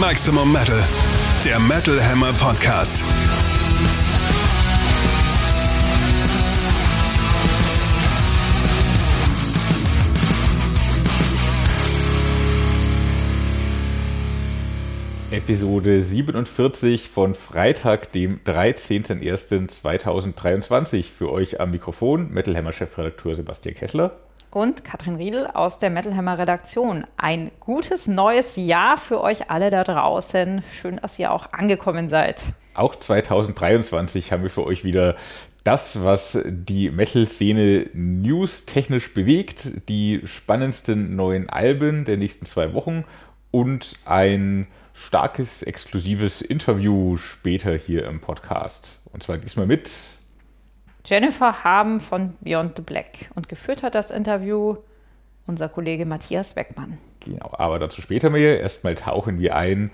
Maximum 0.00 0.50
Metal, 0.50 0.82
der 1.44 1.60
Metal 1.60 2.02
Hammer 2.02 2.32
Podcast. 2.32 3.04
Episode 15.30 16.02
47 16.02 17.10
von 17.10 17.34
Freitag, 17.34 18.10
dem 18.12 18.40
13.01.2023. 18.40 21.02
Für 21.02 21.30
euch 21.30 21.60
am 21.60 21.72
Mikrofon 21.72 22.32
Metal 22.32 22.56
Hammer 22.56 22.72
Chefredakteur 22.72 23.34
Sebastian 23.34 23.74
Kessler 23.74 24.18
und 24.50 24.84
Katrin 24.84 25.16
Riedel 25.16 25.46
aus 25.46 25.78
der 25.78 25.90
Metal 25.90 26.16
Hammer 26.16 26.38
Redaktion. 26.38 27.06
Ein 27.16 27.50
gutes 27.60 28.06
neues 28.06 28.56
Jahr 28.56 28.98
für 28.98 29.20
euch 29.20 29.50
alle 29.50 29.70
da 29.70 29.84
draußen. 29.84 30.62
Schön, 30.72 30.96
dass 30.96 31.18
ihr 31.18 31.32
auch 31.32 31.52
angekommen 31.52 32.08
seid. 32.08 32.42
Auch 32.74 32.96
2023 32.96 34.32
haben 34.32 34.42
wir 34.42 34.50
für 34.50 34.64
euch 34.64 34.84
wieder 34.84 35.16
das, 35.64 36.02
was 36.02 36.38
die 36.46 36.90
Metal-Szene 36.90 37.90
news-technisch 37.92 39.12
bewegt, 39.12 39.88
die 39.88 40.22
spannendsten 40.24 41.16
neuen 41.16 41.50
Alben 41.50 42.04
der 42.04 42.16
nächsten 42.16 42.46
zwei 42.46 42.72
Wochen 42.72 43.04
und 43.50 43.98
ein 44.04 44.66
starkes, 44.94 45.62
exklusives 45.62 46.42
Interview 46.42 47.16
später 47.16 47.76
hier 47.76 48.06
im 48.06 48.20
Podcast. 48.20 48.98
Und 49.12 49.22
zwar 49.22 49.38
diesmal 49.38 49.66
mit 49.66 49.90
Jennifer 51.04 51.64
Haben 51.64 52.00
von 52.00 52.34
Beyond 52.40 52.76
the 52.76 52.82
Black. 52.82 53.30
Und 53.34 53.48
geführt 53.48 53.82
hat 53.82 53.94
das 53.94 54.10
Interview 54.10 54.76
unser 55.46 55.68
Kollege 55.68 56.06
Matthias 56.06 56.56
Weckmann. 56.56 56.98
Genau, 57.20 57.50
aber 57.52 57.78
dazu 57.78 58.02
später 58.02 58.30
mehr. 58.30 58.60
Erstmal 58.60 58.94
tauchen 58.94 59.40
wir 59.40 59.56
ein 59.56 59.90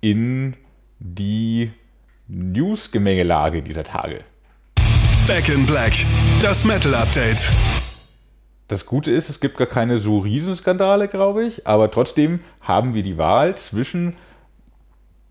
in 0.00 0.56
die 0.98 1.70
News-Gemengelage 2.28 3.62
dieser 3.62 3.84
Tage. 3.84 4.24
Back 5.26 5.48
in 5.48 5.66
Black, 5.66 5.92
das 6.40 6.64
Metal 6.64 6.94
Update. 6.94 7.50
Das 8.66 8.84
Gute 8.84 9.10
ist, 9.10 9.30
es 9.30 9.40
gibt 9.40 9.56
gar 9.56 9.66
keine 9.66 9.98
so 9.98 10.18
Riesenskandale, 10.18 11.08
glaube 11.08 11.44
ich, 11.44 11.66
aber 11.66 11.90
trotzdem 11.90 12.40
haben 12.60 12.92
wir 12.92 13.02
die 13.02 13.16
Wahl 13.16 13.56
zwischen 13.56 14.16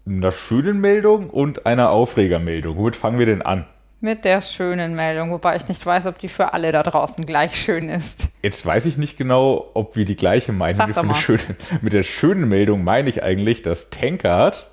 einer 0.08 0.32
schönen 0.32 0.80
Meldung 0.82 1.30
und 1.30 1.66
einer 1.66 1.92
Aufregermeldung. 1.92 2.78
Womit 2.78 2.96
fangen 2.96 3.20
wir 3.20 3.26
denn 3.28 3.42
an? 3.42 3.66
Mit 4.00 4.26
der 4.26 4.42
schönen 4.42 4.96
Meldung, 4.96 5.32
wobei 5.32 5.56
ich 5.56 5.68
nicht 5.68 5.84
weiß, 5.84 6.06
ob 6.06 6.20
die 6.20 6.28
für 6.28 6.54
alle 6.54 6.72
da 6.72 6.84
draußen 6.84 7.26
gleich 7.26 7.56
schön 7.56 7.90
ist. 7.90 8.28
Jetzt 8.44 8.64
weiß 8.64 8.86
ich 8.86 8.98
nicht 8.98 9.18
genau, 9.18 9.72
ob 9.74 9.96
wir 9.96 10.06
die 10.06 10.16
gleiche 10.16 10.52
meinen. 10.52 10.78
Schöne, 11.16 11.40
mit 11.82 11.94
der 11.94 12.04
schönen 12.04 12.48
Meldung 12.48 12.84
meine 12.84 13.10
ich 13.10 13.24
eigentlich, 13.24 13.64
dass 13.64 13.90
Tankard. 13.90 14.70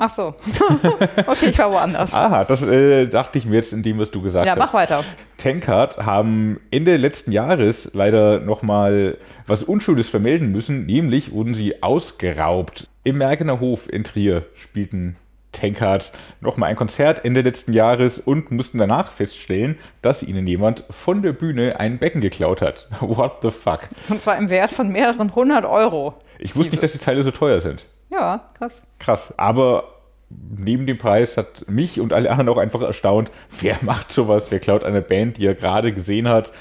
Ach 0.00 0.10
so. 0.10 0.34
okay, 1.26 1.48
ich 1.50 1.58
war 1.58 1.72
woanders. 1.72 2.12
Aha, 2.12 2.44
das 2.44 2.62
äh, 2.62 3.06
dachte 3.06 3.38
ich 3.38 3.46
mir 3.46 3.56
jetzt 3.56 3.72
in 3.72 3.82
dem, 3.84 3.98
was 3.98 4.10
du 4.10 4.20
gesagt 4.20 4.46
ja, 4.46 4.52
hast. 4.52 4.58
Ja, 4.58 4.64
mach 4.64 4.74
weiter. 4.74 5.04
Tankard 5.36 5.98
haben 5.98 6.60
Ende 6.70 6.96
letzten 6.96 7.30
Jahres 7.30 7.90
leider 7.94 8.40
nochmal 8.40 9.16
was 9.46 9.62
Unschönes 9.62 10.08
vermelden 10.08 10.50
müssen, 10.50 10.86
nämlich 10.86 11.32
wurden 11.32 11.54
sie 11.54 11.82
ausgeraubt. 11.82 12.88
Im 13.04 13.18
Mergener 13.18 13.60
Hof 13.60 13.92
in 13.92 14.04
Trier 14.04 14.44
spielten 14.54 15.16
Tankard 15.52 16.12
nochmal 16.40 16.70
ein 16.70 16.76
Konzert 16.76 17.24
Ende 17.24 17.40
letzten 17.40 17.72
Jahres 17.72 18.18
und 18.18 18.50
mussten 18.50 18.78
danach 18.78 19.10
feststellen, 19.10 19.78
dass 20.02 20.22
ihnen 20.22 20.46
jemand 20.46 20.84
von 20.90 21.22
der 21.22 21.32
Bühne 21.32 21.78
ein 21.80 21.98
Becken 21.98 22.20
geklaut 22.20 22.62
hat. 22.62 22.88
What 23.00 23.38
the 23.42 23.50
fuck? 23.50 23.88
Und 24.08 24.22
zwar 24.22 24.36
im 24.36 24.50
Wert 24.50 24.70
von 24.70 24.88
mehreren 24.90 25.34
hundert 25.34 25.64
Euro. 25.64 26.14
Ich 26.38 26.54
wusste 26.54 26.72
nicht, 26.72 26.82
dass 26.82 26.92
die 26.92 26.98
Teile 26.98 27.22
so 27.22 27.30
teuer 27.30 27.60
sind. 27.60 27.86
Ja, 28.10 28.50
krass. 28.54 28.86
Krass. 28.98 29.34
Aber 29.36 29.94
neben 30.30 30.86
dem 30.86 30.98
Preis 30.98 31.36
hat 31.36 31.64
mich 31.68 32.00
und 32.00 32.12
alle 32.12 32.30
anderen 32.30 32.48
auch 32.50 32.58
einfach 32.58 32.82
erstaunt, 32.82 33.30
wer 33.60 33.76
macht 33.82 34.12
sowas? 34.12 34.50
Wer 34.50 34.60
klaut 34.60 34.84
eine 34.84 35.02
Band, 35.02 35.38
die 35.38 35.46
er 35.46 35.54
gerade 35.54 35.92
gesehen 35.92 36.28
hat 36.28 36.52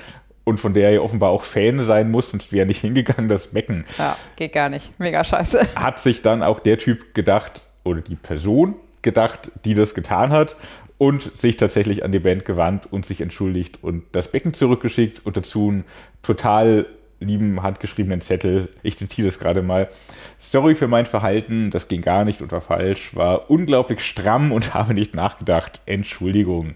und 0.44 0.58
von 0.58 0.74
der 0.74 0.92
er 0.92 1.04
offenbar 1.04 1.32
auch 1.32 1.44
Fan 1.44 1.82
sein 1.82 2.10
muss, 2.10 2.32
sonst 2.32 2.54
wäre 2.54 2.64
er 2.64 2.68
nicht 2.68 2.80
hingegangen, 2.80 3.28
das 3.28 3.48
Becken. 3.48 3.86
Ja, 3.98 4.16
geht 4.38 4.54
gar 4.54 4.70
nicht. 4.70 4.98
Mega 4.98 5.24
scheiße. 5.24 5.76
Hat 5.76 6.00
sich 6.00 6.22
dann 6.22 6.42
auch 6.42 6.62
der 6.62 6.78
Typ 6.78 7.14
gedacht, 7.14 7.64
oder 7.88 8.02
die 8.02 8.16
Person 8.16 8.76
gedacht, 9.02 9.52
die 9.66 9.74
das 9.74 9.94
getan 9.94 10.32
hat 10.32 10.56
und 10.98 11.22
sich 11.22 11.58
tatsächlich 11.58 12.04
an 12.04 12.12
die 12.12 12.20
Band 12.20 12.46
gewandt 12.46 12.92
und 12.92 13.06
sich 13.06 13.22
entschuldigt 13.22 13.80
und 13.82 14.04
das 14.12 14.32
Becken 14.32 14.54
zurückgeschickt 14.54 15.26
und 15.26 15.38
dazu 15.38 15.70
einen 15.70 15.86
total 16.24 16.88
lieben 17.20 17.64
handgeschriebenen 17.64 18.22
Zettel. 18.22 18.70
Ich 18.84 18.98
zitiere 18.98 19.28
das 19.28 19.40
gerade 19.40 19.62
mal. 19.62 19.90
Sorry 20.38 20.76
für 20.76 20.88
mein 20.88 21.06
Verhalten, 21.06 21.72
das 21.72 21.88
ging 21.88 22.02
gar 22.02 22.26
nicht 22.26 22.42
und 22.42 22.52
war 22.52 22.62
falsch, 22.62 23.16
war 23.16 23.50
unglaublich 23.50 24.02
stramm 24.02 24.52
und 24.52 24.74
habe 24.74 24.94
nicht 24.94 25.16
nachgedacht. 25.16 25.82
Entschuldigung. 25.86 26.76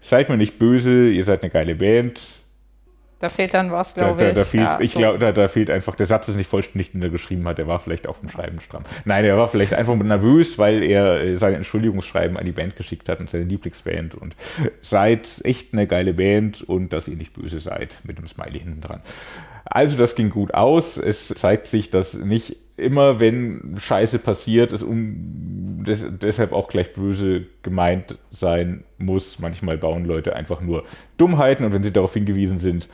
Seid 0.00 0.28
mir 0.28 0.36
nicht 0.36 0.58
böse, 0.58 1.10
ihr 1.10 1.24
seid 1.24 1.42
eine 1.42 1.50
geile 1.50 1.74
Band. 1.74 2.39
Da 3.20 3.28
fehlt 3.28 3.52
dann 3.52 3.70
was, 3.70 3.92
glaube 3.92 4.28
ich. 4.28 4.34
Da, 4.34 4.44
fehlt, 4.46 4.64
ja, 4.64 4.80
ich 4.80 4.92
so. 4.92 4.98
glaube, 4.98 5.18
da, 5.18 5.30
da, 5.30 5.46
fehlt 5.46 5.68
einfach, 5.68 5.94
der 5.94 6.06
Satz 6.06 6.28
ist 6.28 6.36
nicht 6.36 6.48
vollständig, 6.48 6.92
den 6.92 7.02
er 7.02 7.10
geschrieben 7.10 7.46
hat. 7.46 7.58
Der 7.58 7.66
war 7.66 7.78
vielleicht 7.78 8.06
auf 8.06 8.20
dem 8.20 8.30
Schreiben 8.30 8.60
stramm. 8.60 8.82
Nein, 9.04 9.26
er 9.26 9.36
war 9.36 9.46
vielleicht 9.46 9.74
einfach 9.74 9.94
nervös, 9.94 10.58
weil 10.58 10.82
er 10.82 11.20
äh, 11.20 11.36
sein 11.36 11.52
Entschuldigungsschreiben 11.52 12.38
an 12.38 12.46
die 12.46 12.52
Band 12.52 12.76
geschickt 12.76 13.10
hat 13.10 13.20
und 13.20 13.28
seine 13.28 13.44
Lieblingsband. 13.44 14.14
Und 14.14 14.36
seid 14.80 15.42
echt 15.44 15.74
eine 15.74 15.86
geile 15.86 16.14
Band 16.14 16.62
und 16.62 16.94
dass 16.94 17.08
ihr 17.08 17.16
nicht 17.16 17.34
böse 17.34 17.60
seid 17.60 17.98
mit 18.04 18.16
einem 18.16 18.26
Smiley 18.26 18.60
hinten 18.60 18.80
dran. 18.80 19.02
Also, 19.66 19.98
das 19.98 20.14
ging 20.14 20.30
gut 20.30 20.54
aus. 20.54 20.96
Es 20.96 21.28
zeigt 21.28 21.66
sich, 21.66 21.90
dass 21.90 22.14
nicht 22.14 22.56
immer, 22.80 23.20
wenn 23.20 23.76
Scheiße 23.78 24.18
passiert, 24.18 24.72
es 24.72 24.82
um, 24.82 25.84
des, 25.84 26.06
deshalb 26.18 26.52
auch 26.52 26.68
gleich 26.68 26.92
böse 26.92 27.46
gemeint 27.62 28.18
sein 28.30 28.84
muss. 28.98 29.38
Manchmal 29.38 29.78
bauen 29.78 30.04
Leute 30.04 30.34
einfach 30.34 30.60
nur 30.60 30.84
Dummheiten 31.16 31.64
und 31.64 31.72
wenn 31.72 31.82
sie 31.82 31.92
darauf 31.92 32.14
hingewiesen 32.14 32.58
sind, 32.58 32.88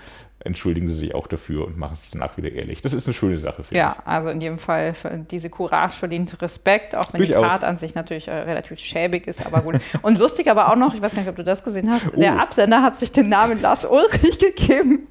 entschuldigen 0.47 0.89
sie 0.89 0.95
sich 0.95 1.15
auch 1.15 1.27
dafür 1.27 1.67
und 1.67 1.77
machen 1.77 1.97
sich 1.97 2.11
danach 2.11 2.37
wieder 2.37 2.51
ehrlich. 2.51 2.81
Das 2.83 2.93
ist 2.93 3.07
eine 3.07 3.15
schöne 3.15 3.37
Sache, 3.37 3.63
finde 3.63 3.79
ja, 3.79 3.91
ich. 3.91 3.97
Ja, 3.97 4.03
also 4.05 4.31
in 4.31 4.41
jedem 4.41 4.59
Fall, 4.59 4.95
diese 5.31 5.51
Courage 5.51 5.97
verdient 5.97 6.41
Respekt, 6.41 6.95
auch 6.95 7.13
wenn 7.13 7.19
Durchaus. 7.19 7.43
die 7.43 7.49
Tat 7.49 7.65
an 7.65 7.79
sich 7.79 7.95
natürlich 7.95 8.29
äh, 8.29 8.33
relativ 8.33 8.79
schäbig 8.79 9.27
ist, 9.27 9.45
aber 9.45 9.61
gut. 9.61 9.77
Und 10.03 10.19
lustig 10.19 10.51
aber 10.51 10.71
auch 10.71 10.77
noch, 10.77 10.95
ich 10.95 11.03
weiß 11.03 11.13
gar 11.13 11.23
nicht, 11.23 11.29
ob 11.29 11.37
du 11.37 11.45
das 11.45 11.63
gesehen 11.63 11.91
hast, 11.91 12.15
oh. 12.15 12.21
der 12.21 12.41
Absender 12.41 12.83
hat 12.83 12.97
sich 12.97 13.13
den 13.13 13.29
Namen 13.29 13.61
Lars 13.61 13.85
Ulrich 13.85 14.39
gegeben, 14.57 15.09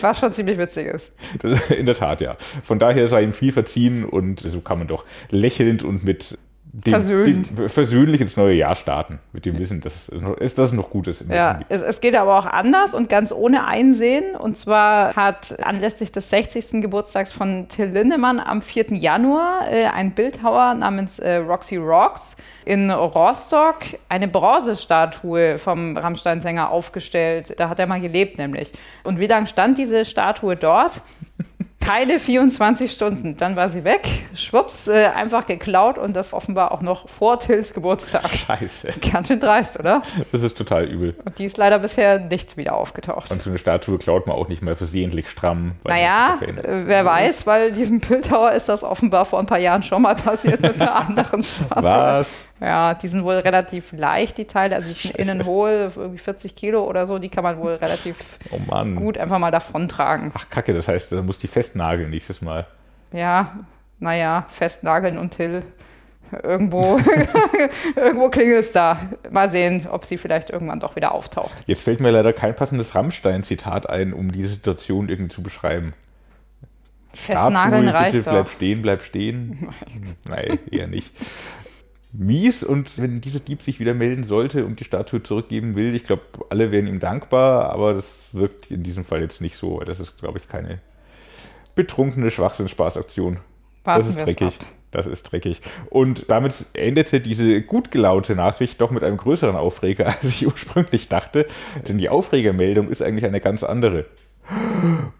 was 0.00 0.18
schon 0.18 0.32
ziemlich 0.32 0.58
witzig 0.58 0.86
ist. 0.88 1.12
in 1.70 1.86
der 1.86 1.94
Tat, 1.94 2.20
ja. 2.20 2.36
Von 2.62 2.78
daher 2.78 3.06
sei 3.08 3.22
ihm 3.22 3.32
viel 3.32 3.52
verziehen 3.52 4.04
und 4.04 4.40
so 4.40 4.60
kann 4.60 4.78
man 4.78 4.88
doch 4.88 5.04
lächelnd 5.30 5.82
und 5.82 6.04
mit 6.04 6.38
dem, 6.84 6.90
versöhnlich. 6.92 7.48
Dem, 7.54 7.68
versöhnlich 7.68 8.20
ins 8.20 8.36
neue 8.36 8.54
Jahr 8.54 8.74
starten, 8.74 9.18
mit 9.32 9.46
dem 9.46 9.58
Wissen, 9.58 9.80
dass 9.80 10.10
es 10.40 10.54
das 10.54 10.72
noch 10.72 10.90
gut 10.90 11.08
ist. 11.08 11.24
Ja, 11.28 11.60
es, 11.68 11.82
es, 11.82 12.00
geht 12.00 12.14
aber 12.14 12.38
auch 12.38 12.46
anders 12.46 12.94
und 12.94 13.08
ganz 13.08 13.32
ohne 13.32 13.66
Einsehen. 13.66 14.36
Und 14.36 14.56
zwar 14.56 15.14
hat 15.16 15.58
anlässlich 15.62 16.12
des 16.12 16.30
60. 16.30 16.80
Geburtstags 16.82 17.32
von 17.32 17.66
Till 17.68 17.86
Lindemann 17.86 18.38
am 18.40 18.62
4. 18.62 18.94
Januar 18.94 19.70
äh, 19.70 19.86
ein 19.86 20.12
Bildhauer 20.12 20.74
namens 20.74 21.18
äh, 21.18 21.36
Roxy 21.36 21.76
Rocks 21.76 22.36
in 22.64 22.90
Rostock 22.90 23.78
eine 24.08 24.28
Bronzestatue 24.28 25.58
vom 25.58 25.96
Rammstein-Sänger 25.96 26.70
aufgestellt. 26.70 27.54
Da 27.56 27.68
hat 27.68 27.78
er 27.78 27.86
mal 27.86 28.00
gelebt 28.00 28.38
nämlich. 28.38 28.72
Und 29.04 29.18
wie 29.18 29.26
lange 29.26 29.46
stand 29.46 29.78
diese 29.78 30.04
Statue 30.04 30.54
dort? 30.54 31.00
Keine 31.88 32.18
24 32.18 32.92
Stunden. 32.92 33.38
Dann 33.38 33.56
war 33.56 33.70
sie 33.70 33.82
weg, 33.82 34.06
schwupps, 34.34 34.88
äh, 34.88 35.06
einfach 35.06 35.46
geklaut 35.46 35.96
und 35.96 36.14
das 36.14 36.34
offenbar 36.34 36.72
auch 36.72 36.82
noch 36.82 37.08
vor 37.08 37.40
Tills 37.40 37.72
Geburtstag. 37.72 38.28
Scheiße. 38.28 38.88
Ganz 39.10 39.28
schön 39.28 39.40
dreist, 39.40 39.78
oder? 39.78 40.02
Das 40.30 40.42
ist 40.42 40.58
total 40.58 40.84
übel. 40.84 41.14
Und 41.24 41.38
die 41.38 41.46
ist 41.46 41.56
leider 41.56 41.78
bisher 41.78 42.18
nicht 42.18 42.58
wieder 42.58 42.76
aufgetaucht. 42.76 43.30
Und 43.30 43.40
so 43.40 43.48
eine 43.48 43.58
Statue 43.58 43.96
klaut 43.96 44.26
man 44.26 44.36
auch 44.36 44.48
nicht 44.48 44.60
mal 44.60 44.76
versehentlich 44.76 45.30
stramm. 45.30 45.76
Naja, 45.84 46.38
äh, 46.42 46.82
wer 46.84 47.06
weiß, 47.06 47.46
weil 47.46 47.72
diesem 47.72 48.00
Bildhauer 48.00 48.52
ist 48.52 48.68
das 48.68 48.84
offenbar 48.84 49.24
vor 49.24 49.38
ein 49.38 49.46
paar 49.46 49.58
Jahren 49.58 49.82
schon 49.82 50.02
mal 50.02 50.14
passiert 50.14 50.60
mit 50.60 50.78
einer 50.78 50.94
anderen 50.94 51.40
Statue. 51.42 51.84
Was? 51.84 52.47
Ja, 52.60 52.94
die 52.94 53.08
sind 53.08 53.24
wohl 53.24 53.34
relativ 53.34 53.92
leicht, 53.92 54.36
die 54.38 54.46
Teile. 54.46 54.74
Also 54.74 54.88
die 54.88 54.94
sind 54.94 55.16
Scheiße. 55.16 55.30
innen 55.30 55.46
hohl, 55.46 55.92
irgendwie 55.94 56.18
40 56.18 56.56
Kilo 56.56 56.84
oder 56.84 57.06
so. 57.06 57.18
Die 57.18 57.28
kann 57.28 57.44
man 57.44 57.58
wohl 57.58 57.74
relativ 57.74 58.38
oh 58.50 58.84
gut 58.96 59.16
einfach 59.16 59.38
mal 59.38 59.50
davon 59.50 59.88
tragen. 59.88 60.32
Ach, 60.34 60.48
Kacke, 60.50 60.74
das 60.74 60.88
heißt, 60.88 61.12
da 61.12 61.22
muss 61.22 61.38
die 61.38 61.46
festnageln 61.46 62.10
nächstes 62.10 62.42
Mal. 62.42 62.66
Ja, 63.12 63.58
naja, 64.00 64.46
festnageln 64.48 65.18
und 65.18 65.30
Till. 65.30 65.62
Irgendwo, 66.42 67.00
irgendwo 67.96 68.28
klingelt 68.28 68.66
es 68.66 68.72
da. 68.72 69.00
Mal 69.30 69.50
sehen, 69.50 69.86
ob 69.90 70.04
sie 70.04 70.18
vielleicht 70.18 70.50
irgendwann 70.50 70.78
doch 70.78 70.94
wieder 70.94 71.12
auftaucht. 71.12 71.62
Jetzt 71.66 71.84
fällt 71.84 72.00
mir 72.00 72.10
leider 72.10 72.34
kein 72.34 72.54
passendes 72.54 72.94
Rammstein-Zitat 72.94 73.88
ein, 73.88 74.12
um 74.12 74.30
diese 74.30 74.48
Situation 74.48 75.08
irgendwie 75.08 75.30
zu 75.30 75.42
beschreiben. 75.42 75.94
Festnageln 77.14 77.84
Statue, 77.84 77.94
reicht 77.94 78.12
bitte, 78.12 78.24
doch. 78.24 78.32
bleib 78.32 78.48
stehen, 78.50 78.82
bleib 78.82 79.02
stehen. 79.02 79.68
Nein, 80.28 80.58
eher 80.70 80.86
nicht 80.86 81.12
mies 82.12 82.62
und 82.62 82.98
wenn 82.98 83.20
dieser 83.20 83.40
Dieb 83.40 83.62
sich 83.62 83.80
wieder 83.80 83.94
melden 83.94 84.24
sollte 84.24 84.64
und 84.64 84.80
die 84.80 84.84
Statue 84.84 85.22
zurückgeben 85.22 85.76
will, 85.76 85.94
ich 85.94 86.04
glaube, 86.04 86.22
alle 86.50 86.72
wären 86.72 86.86
ihm 86.86 87.00
dankbar, 87.00 87.70
aber 87.72 87.94
das 87.94 88.26
wirkt 88.32 88.70
in 88.70 88.82
diesem 88.82 89.04
Fall 89.04 89.20
jetzt 89.20 89.40
nicht 89.40 89.56
so. 89.56 89.80
Das 89.80 90.00
ist, 90.00 90.18
glaube 90.18 90.38
ich, 90.38 90.48
keine 90.48 90.80
betrunkene 91.74 92.30
Schwachsinnsspaßaktion. 92.30 93.38
Warten 93.84 94.00
das 94.00 94.08
ist 94.08 94.18
dreckig. 94.18 94.58
Das 94.90 95.06
ist 95.06 95.24
dreckig. 95.24 95.60
Und 95.90 96.30
damit 96.30 96.64
endete 96.72 97.20
diese 97.20 97.60
gut 97.60 97.90
gelaunte 97.90 98.34
Nachricht 98.34 98.80
doch 98.80 98.90
mit 98.90 99.04
einem 99.04 99.18
größeren 99.18 99.54
Aufreger, 99.54 100.06
als 100.22 100.24
ich 100.24 100.46
ursprünglich 100.46 101.08
dachte. 101.08 101.46
Denn 101.86 101.98
die 101.98 102.08
Aufregermeldung 102.08 102.88
ist 102.88 103.02
eigentlich 103.02 103.26
eine 103.26 103.40
ganz 103.40 103.62
andere. 103.62 104.06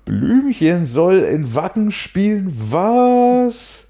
Blümchen 0.07 0.87
soll 0.87 1.19
in 1.19 1.55
Wacken 1.55 1.91
spielen. 1.91 2.51
Was? 2.51 3.88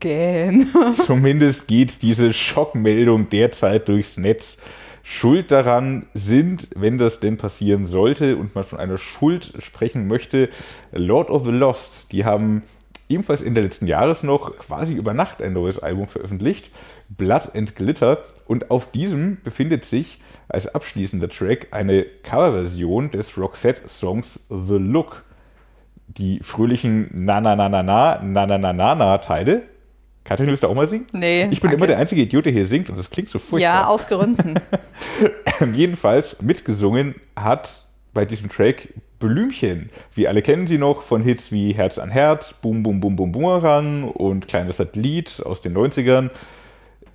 Gähn. 0.00 0.66
Zumindest 0.92 1.68
geht 1.68 2.02
diese 2.02 2.32
Schockmeldung 2.32 3.28
derzeit 3.28 3.88
durchs 3.88 4.16
Netz. 4.16 4.58
Schuld 5.04 5.50
daran 5.50 6.06
sind, 6.14 6.68
wenn 6.76 6.96
das 6.96 7.18
denn 7.18 7.36
passieren 7.36 7.86
sollte 7.86 8.36
und 8.36 8.54
man 8.54 8.62
von 8.64 8.78
einer 8.78 8.98
Schuld 8.98 9.52
sprechen 9.58 10.06
möchte, 10.06 10.48
Lord 10.92 11.28
of 11.28 11.44
the 11.44 11.50
Lost. 11.50 12.12
Die 12.12 12.24
haben 12.24 12.62
ebenfalls 13.08 13.42
in 13.42 13.54
der 13.54 13.64
letzten 13.64 13.86
Jahres 13.86 14.22
noch 14.22 14.56
quasi 14.56 14.94
über 14.94 15.12
Nacht 15.12 15.42
ein 15.42 15.52
neues 15.52 15.78
Album 15.78 16.06
veröffentlicht, 16.06 16.70
Blood 17.08 17.54
and 17.54 17.74
Glitter. 17.76 18.24
Und 18.46 18.70
auf 18.70 18.90
diesem 18.90 19.38
befindet 19.42 19.84
sich 19.84 20.18
als 20.48 20.72
abschließender 20.72 21.28
Track 21.28 21.68
eine 21.70 22.04
Coverversion 22.04 23.10
des 23.10 23.36
Roxette-Songs 23.36 24.46
The 24.48 24.76
Look. 24.78 25.24
Die 26.08 26.40
fröhlichen 26.40 27.10
Na 27.12 27.40
Na 27.40 27.56
Na 27.56 27.68
Na 27.68 27.82
Na 27.82 28.18
Na 28.22 28.46
Na 28.46 28.58
Na 28.58 28.72
Na 28.72 28.94
Na 28.94 29.18
Teile. 29.18 29.62
Katrin, 30.24 30.46
willst 30.46 30.62
du 30.62 30.68
auch 30.68 30.74
mal 30.74 30.86
singen? 30.86 31.06
Nee. 31.12 31.48
Ich 31.50 31.60
bin 31.60 31.70
danke. 31.70 31.76
immer 31.76 31.86
der 31.86 31.98
einzige 31.98 32.22
Idiot, 32.22 32.44
der 32.44 32.52
hier 32.52 32.66
singt 32.66 32.88
und 32.90 32.98
das 32.98 33.10
klingt 33.10 33.28
so 33.28 33.38
furchtbar. 33.38 33.60
Ja, 33.60 33.86
aus 33.86 34.06
Gründen. 34.06 34.54
Jedenfalls 35.74 36.40
mitgesungen 36.42 37.16
hat 37.34 37.84
bei 38.14 38.24
diesem 38.24 38.48
Track 38.48 38.88
Blümchen. 39.18 39.88
Wir 40.14 40.28
alle 40.28 40.42
kennen 40.42 40.66
sie 40.66 40.78
noch 40.78 41.02
von 41.02 41.22
Hits 41.22 41.50
wie 41.50 41.72
Herz 41.72 41.98
an 41.98 42.10
Herz, 42.10 42.52
Boom 42.54 42.82
Boom 42.82 43.00
Boom 43.00 43.16
Boom 43.16 43.32
Boomerang 43.32 44.04
und 44.04 44.48
Kleines 44.48 44.76
Satellit 44.76 45.42
aus 45.44 45.60
den 45.60 45.76
90ern. 45.76 46.30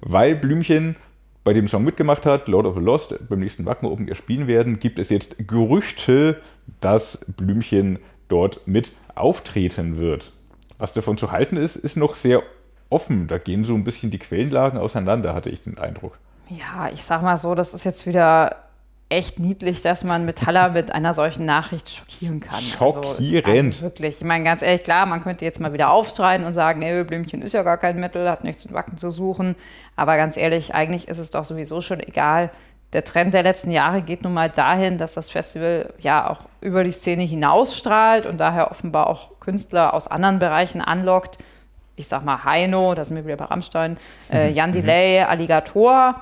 Weil 0.02 0.36
Blümchen 0.36 0.96
bei 1.44 1.54
dem 1.54 1.68
Song 1.68 1.86
mitgemacht 1.86 2.26
hat, 2.26 2.48
Lord 2.50 2.66
of 2.66 2.76
the 2.76 2.82
Lost, 2.82 3.16
beim 3.30 3.40
nächsten 3.40 3.66
Wacken 3.66 3.88
Open 3.88 4.08
Air 4.08 4.16
spielen 4.16 4.48
werden, 4.48 4.80
gibt 4.80 5.00
es 5.00 5.10
jetzt 5.10 5.48
Gerüchte, 5.48 6.42
dass 6.82 7.26
Blümchen 7.38 8.00
dort 8.28 8.68
mit 8.68 8.92
auftreten 9.16 9.98
wird. 9.98 10.32
Was 10.78 10.94
davon 10.94 11.18
zu 11.18 11.32
halten 11.32 11.58
ist, 11.58 11.76
ist 11.76 11.98
noch 11.98 12.16
sehr 12.16 12.44
offen. 12.90 13.28
Da 13.28 13.38
gehen 13.38 13.64
so 13.64 13.74
ein 13.74 13.84
bisschen 13.84 14.12
die 14.12 14.20
Quellenlagen 14.20 14.80
auseinander, 14.80 15.34
hatte 15.34 15.50
ich 15.50 15.62
den 15.62 15.78
Eindruck. 15.78 16.18
Ja, 16.50 16.90
ich 16.94 17.04
sag 17.04 17.22
mal 17.22 17.38
so, 17.38 17.56
das 17.56 17.74
ist 17.74 17.84
jetzt 17.84 18.06
wieder 18.06 18.56
echt 19.10 19.40
niedlich, 19.40 19.82
dass 19.82 20.04
man 20.04 20.26
Metaller 20.26 20.70
mit 20.70 20.92
einer 20.92 21.14
solchen 21.14 21.46
Nachricht 21.46 21.90
schockieren 21.90 22.40
kann. 22.42 22.60
Schockierend. 22.60 23.48
Also, 23.48 23.66
also 23.66 23.82
wirklich. 23.82 24.18
Ich 24.18 24.24
meine, 24.24 24.44
ganz 24.44 24.62
ehrlich, 24.62 24.84
klar, 24.84 25.06
man 25.06 25.24
könnte 25.24 25.46
jetzt 25.46 25.62
mal 25.62 25.72
wieder 25.72 25.92
aufschreien 25.92 26.44
und 26.44 26.54
sagen, 26.54 26.82
ey, 26.82 27.04
Blümchen 27.04 27.42
ist 27.42 27.54
ja 27.54 27.64
gar 27.64 27.78
kein 27.78 28.00
Metal, 28.00 28.30
hat 28.30 28.44
nichts 28.44 28.66
mit 28.66 28.74
Wacken 28.74 28.98
zu 28.98 29.12
suchen. 29.12 29.56
Aber 29.96 30.18
ganz 30.18 30.36
ehrlich, 30.36 30.76
eigentlich 30.76 31.08
ist 31.08 31.20
es 31.20 31.32
doch 31.32 31.46
sowieso 31.46 31.80
schon 31.80 32.02
egal. 32.02 32.52
Der 32.94 33.04
Trend 33.04 33.34
der 33.34 33.44
letzten 33.44 33.72
Jahre 33.72 34.02
geht 34.02 34.24
nun 34.24 34.34
mal 34.34 34.50
dahin, 34.50 34.98
dass 34.98 35.14
das 35.14 35.30
Festival 35.30 35.94
ja 36.00 36.30
auch 36.30 36.42
über 36.62 36.84
die 36.84 36.92
Szene 36.92 37.24
hinausstrahlt 37.24 38.26
und 38.26 38.38
daher 38.38 38.72
offenbar 38.72 39.08
auch 39.08 39.32
Künstler 39.42 39.94
aus 39.94 40.08
anderen 40.08 40.40
Bereichen 40.40 40.82
anlockt. 40.82 41.38
Ich 41.98 42.08
sag 42.08 42.24
mal 42.24 42.44
Heino, 42.46 42.94
da 42.94 43.04
sind 43.04 43.18
wir 43.18 43.26
wieder 43.26 43.36
bei 43.38 43.46
Rammstein, 43.46 43.98
äh, 44.32 44.52
Jan 44.52 44.72
Delay, 44.72 45.22
Alligator. 45.22 46.22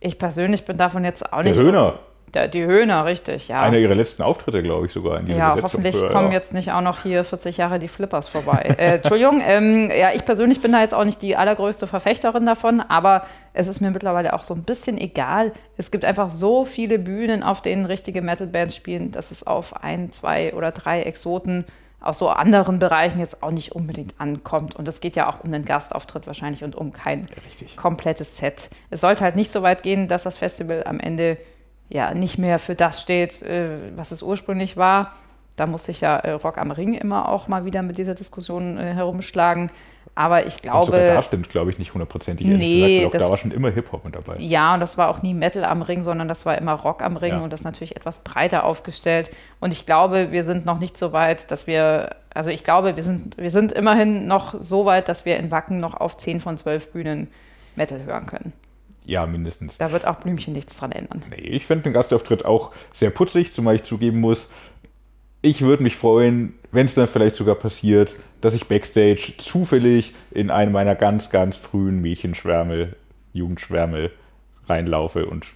Ich 0.00 0.18
persönlich 0.18 0.64
bin 0.64 0.76
davon 0.78 1.04
jetzt 1.04 1.30
auch 1.32 1.42
Der 1.42 1.52
nicht. 1.52 1.60
Höhner, 1.60 1.92
Der, 1.92 1.98
die 2.34 2.64
Höhner, 2.64 3.04
richtig, 3.04 3.48
ja. 3.48 3.62
einer 3.62 3.78
ihrer 3.78 3.94
letzten 3.94 4.22
Auftritte, 4.22 4.62
glaube 4.62 4.86
ich, 4.86 4.92
sogar 4.92 5.18
in 5.20 5.26
dieser 5.26 5.38
ja, 5.38 5.48
Besetzung. 5.50 5.64
hoffentlich 5.64 6.00
Ja, 6.00 6.08
kommen 6.08 6.28
ja. 6.28 6.34
jetzt 6.34 6.54
nicht 6.54 6.72
auch 6.72 6.80
noch 6.80 7.02
hier 7.02 7.24
40 7.24 7.56
Jahre 7.56 7.78
die 7.78 7.88
Flippers 7.88 8.28
vorbei. 8.28 8.74
äh, 8.78 8.96
Entschuldigung, 8.96 9.40
ähm, 9.46 9.90
ja, 9.90 10.10
ich 10.14 10.24
persönlich 10.24 10.60
bin 10.60 10.72
da 10.72 10.80
jetzt 10.80 10.94
auch 10.94 11.04
nicht 11.04 11.22
die 11.22 11.36
allergrößte 11.36 11.86
Verfechterin 11.86 12.46
davon, 12.46 12.80
aber 12.80 13.24
es 13.52 13.66
ist 13.66 13.80
mir 13.80 13.90
mittlerweile 13.90 14.34
auch 14.34 14.44
so 14.44 14.54
ein 14.54 14.62
bisschen 14.62 14.98
egal. 14.98 15.52
Es 15.76 15.90
gibt 15.90 16.04
einfach 16.04 16.30
so 16.30 16.64
viele 16.64 16.98
Bühnen, 16.98 17.42
auf 17.42 17.62
denen 17.62 17.84
richtige 17.84 18.22
Metal-Bands 18.22 18.76
spielen, 18.76 19.10
dass 19.10 19.30
es 19.30 19.46
auf 19.46 19.82
ein, 19.82 20.10
zwei 20.10 20.54
oder 20.54 20.70
drei 20.70 21.02
Exoten 21.02 21.64
aus 22.00 22.18
so 22.18 22.28
anderen 22.28 22.78
Bereichen 22.78 23.18
jetzt 23.18 23.42
auch 23.42 23.50
nicht 23.50 23.72
unbedingt 23.72 24.14
ankommt. 24.18 24.76
Und 24.76 24.86
es 24.86 25.00
geht 25.00 25.16
ja 25.16 25.28
auch 25.28 25.42
um 25.42 25.52
einen 25.52 25.64
Gastauftritt 25.64 26.26
wahrscheinlich 26.26 26.62
und 26.62 26.76
um 26.76 26.92
kein 26.92 27.26
richtig. 27.44 27.76
komplettes 27.76 28.38
Set. 28.38 28.70
Es 28.90 29.00
sollte 29.00 29.24
halt 29.24 29.36
nicht 29.36 29.50
so 29.50 29.62
weit 29.62 29.82
gehen, 29.82 30.06
dass 30.06 30.22
das 30.22 30.36
Festival 30.36 30.84
am 30.84 31.00
Ende 31.00 31.38
ja 31.88 32.14
nicht 32.14 32.38
mehr 32.38 32.58
für 32.58 32.74
das 32.74 33.00
steht, 33.02 33.42
äh, 33.42 33.96
was 33.96 34.10
es 34.12 34.22
ursprünglich 34.22 34.76
war. 34.76 35.12
Da 35.56 35.66
muss 35.66 35.84
sich 35.84 36.00
ja 36.00 36.16
äh, 36.18 36.32
Rock 36.32 36.58
am 36.58 36.70
Ring 36.70 36.94
immer 36.94 37.28
auch 37.28 37.48
mal 37.48 37.64
wieder 37.64 37.82
mit 37.82 37.98
dieser 37.98 38.14
Diskussion 38.14 38.78
äh, 38.78 38.92
herumschlagen. 38.94 39.70
Aber 40.14 40.46
ich 40.46 40.56
Und 40.56 40.62
glaube, 40.62 40.92
da 41.14 41.22
stimmt, 41.22 41.48
glaube 41.48 41.70
ich, 41.70 41.78
nicht 41.78 41.94
hundertprozentig. 41.94 42.44
Nee, 42.46 42.98
gesagt, 42.98 43.14
das- 43.14 43.22
da 43.24 43.30
war 43.30 43.36
schon 43.36 43.52
immer 43.52 43.70
Hip-Hop 43.70 44.04
mit 44.04 44.16
dabei. 44.16 44.36
ja, 44.38 44.74
und 44.74 44.80
das 44.80 44.98
war 44.98 45.08
auch 45.10 45.22
nie 45.22 45.32
Metal 45.34 45.64
am 45.64 45.80
Ring, 45.82 46.02
sondern 46.02 46.26
das 46.28 46.44
war 46.44 46.58
immer 46.58 46.72
Rock 46.72 47.02
am 47.02 47.16
Ring 47.16 47.34
Ja. 47.34 47.38
und 47.40 47.52
das 47.52 47.62
natürlich 47.62 47.94
etwas 47.96 48.20
breiter 48.24 48.64
aufgestellt. 48.64 49.30
Und 49.60 49.72
ich 49.72 49.86
glaube, 49.86 50.32
wir 50.32 50.42
sind 50.44 50.66
noch 50.66 50.80
nicht 50.80 50.96
so 50.96 51.12
weit, 51.12 51.50
dass 51.52 51.66
wir, 51.68 52.16
also 52.34 52.50
ich 52.50 52.64
glaube, 52.64 52.96
wir 52.96 53.02
sind, 53.04 53.36
wir 53.38 53.50
sind 53.50 53.70
immerhin 53.72 54.26
noch 54.26 54.54
so 54.60 54.84
weit, 54.86 55.08
dass 55.08 55.24
wir 55.24 55.36
in 55.36 55.50
Wacken 55.52 55.78
noch 55.78 55.94
auf 55.94 56.16
10 56.16 56.40
von 56.40 56.56
12 56.56 56.92
Bühnen 56.92 57.28
Metal 57.76 58.02
hören 58.04 58.26
können. 58.26 58.52
Ja, 59.08 59.24
mindestens. 59.24 59.78
Da 59.78 59.90
wird 59.90 60.06
auch 60.06 60.16
Blümchen 60.16 60.52
nichts 60.52 60.76
dran 60.76 60.92
ändern. 60.92 61.22
Nee, 61.30 61.36
ich 61.36 61.64
finde 61.64 61.84
den 61.84 61.94
Gastauftritt 61.94 62.44
auch 62.44 62.72
sehr 62.92 63.08
putzig, 63.08 63.54
zumal 63.54 63.76
ich 63.76 63.82
zugeben 63.82 64.20
muss, 64.20 64.48
ich 65.40 65.62
würde 65.62 65.82
mich 65.82 65.96
freuen, 65.96 66.54
wenn 66.72 66.86
es 66.86 66.94
dann 66.94 67.08
vielleicht 67.08 67.36
sogar 67.36 67.54
passiert, 67.54 68.16
dass 68.40 68.54
ich 68.54 68.66
backstage 68.66 69.34
zufällig 69.38 70.14
in 70.30 70.50
einen 70.50 70.72
meiner 70.72 70.94
ganz, 70.94 71.30
ganz 71.30 71.56
frühen 71.56 72.00
Mädchenschwärme, 72.02 72.96
Jugendschwärme 73.32 74.10
reinlaufe 74.66 75.26
und 75.26 75.46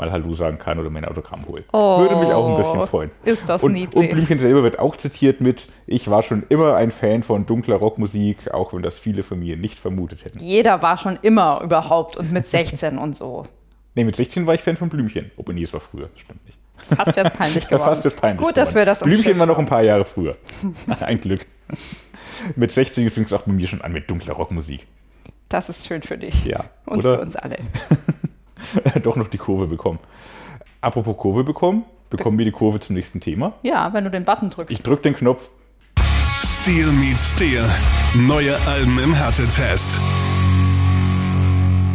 mal 0.00 0.10
Hallo 0.10 0.32
sagen 0.34 0.58
kann 0.58 0.78
oder 0.78 0.90
mein 0.90 1.04
Autogramm 1.04 1.46
holen. 1.46 1.64
Würde 1.72 2.16
mich 2.16 2.30
auch 2.30 2.50
ein 2.50 2.56
bisschen 2.56 2.86
freuen. 2.86 3.10
Oh, 3.24 3.28
Ist 3.28 3.48
das 3.48 3.62
und, 3.62 3.72
niedlich. 3.72 3.96
Und 3.96 4.10
Blümchen 4.10 4.38
selber 4.38 4.62
wird 4.62 4.78
auch 4.78 4.96
zitiert 4.96 5.40
mit, 5.40 5.68
ich 5.86 6.08
war 6.10 6.22
schon 6.22 6.42
immer 6.48 6.74
ein 6.76 6.90
Fan 6.90 7.22
von 7.22 7.46
dunkler 7.46 7.76
Rockmusik, 7.76 8.52
auch 8.52 8.72
wenn 8.72 8.82
das 8.82 8.98
viele 8.98 9.22
von 9.22 9.38
mir 9.38 9.56
nicht 9.56 9.78
vermutet 9.78 10.24
hätten. 10.24 10.38
Jeder 10.40 10.82
war 10.82 10.96
schon 10.96 11.18
immer 11.22 11.60
überhaupt 11.62 12.16
und 12.16 12.32
mit 12.32 12.46
16 12.46 12.98
und 12.98 13.14
so. 13.16 13.44
Nee, 13.96 14.04
mit 14.04 14.14
16 14.14 14.46
war 14.46 14.54
ich 14.54 14.60
Fan 14.60 14.76
von 14.76 14.88
Blümchen. 14.88 15.32
Obwohl, 15.36 15.52
nee, 15.56 15.64
es 15.64 15.72
war 15.72 15.80
früher, 15.80 16.10
stimmt 16.14 16.46
nicht. 16.46 16.56
Fast 16.96 17.16
wäre 17.16 17.26
es 17.26 17.32
peinlich 17.32 17.64
geworden. 17.68 17.82
fast 17.82 18.06
ist 18.06 18.16
peinlich. 18.16 18.46
Gut, 18.46 18.56
dass 18.56 18.68
geworden. 18.68 18.82
wir 18.82 18.84
das 18.86 19.00
Blümchen 19.00 19.36
war 19.40 19.46
noch 19.46 19.58
ein 19.58 19.66
paar 19.66 19.82
Jahre 19.82 20.04
früher. 20.04 20.36
ein 21.00 21.18
Glück. 21.18 21.44
Mit 22.54 22.70
16 22.70 23.10
fing 23.10 23.24
es 23.24 23.32
auch 23.32 23.42
bei 23.42 23.52
mir 23.52 23.66
schon 23.66 23.80
an 23.82 23.92
mit 23.92 24.08
dunkler 24.08 24.34
Rockmusik. 24.34 24.86
Das 25.48 25.68
ist 25.68 25.88
schön 25.88 26.02
für 26.02 26.16
dich. 26.16 26.44
Ja, 26.44 26.66
Und 26.86 27.00
oder? 27.00 27.16
für 27.16 27.20
uns 27.22 27.34
alle. 27.34 27.56
Doch 29.02 29.16
noch 29.16 29.28
die 29.28 29.38
Kurve 29.38 29.66
bekommen. 29.66 29.98
Apropos 30.80 31.16
Kurve 31.16 31.44
bekommen, 31.44 31.84
bekommen 32.08 32.38
wir 32.38 32.44
die 32.44 32.52
Kurve 32.52 32.80
zum 32.80 32.96
nächsten 32.96 33.20
Thema. 33.20 33.52
Ja, 33.62 33.92
wenn 33.92 34.04
du 34.04 34.10
den 34.10 34.24
Button 34.24 34.50
drückst. 34.50 34.70
Ich 34.70 34.82
drücke 34.82 35.02
den 35.02 35.14
Knopf. 35.14 35.50
Steel 36.42 36.92
meets 36.92 37.32
Steel. 37.32 37.64
Neue 38.14 38.56
Alben 38.66 38.98
im 38.98 39.14
Härtetest. 39.14 39.98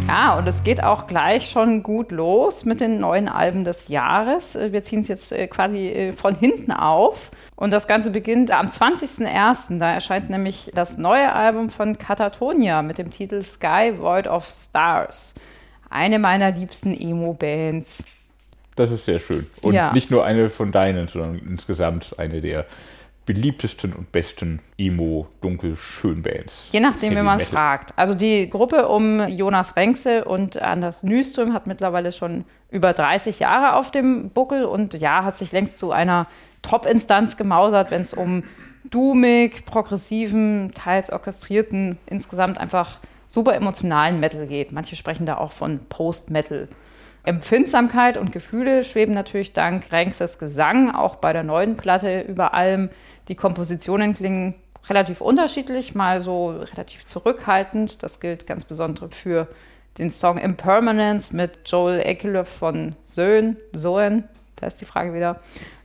Ja, 0.08 0.38
und 0.38 0.46
es 0.46 0.62
geht 0.62 0.84
auch 0.84 1.08
gleich 1.08 1.50
schon 1.50 1.82
gut 1.82 2.12
los 2.12 2.64
mit 2.64 2.80
den 2.80 3.00
neuen 3.00 3.28
Alben 3.28 3.64
des 3.64 3.88
Jahres. 3.88 4.54
Äh, 4.54 4.72
Wir 4.72 4.84
ziehen 4.84 5.00
es 5.00 5.08
jetzt 5.08 5.32
äh, 5.32 5.48
quasi 5.48 5.88
äh, 5.88 6.12
von 6.12 6.36
hinten 6.36 6.70
auf. 6.70 7.32
Und 7.56 7.72
das 7.72 7.88
Ganze 7.88 8.10
beginnt 8.10 8.52
am 8.52 8.66
20.01. 8.66 9.78
Da 9.78 9.92
erscheint 9.92 10.30
nämlich 10.30 10.70
das 10.74 10.96
neue 10.96 11.32
Album 11.32 11.70
von 11.70 11.98
Katatonia 11.98 12.82
mit 12.82 12.98
dem 12.98 13.10
Titel 13.10 13.42
Sky 13.42 13.94
Void 13.98 14.28
of 14.28 14.46
Stars. 14.46 15.34
Eine 15.90 16.18
meiner 16.18 16.50
liebsten 16.52 16.92
Emo-Bands. 16.98 18.04
Das 18.74 18.90
ist 18.90 19.04
sehr 19.06 19.18
schön. 19.18 19.46
Und 19.62 19.74
Ja. 19.74 19.92
nicht 19.92 20.10
nur 20.10 20.24
eine 20.24 20.50
von 20.50 20.70
deinen, 20.72 21.08
sondern 21.08 21.38
insgesamt 21.38 22.18
eine 22.18 22.40
der 22.40 22.66
beliebtesten 23.24 23.92
und 23.92 24.12
besten 24.12 24.60
Emo-Dunkel-Schönbands. 24.78 26.68
Je 26.70 26.80
nachdem, 26.80 27.12
wie 27.16 27.22
man 27.22 27.38
Metal. 27.38 27.52
fragt. 27.52 27.92
Also 27.96 28.14
die 28.14 28.48
Gruppe 28.50 28.88
um 28.88 29.26
Jonas 29.28 29.76
Renkse 29.76 30.24
und 30.24 30.60
Anders 30.60 31.02
Nyström 31.02 31.52
hat 31.52 31.66
mittlerweile 31.66 32.12
schon 32.12 32.44
über 32.70 32.92
30 32.92 33.40
Jahre 33.40 33.74
auf 33.74 33.90
dem 33.90 34.30
Buckel 34.30 34.64
und 34.64 34.94
ja, 34.94 35.24
hat 35.24 35.36
sich 35.38 35.52
längst 35.52 35.76
zu 35.76 35.92
einer 35.92 36.26
Top-Instanz 36.62 37.36
gemausert, 37.36 37.90
wenn 37.90 38.00
es 38.00 38.14
um 38.14 38.44
doomig, 38.84 39.64
progressiven, 39.66 40.72
teils 40.74 41.10
orchestrierten, 41.12 41.98
insgesamt 42.06 42.58
einfach 42.58 43.00
super 43.36 43.54
emotionalen 43.54 44.18
Metal 44.18 44.46
geht. 44.46 44.72
Manche 44.72 44.96
sprechen 44.96 45.26
da 45.26 45.36
auch 45.36 45.52
von 45.52 45.80
Post-Metal. 45.90 46.68
Empfindsamkeit 47.22 48.16
und 48.16 48.32
Gefühle 48.32 48.82
schweben 48.82 49.14
natürlich 49.14 49.52
dank 49.52 49.92
Renkses 49.92 50.38
Gesang 50.38 50.94
auch 50.94 51.16
bei 51.16 51.34
der 51.34 51.42
neuen 51.42 51.76
Platte 51.76 52.22
über 52.22 52.54
allem. 52.54 52.88
Die 53.28 53.34
Kompositionen 53.34 54.14
klingen 54.14 54.54
relativ 54.88 55.20
unterschiedlich, 55.20 55.94
mal 55.94 56.20
so 56.20 56.48
relativ 56.48 57.04
zurückhaltend. 57.04 58.02
Das 58.02 58.20
gilt 58.20 58.46
ganz 58.46 58.64
besonders 58.64 59.14
für 59.14 59.48
den 59.98 60.08
Song 60.08 60.38
Impermanence 60.38 61.34
mit 61.34 61.58
Joel 61.66 62.00
Ekeloff 62.06 62.48
von 62.48 62.96
Söhn, 63.02 63.58
Soen, 63.74 64.24
da 64.56 64.66
ist 64.66 64.80
die 64.80 64.86
Frage 64.86 65.12
wieder. 65.12 65.40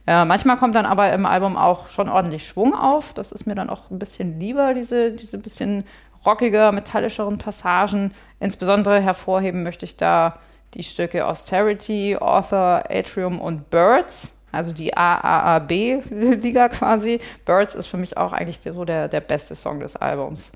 Äh, 0.08 0.24
manchmal 0.24 0.56
kommt 0.56 0.76
dann 0.76 0.86
aber 0.86 1.12
im 1.12 1.26
Album 1.26 1.58
auch 1.58 1.90
schon 1.90 2.08
ordentlich 2.08 2.48
Schwung 2.48 2.74
auf. 2.74 3.14
Das 3.14 3.34
ist 3.34 3.46
mir 3.46 3.56
dann 3.56 3.70
auch 3.70 3.92
ein 3.92 4.00
bisschen 4.00 4.40
lieber, 4.40 4.74
diese, 4.74 5.12
diese 5.12 5.38
bisschen 5.38 5.84
rockiger, 6.26 6.72
metallischeren 6.72 7.38
Passagen. 7.38 8.12
Insbesondere 8.40 9.02
hervorheben 9.02 9.64
möchte 9.64 9.86
ich 9.86 9.98
da 9.98 10.40
die 10.74 10.84
Stücke 10.84 11.26
Austerity, 11.26 12.18
Author, 12.18 12.84
Atrium 12.90 13.40
und 13.40 13.70
Birds, 13.70 14.42
also 14.52 14.72
die 14.72 14.96
AAAB-Liga 14.96 16.70
quasi. 16.70 17.20
Birds 17.46 17.76
ist 17.76 17.88
für 17.88 17.98
mich 17.98 18.18
auch 18.18 18.34
eigentlich 18.34 18.60
so 18.64 18.86
der, 18.86 19.08
der 19.08 19.22
beste 19.22 19.56
Song 19.56 19.80
des 19.80 19.96
Albums. 19.96 20.54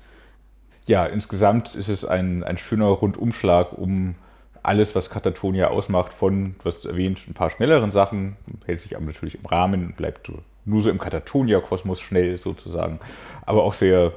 Ja, 0.86 1.04
insgesamt 1.06 1.74
ist 1.74 1.88
es 1.88 2.04
ein, 2.04 2.44
ein 2.44 2.58
schöner 2.58 2.86
Rundumschlag 2.86 3.72
um 3.72 4.14
alles, 4.62 4.94
was 4.94 5.10
Katatonia 5.10 5.68
ausmacht, 5.68 6.12
von, 6.12 6.56
du 6.58 6.64
hast 6.64 6.86
erwähnt, 6.86 7.20
ein 7.28 7.34
paar 7.34 7.50
schnelleren 7.50 7.92
Sachen, 7.92 8.36
hält 8.66 8.80
sich 8.80 8.96
aber 8.96 9.04
natürlich 9.04 9.36
im 9.36 9.46
Rahmen, 9.46 9.94
bleibt 9.96 10.30
nur 10.64 10.82
so 10.82 10.90
im 10.90 10.98
Katatonia-Kosmos 10.98 12.00
schnell 12.00 12.36
sozusagen, 12.38 12.98
aber 13.44 13.62
auch 13.62 13.74
sehr 13.74 14.12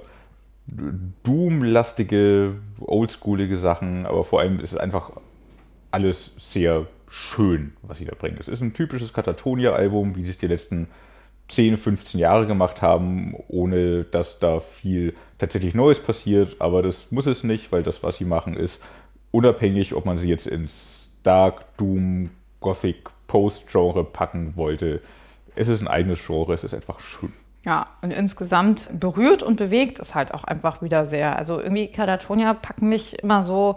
Doom-lastige, 1.23 2.55
oldschoolige 2.79 3.57
Sachen, 3.57 4.05
aber 4.05 4.23
vor 4.23 4.41
allem 4.41 4.59
ist 4.59 4.73
es 4.73 4.79
einfach 4.79 5.11
alles 5.91 6.31
sehr 6.37 6.87
schön, 7.07 7.73
was 7.81 7.97
sie 7.97 8.05
da 8.05 8.15
bringen. 8.15 8.37
Es 8.39 8.47
ist 8.47 8.61
ein 8.61 8.73
typisches 8.73 9.13
Katatonia-Album, 9.13 10.15
wie 10.15 10.23
sie 10.23 10.31
es 10.31 10.37
die 10.37 10.47
letzten 10.47 10.87
10, 11.49 11.77
15 11.77 12.19
Jahre 12.19 12.45
gemacht 12.45 12.81
haben, 12.81 13.35
ohne 13.47 14.03
dass 14.03 14.39
da 14.39 14.59
viel 14.59 15.15
tatsächlich 15.39 15.73
Neues 15.73 15.99
passiert. 15.99 16.57
Aber 16.59 16.81
das 16.81 17.11
muss 17.11 17.25
es 17.25 17.43
nicht, 17.43 17.71
weil 17.71 17.83
das, 17.83 18.03
was 18.03 18.17
sie 18.17 18.25
machen, 18.25 18.55
ist 18.55 18.81
unabhängig, 19.31 19.95
ob 19.95 20.05
man 20.05 20.17
sie 20.17 20.29
jetzt 20.29 20.47
ins 20.47 21.09
Dark, 21.23 21.75
Doom, 21.77 22.29
Gothic, 22.61 23.09
Post-Genre 23.27 24.03
packen 24.03 24.55
wollte. 24.55 25.01
Es 25.55 25.67
ist 25.67 25.81
ein 25.81 25.87
eigenes 25.87 26.25
Genre, 26.25 26.53
es 26.53 26.63
ist 26.63 26.73
einfach 26.73 26.99
schön. 26.99 27.33
Ja, 27.65 27.87
und 28.01 28.11
insgesamt 28.11 28.89
berührt 28.97 29.43
und 29.43 29.57
bewegt 29.57 29.99
es 29.99 30.15
halt 30.15 30.33
auch 30.33 30.45
einfach 30.45 30.81
wieder 30.81 31.05
sehr. 31.05 31.35
Also 31.35 31.59
irgendwie 31.59 31.87
Katatonia 31.87 32.53
packen 32.53 32.87
mich 32.87 33.19
immer 33.19 33.43
so 33.43 33.75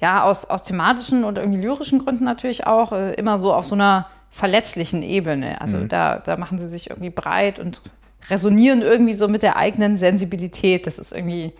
ja, 0.00 0.22
aus, 0.22 0.44
aus 0.44 0.62
thematischen 0.62 1.24
und 1.24 1.38
irgendwie 1.38 1.60
lyrischen 1.60 1.98
Gründen 1.98 2.24
natürlich 2.24 2.66
auch, 2.66 2.92
äh, 2.92 3.14
immer 3.14 3.38
so 3.38 3.52
auf 3.54 3.66
so 3.66 3.74
einer 3.74 4.06
verletzlichen 4.30 5.02
Ebene. 5.02 5.60
Also 5.60 5.78
mhm. 5.78 5.88
da, 5.88 6.18
da 6.18 6.36
machen 6.36 6.58
sie 6.58 6.68
sich 6.68 6.90
irgendwie 6.90 7.10
breit 7.10 7.58
und 7.58 7.80
resonieren 8.28 8.82
irgendwie 8.82 9.14
so 9.14 9.28
mit 9.28 9.42
der 9.42 9.56
eigenen 9.56 9.96
Sensibilität. 9.96 10.86
Das 10.86 10.98
ist 10.98 11.12
irgendwie 11.12 11.52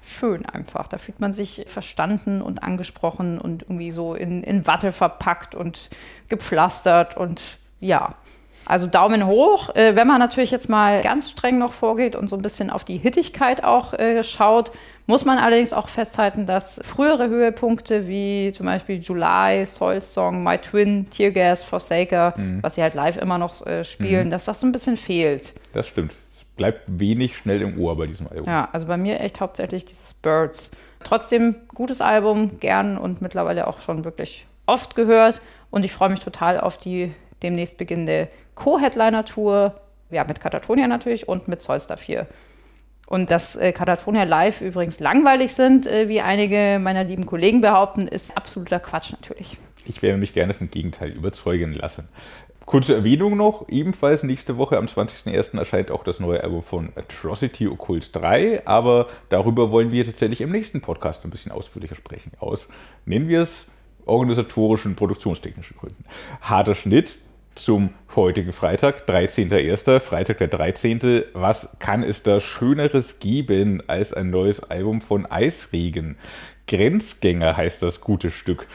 schön 0.00 0.46
einfach. 0.46 0.86
Da 0.86 0.98
fühlt 0.98 1.20
man 1.20 1.32
sich 1.32 1.64
verstanden 1.66 2.42
und 2.42 2.62
angesprochen 2.62 3.40
und 3.40 3.62
irgendwie 3.62 3.90
so 3.90 4.14
in, 4.14 4.42
in 4.44 4.66
Watte 4.66 4.92
verpackt 4.92 5.54
und 5.54 5.90
gepflastert 6.28 7.16
und 7.16 7.58
ja, 7.80 8.14
also 8.66 8.86
Daumen 8.86 9.26
hoch. 9.26 9.74
Äh, 9.74 9.96
wenn 9.96 10.06
man 10.06 10.18
natürlich 10.18 10.50
jetzt 10.50 10.68
mal 10.68 11.02
ganz 11.02 11.30
streng 11.30 11.58
noch 11.58 11.72
vorgeht 11.72 12.16
und 12.16 12.28
so 12.28 12.36
ein 12.36 12.42
bisschen 12.42 12.70
auf 12.70 12.84
die 12.84 12.98
Hittigkeit 12.98 13.64
auch 13.64 13.92
äh, 13.94 14.22
schaut, 14.22 14.72
muss 15.06 15.24
man 15.24 15.38
allerdings 15.38 15.72
auch 15.72 15.88
festhalten, 15.88 16.46
dass 16.46 16.80
frühere 16.82 17.28
Höhepunkte 17.28 18.08
wie 18.08 18.52
zum 18.52 18.66
Beispiel 18.66 19.00
July, 19.00 19.66
Soul's 19.66 20.14
Song, 20.14 20.42
My 20.42 20.58
Twin, 20.58 21.10
Teargas, 21.10 21.62
Forsaker, 21.62 22.34
mhm. 22.36 22.62
was 22.62 22.76
sie 22.76 22.82
halt 22.82 22.94
live 22.94 23.16
immer 23.18 23.38
noch 23.38 23.66
äh, 23.66 23.84
spielen, 23.84 24.28
mhm. 24.28 24.30
dass 24.30 24.46
das 24.46 24.60
so 24.60 24.66
ein 24.66 24.72
bisschen 24.72 24.96
fehlt. 24.96 25.54
Das 25.72 25.88
stimmt. 25.88 26.14
Es 26.30 26.44
bleibt 26.56 26.84
wenig 26.98 27.36
schnell 27.36 27.60
im 27.60 27.78
Ohr 27.78 27.96
bei 27.96 28.06
diesem 28.06 28.28
Album. 28.28 28.46
Ja, 28.46 28.68
also 28.72 28.86
bei 28.86 28.96
mir 28.96 29.20
echt 29.20 29.40
hauptsächlich 29.40 29.84
dieses 29.84 30.14
Birds. 30.14 30.70
Trotzdem 31.02 31.56
gutes 31.74 32.00
Album, 32.00 32.58
gern 32.60 32.96
und 32.96 33.20
mittlerweile 33.20 33.66
auch 33.66 33.80
schon 33.80 34.04
wirklich 34.04 34.46
oft 34.64 34.94
gehört. 34.94 35.42
Und 35.70 35.84
ich 35.84 35.92
freue 35.92 36.08
mich 36.08 36.20
total 36.20 36.58
auf 36.58 36.78
die 36.78 37.12
demnächst 37.42 37.76
beginnende 37.76 38.28
Co-Headliner-Tour, 38.54 39.74
ja, 40.10 40.24
mit 40.24 40.40
Katatonia 40.40 40.86
natürlich 40.86 41.28
und 41.28 41.48
mit 41.48 41.60
Solstar 41.62 41.96
4. 41.96 42.26
Und 43.06 43.30
dass 43.30 43.56
äh, 43.56 43.72
Katatonia 43.72 44.24
live 44.24 44.60
übrigens 44.60 44.98
langweilig 45.00 45.52
sind, 45.52 45.86
äh, 45.86 46.08
wie 46.08 46.20
einige 46.20 46.78
meiner 46.80 47.04
lieben 47.04 47.26
Kollegen 47.26 47.60
behaupten, 47.60 48.08
ist 48.08 48.36
absoluter 48.36 48.80
Quatsch 48.80 49.12
natürlich. 49.12 49.58
Ich 49.86 50.00
werde 50.00 50.16
mich 50.16 50.32
gerne 50.32 50.54
vom 50.54 50.70
Gegenteil 50.70 51.10
überzeugen 51.10 51.72
lassen. 51.72 52.08
Kurze 52.64 52.94
Erwähnung 52.94 53.36
noch, 53.36 53.68
ebenfalls 53.68 54.22
nächste 54.22 54.56
Woche 54.56 54.78
am 54.78 54.86
20.01. 54.86 55.58
erscheint 55.58 55.90
auch 55.90 56.02
das 56.02 56.18
neue 56.18 56.42
Album 56.42 56.62
von 56.62 56.92
Atrocity 56.96 57.68
Occult 57.68 58.16
3, 58.16 58.66
aber 58.66 59.08
darüber 59.28 59.70
wollen 59.70 59.92
wir 59.92 60.06
tatsächlich 60.06 60.40
im 60.40 60.50
nächsten 60.50 60.80
Podcast 60.80 61.24
ein 61.24 61.30
bisschen 61.30 61.52
ausführlicher 61.52 61.94
sprechen. 61.94 62.32
Aus, 62.38 62.70
nennen 63.04 63.28
wir 63.28 63.42
es, 63.42 63.70
organisatorischen, 64.06 64.96
produktionstechnischen 64.96 65.76
Gründen. 65.76 66.04
Harter 66.40 66.74
Schnitt, 66.74 67.16
zum 67.54 67.90
heutigen 68.14 68.52
Freitag, 68.52 69.08
13.01., 69.08 70.00
Freitag 70.00 70.38
der 70.38 70.48
13. 70.48 71.24
Was 71.32 71.76
kann 71.78 72.02
es 72.02 72.22
da 72.22 72.40
Schöneres 72.40 73.18
geben 73.18 73.82
als 73.86 74.12
ein 74.12 74.30
neues 74.30 74.62
Album 74.62 75.00
von 75.00 75.26
Eisregen? 75.26 76.16
Grenzgänger 76.66 77.56
heißt 77.56 77.82
das 77.82 78.00
gute 78.00 78.30
Stück. 78.30 78.66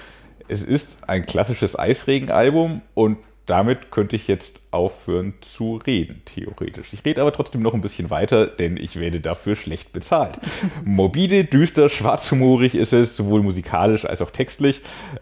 Es 0.47 0.63
ist 0.63 1.09
ein 1.09 1.25
klassisches 1.25 1.77
Eisregen-Album 1.77 2.81
und 2.93 3.17
damit 3.49 3.89
könnte 3.89 4.15
ich 4.15 4.27
jetzt 4.27 4.61
aufhören 4.69 5.33
zu 5.41 5.77
reden, 5.77 6.21
theoretisch. 6.25 6.93
Ich 6.93 7.03
rede 7.03 7.21
aber 7.21 7.33
trotzdem 7.33 7.61
noch 7.61 7.73
ein 7.73 7.81
bisschen 7.81 8.11
weiter, 8.11 8.45
denn 8.45 8.77
ich 8.77 8.99
werde 8.99 9.21
dafür 9.21 9.55
schlecht 9.55 9.91
bezahlt. 9.91 10.37
Morbide, 10.85 11.45
düster, 11.45 11.89
schwarzhumorig 11.89 12.75
ist 12.75 12.93
es, 12.93 13.15
sowohl 13.17 13.41
musikalisch 13.41 14.05
als 14.05 14.21
auch 14.21 14.29
textlich. 14.29 14.81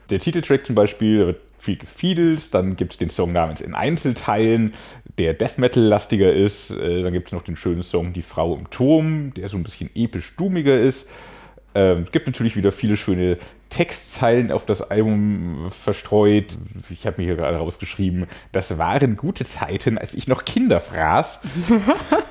Der 0.10 0.20
Titeltrack 0.20 0.66
zum 0.66 0.76
Beispiel 0.76 1.26
wird 1.26 1.47
viel 1.68 1.78
gefiedelt. 1.78 2.54
Dann 2.54 2.78
gibt 2.78 2.94
es 2.94 2.98
den 2.98 3.10
Song 3.10 3.34
namens 3.34 3.60
In 3.60 3.76
Einzelteilen, 3.76 4.74
der 5.18 5.34
Death 5.34 5.58
Metal-lastiger 5.58 6.32
ist. 6.32 6.72
Äh, 6.72 7.04
dann 7.04 7.12
gibt 7.12 7.28
es 7.28 7.34
noch 7.34 7.44
den 7.44 7.58
schönen 7.58 7.84
Song 7.84 8.14
Die 8.14 8.22
Frau 8.22 8.56
im 8.56 8.70
Turm, 8.70 9.34
der 9.34 9.50
so 9.50 9.58
ein 9.58 9.64
bisschen 9.64 9.90
episch-dumiger 9.94 10.80
ist. 10.80 11.10
Ähm, 11.76 12.04
es 12.04 12.12
gibt 12.12 12.28
natürlich 12.28 12.56
wieder 12.56 12.72
viele 12.72 12.96
schöne 12.96 13.38
Textzeilen 13.70 14.52
auf 14.52 14.66
das 14.66 14.82
Album 14.82 15.68
verstreut. 15.70 16.58
Ich 16.90 17.06
habe 17.06 17.22
mir 17.22 17.28
hier 17.28 17.36
gerade 17.36 17.58
rausgeschrieben, 17.58 18.28
das 18.54 18.78
waren 18.78 19.18
gute 19.18 19.44
Zeiten, 19.44 19.98
als 19.98 20.14
ich 20.14 20.30
noch 20.30 20.46
Kinder 20.46 20.80
fraß. 20.80 21.42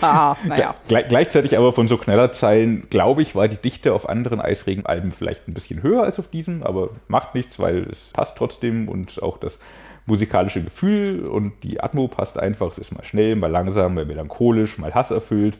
ah, 0.00 0.36
naja. 0.44 0.74
Gle 0.88 1.04
gleichzeitig 1.08 1.56
aber 1.56 1.72
von 1.72 1.88
so 1.88 1.96
Knallerzeilen, 1.96 2.88
glaube 2.90 3.22
ich, 3.22 3.34
war 3.34 3.48
die 3.48 3.56
Dichte 3.56 3.92
auf 3.92 4.08
anderen 4.08 4.40
Eisregen-Alben 4.40 5.12
vielleicht 5.12 5.48
ein 5.48 5.54
bisschen 5.54 5.82
höher 5.82 6.02
als 6.02 6.18
auf 6.18 6.28
diesem, 6.28 6.62
aber 6.62 6.90
macht 7.08 7.34
nichts, 7.34 7.58
weil 7.58 7.82
es 7.90 8.10
passt 8.12 8.36
trotzdem 8.36 8.88
und 8.88 9.22
auch 9.22 9.38
das 9.38 9.60
musikalische 10.06 10.62
Gefühl 10.62 11.26
und 11.26 11.62
die 11.62 11.80
Atmo 11.80 12.08
passt 12.08 12.38
einfach. 12.38 12.70
Es 12.70 12.78
ist 12.78 12.92
mal 12.92 13.04
schnell, 13.04 13.36
mal 13.36 13.50
langsam, 13.50 13.94
mal 13.94 14.04
melancholisch, 14.04 14.78
mal 14.78 14.94
hasserfüllt. 14.94 15.58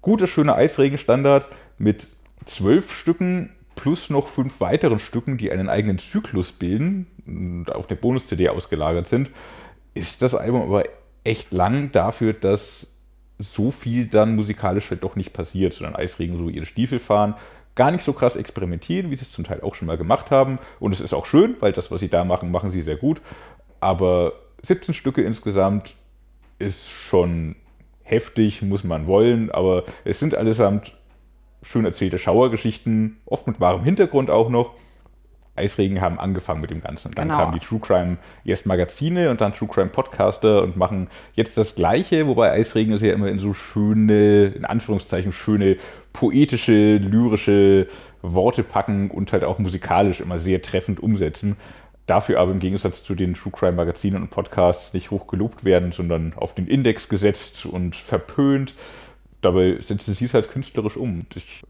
Guter, 0.00 0.26
schöner 0.26 0.56
Eisregen-Standard 0.56 1.48
mit 1.78 2.08
zwölf 2.44 2.92
Stücken 2.92 3.50
plus 3.74 4.10
noch 4.10 4.28
fünf 4.28 4.60
weiteren 4.60 4.98
Stücken, 4.98 5.38
die 5.38 5.50
einen 5.50 5.68
eigenen 5.68 5.98
Zyklus 5.98 6.52
bilden 6.52 7.06
und 7.26 7.72
auf 7.72 7.86
der 7.86 7.96
Bonus-CD 7.96 8.48
ausgelagert 8.48 9.08
sind, 9.08 9.30
ist 9.94 10.22
das 10.22 10.34
Album 10.34 10.62
aber 10.62 10.84
echt 11.24 11.52
lang 11.52 11.92
dafür, 11.92 12.32
dass 12.32 12.91
so 13.42 13.70
viel 13.70 14.06
dann 14.06 14.36
musikalisch 14.36 14.90
halt 14.90 15.02
doch 15.02 15.16
nicht 15.16 15.32
passiert, 15.32 15.72
sondern 15.72 15.96
Eisregen 15.96 16.38
so 16.38 16.48
ihre 16.48 16.66
Stiefel 16.66 16.98
fahren, 16.98 17.34
gar 17.74 17.90
nicht 17.90 18.04
so 18.04 18.12
krass 18.12 18.36
experimentieren, 18.36 19.10
wie 19.10 19.16
sie 19.16 19.24
es 19.24 19.32
zum 19.32 19.44
Teil 19.44 19.62
auch 19.62 19.74
schon 19.74 19.86
mal 19.86 19.96
gemacht 19.96 20.30
haben. 20.30 20.58
Und 20.78 20.92
es 20.92 21.00
ist 21.00 21.14
auch 21.14 21.26
schön, 21.26 21.56
weil 21.60 21.72
das, 21.72 21.90
was 21.90 22.00
sie 22.00 22.08
da 22.08 22.24
machen, 22.24 22.50
machen 22.50 22.70
sie 22.70 22.82
sehr 22.82 22.96
gut. 22.96 23.20
Aber 23.80 24.32
17 24.62 24.94
Stücke 24.94 25.22
insgesamt 25.22 25.94
ist 26.58 26.90
schon 26.90 27.56
heftig, 28.02 28.62
muss 28.62 28.84
man 28.84 29.06
wollen, 29.06 29.50
aber 29.50 29.84
es 30.04 30.20
sind 30.20 30.34
allesamt 30.34 30.92
schön 31.62 31.84
erzählte 31.84 32.18
Schauergeschichten, 32.18 33.20
oft 33.24 33.46
mit 33.46 33.60
wahrem 33.60 33.84
Hintergrund 33.84 34.30
auch 34.30 34.50
noch. 34.50 34.74
Eisregen 35.54 36.00
haben 36.00 36.18
angefangen 36.18 36.60
mit 36.60 36.70
dem 36.70 36.80
Ganzen. 36.80 37.12
Dann 37.12 37.28
genau. 37.28 37.40
kamen 37.40 37.58
die 37.58 37.64
True 37.64 37.80
Crime 37.80 38.16
erst 38.44 38.66
Magazine 38.66 39.30
und 39.30 39.40
dann 39.40 39.52
True 39.52 39.68
Crime 39.68 39.90
Podcaster 39.90 40.62
und 40.62 40.76
machen 40.76 41.08
jetzt 41.34 41.58
das 41.58 41.74
Gleiche, 41.74 42.26
wobei 42.26 42.52
Eisregen 42.52 42.92
ist 42.94 43.02
ja 43.02 43.12
immer 43.12 43.28
in 43.28 43.38
so 43.38 43.52
schöne, 43.52 44.46
in 44.46 44.64
Anführungszeichen 44.64 45.32
schöne, 45.32 45.76
poetische, 46.12 46.96
lyrische 46.96 47.88
Worte 48.22 48.62
packen 48.62 49.10
und 49.10 49.32
halt 49.32 49.44
auch 49.44 49.58
musikalisch 49.58 50.20
immer 50.20 50.38
sehr 50.38 50.62
treffend 50.62 51.00
umsetzen. 51.02 51.56
Dafür 52.06 52.40
aber 52.40 52.50
im 52.50 52.58
Gegensatz 52.58 53.04
zu 53.04 53.14
den 53.14 53.34
True 53.34 53.52
Crime 53.52 53.72
Magazinen 53.72 54.22
und 54.22 54.30
Podcasts 54.30 54.94
nicht 54.94 55.10
hoch 55.10 55.26
gelobt 55.26 55.64
werden, 55.64 55.92
sondern 55.92 56.32
auf 56.36 56.54
den 56.54 56.66
Index 56.66 57.08
gesetzt 57.08 57.66
und 57.66 57.94
verpönt 57.94 58.74
dabei 59.42 59.76
setzen 59.80 60.14
sie 60.14 60.24
es 60.24 60.34
halt 60.34 60.48
künstlerisch 60.50 60.96
um. 60.96 61.26
Ich 61.34 61.62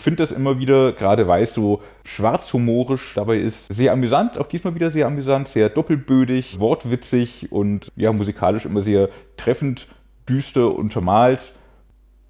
finde 0.00 0.22
das 0.22 0.32
immer 0.32 0.58
wieder, 0.58 0.92
gerade 0.92 1.28
weil 1.28 1.44
es 1.44 1.54
so 1.54 1.82
schwarzhumorisch 2.04 3.12
dabei 3.14 3.36
ist, 3.36 3.72
sehr 3.72 3.92
amüsant, 3.92 4.38
auch 4.38 4.48
diesmal 4.48 4.74
wieder 4.74 4.90
sehr 4.90 5.06
amüsant, 5.06 5.46
sehr 5.46 5.68
doppelbödig, 5.68 6.58
wortwitzig 6.58 7.52
und 7.52 7.92
ja, 7.96 8.12
musikalisch 8.12 8.64
immer 8.64 8.80
sehr 8.80 9.08
treffend, 9.36 9.86
düster 10.28 10.74
untermalt. 10.74 11.52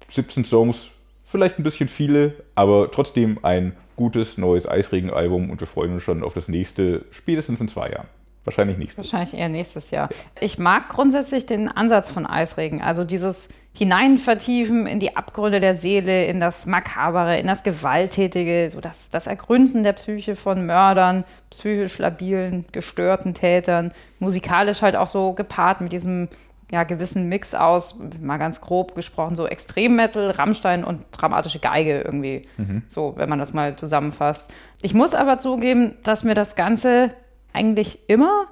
17 0.09 0.43
Songs, 0.43 0.89
vielleicht 1.23 1.59
ein 1.59 1.63
bisschen 1.63 1.87
viele, 1.87 2.33
aber 2.55 2.91
trotzdem 2.91 3.39
ein 3.43 3.75
gutes 3.95 4.37
neues 4.37 4.67
Eisregen-Album 4.67 5.49
und 5.49 5.59
wir 5.59 5.67
freuen 5.67 5.93
uns 5.93 6.03
schon 6.03 6.23
auf 6.23 6.33
das 6.33 6.47
nächste, 6.47 7.05
spätestens 7.11 7.61
in 7.61 7.67
zwei 7.67 7.89
Jahren. 7.89 8.07
Wahrscheinlich 8.45 8.77
nächstes 8.77 9.05
Wahrscheinlich 9.05 9.39
eher 9.39 9.49
nächstes 9.49 9.91
Jahr. 9.91 10.09
Ich 10.39 10.57
mag 10.57 10.89
grundsätzlich 10.89 11.45
den 11.45 11.67
Ansatz 11.67 12.09
von 12.09 12.25
Eisregen, 12.25 12.81
also 12.81 13.03
dieses 13.03 13.49
Hineinvertiefen 13.73 14.87
in 14.87 14.99
die 14.99 15.15
Abgründe 15.15 15.59
der 15.59 15.75
Seele, 15.75 16.25
in 16.25 16.39
das 16.39 16.65
Makabere, 16.65 17.39
in 17.39 17.47
das 17.47 17.63
Gewalttätige, 17.63 18.69
so 18.71 18.81
das, 18.81 19.09
das 19.09 19.27
Ergründen 19.27 19.83
der 19.83 19.93
Psyche 19.93 20.35
von 20.35 20.65
Mördern, 20.65 21.23
psychisch 21.49 21.97
labilen, 21.99 22.65
gestörten 22.71 23.33
Tätern, 23.33 23.91
musikalisch 24.19 24.81
halt 24.81 24.95
auch 24.95 25.07
so 25.07 25.33
gepaart 25.33 25.81
mit 25.81 25.93
diesem 25.93 26.27
ja, 26.71 26.83
gewissen 26.83 27.29
Mix 27.29 27.55
aus, 27.55 27.99
mal 28.21 28.37
ganz 28.37 28.61
grob 28.61 28.95
gesprochen, 28.95 29.35
so 29.35 29.47
Extremmetal, 29.47 30.31
Rammstein 30.31 30.83
und 30.83 31.03
dramatische 31.11 31.59
Geige 31.59 32.01
irgendwie. 32.01 32.47
Mhm. 32.57 32.83
So, 32.87 33.13
wenn 33.17 33.29
man 33.29 33.39
das 33.39 33.53
mal 33.53 33.75
zusammenfasst. 33.75 34.51
Ich 34.81 34.93
muss 34.93 35.15
aber 35.15 35.39
zugeben, 35.39 35.95
dass 36.03 36.23
mir 36.23 36.35
das 36.35 36.55
Ganze 36.55 37.11
eigentlich 37.53 38.07
immer 38.07 38.47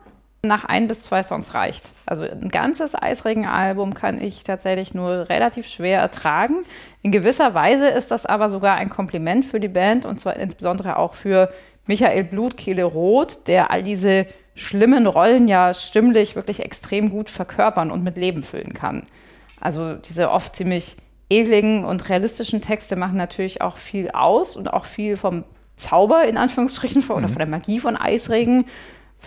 nach 0.48 0.66
ein 0.66 0.88
bis 0.88 1.04
zwei 1.04 1.22
Songs 1.24 1.54
reicht. 1.54 1.92
Also 2.06 2.24
ein 2.24 2.50
ganzes 2.50 2.96
Eisregen-Album 2.96 3.94
kann 3.94 4.22
ich 4.22 4.44
tatsächlich 4.44 4.94
nur 4.94 5.30
relativ 5.30 5.68
schwer 5.68 6.00
ertragen. 6.00 6.66
In 7.02 7.12
gewisser 7.12 7.54
Weise 7.54 7.88
ist 7.88 8.12
das 8.12 8.26
aber 8.26 8.50
sogar 8.50 8.76
ein 8.76 8.90
Kompliment 8.90 9.46
für 9.46 9.60
die 9.60 9.68
Band 9.68 10.06
und 10.06 10.20
zwar 10.20 10.38
insbesondere 10.38 10.98
auch 10.98 11.14
für 11.14 11.52
Michael 11.86 12.24
Blutkehle 12.24 12.84
Roth, 12.84 13.48
der 13.48 13.72
all 13.72 13.84
diese 13.84 14.28
schlimmen 14.56 15.06
Rollen 15.06 15.48
ja 15.48 15.74
stimmlich 15.74 16.36
wirklich 16.36 16.62
extrem 16.62 17.10
gut 17.10 17.30
verkörpern 17.30 17.92
und 17.92 18.04
mit 18.04 18.18
Leben 18.18 18.44
füllen 18.44 18.74
kann. 18.74 19.04
Also 19.60 19.96
diese 19.96 20.32
oft 20.32 20.56
ziemlich 20.56 20.98
edligen 21.30 21.86
und 21.86 22.10
realistischen 22.10 22.62
Texte 22.62 22.96
machen 22.96 23.18
natürlich 23.18 23.62
auch 23.62 23.78
viel 23.78 24.10
aus 24.12 24.56
und 24.56 24.68
auch 24.74 24.86
viel 24.86 25.18
vom 25.18 25.44
Zauber 25.76 26.24
in 26.26 26.38
Anführungsstrichen 26.38 27.02
von, 27.02 27.18
mhm. 27.18 27.24
oder 27.24 27.30
von 27.30 27.40
der 27.40 27.48
Magie 27.48 27.80
von 27.80 27.96
Eisregen. 27.96 28.66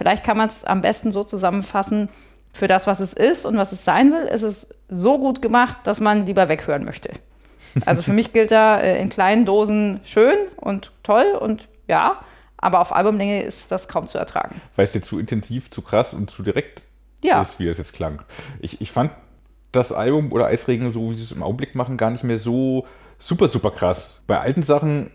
Vielleicht 0.00 0.24
kann 0.24 0.38
man 0.38 0.48
es 0.48 0.64
am 0.64 0.80
besten 0.80 1.12
so 1.12 1.24
zusammenfassen, 1.24 2.08
für 2.54 2.66
das, 2.66 2.86
was 2.86 3.00
es 3.00 3.12
ist 3.12 3.44
und 3.44 3.58
was 3.58 3.72
es 3.72 3.84
sein 3.84 4.12
will, 4.12 4.22
ist 4.22 4.42
es 4.42 4.74
so 4.88 5.18
gut 5.18 5.42
gemacht, 5.42 5.76
dass 5.84 6.00
man 6.00 6.24
lieber 6.24 6.48
weghören 6.48 6.86
möchte. 6.86 7.10
Also 7.84 8.00
für 8.00 8.14
mich 8.14 8.32
gilt 8.32 8.50
da 8.50 8.80
äh, 8.80 8.98
in 8.98 9.10
kleinen 9.10 9.44
Dosen 9.44 10.00
schön 10.02 10.34
und 10.56 10.90
toll 11.02 11.36
und 11.38 11.68
ja, 11.86 12.18
aber 12.56 12.80
auf 12.80 12.94
Albumlänge 12.94 13.42
ist 13.42 13.70
das 13.70 13.88
kaum 13.88 14.06
zu 14.06 14.16
ertragen. 14.16 14.58
Weil 14.74 14.84
es 14.84 14.92
dir 14.92 15.02
zu 15.02 15.18
intensiv, 15.18 15.70
zu 15.70 15.82
krass 15.82 16.14
und 16.14 16.30
zu 16.30 16.42
direkt 16.42 16.86
ja. 17.22 17.38
ist, 17.38 17.60
wie 17.60 17.68
es 17.68 17.76
jetzt 17.76 17.92
klang. 17.92 18.22
Ich, 18.60 18.80
ich 18.80 18.90
fand 18.90 19.10
das 19.70 19.92
Album 19.92 20.32
oder 20.32 20.46
Eisregen, 20.46 20.94
so 20.94 21.10
wie 21.10 21.14
sie 21.14 21.24
es 21.24 21.32
im 21.32 21.42
Augenblick 21.42 21.74
machen, 21.74 21.98
gar 21.98 22.10
nicht 22.10 22.24
mehr 22.24 22.38
so 22.38 22.86
super, 23.18 23.48
super 23.48 23.70
krass. 23.70 24.14
Bei 24.26 24.40
alten 24.40 24.62
Sachen, 24.62 25.10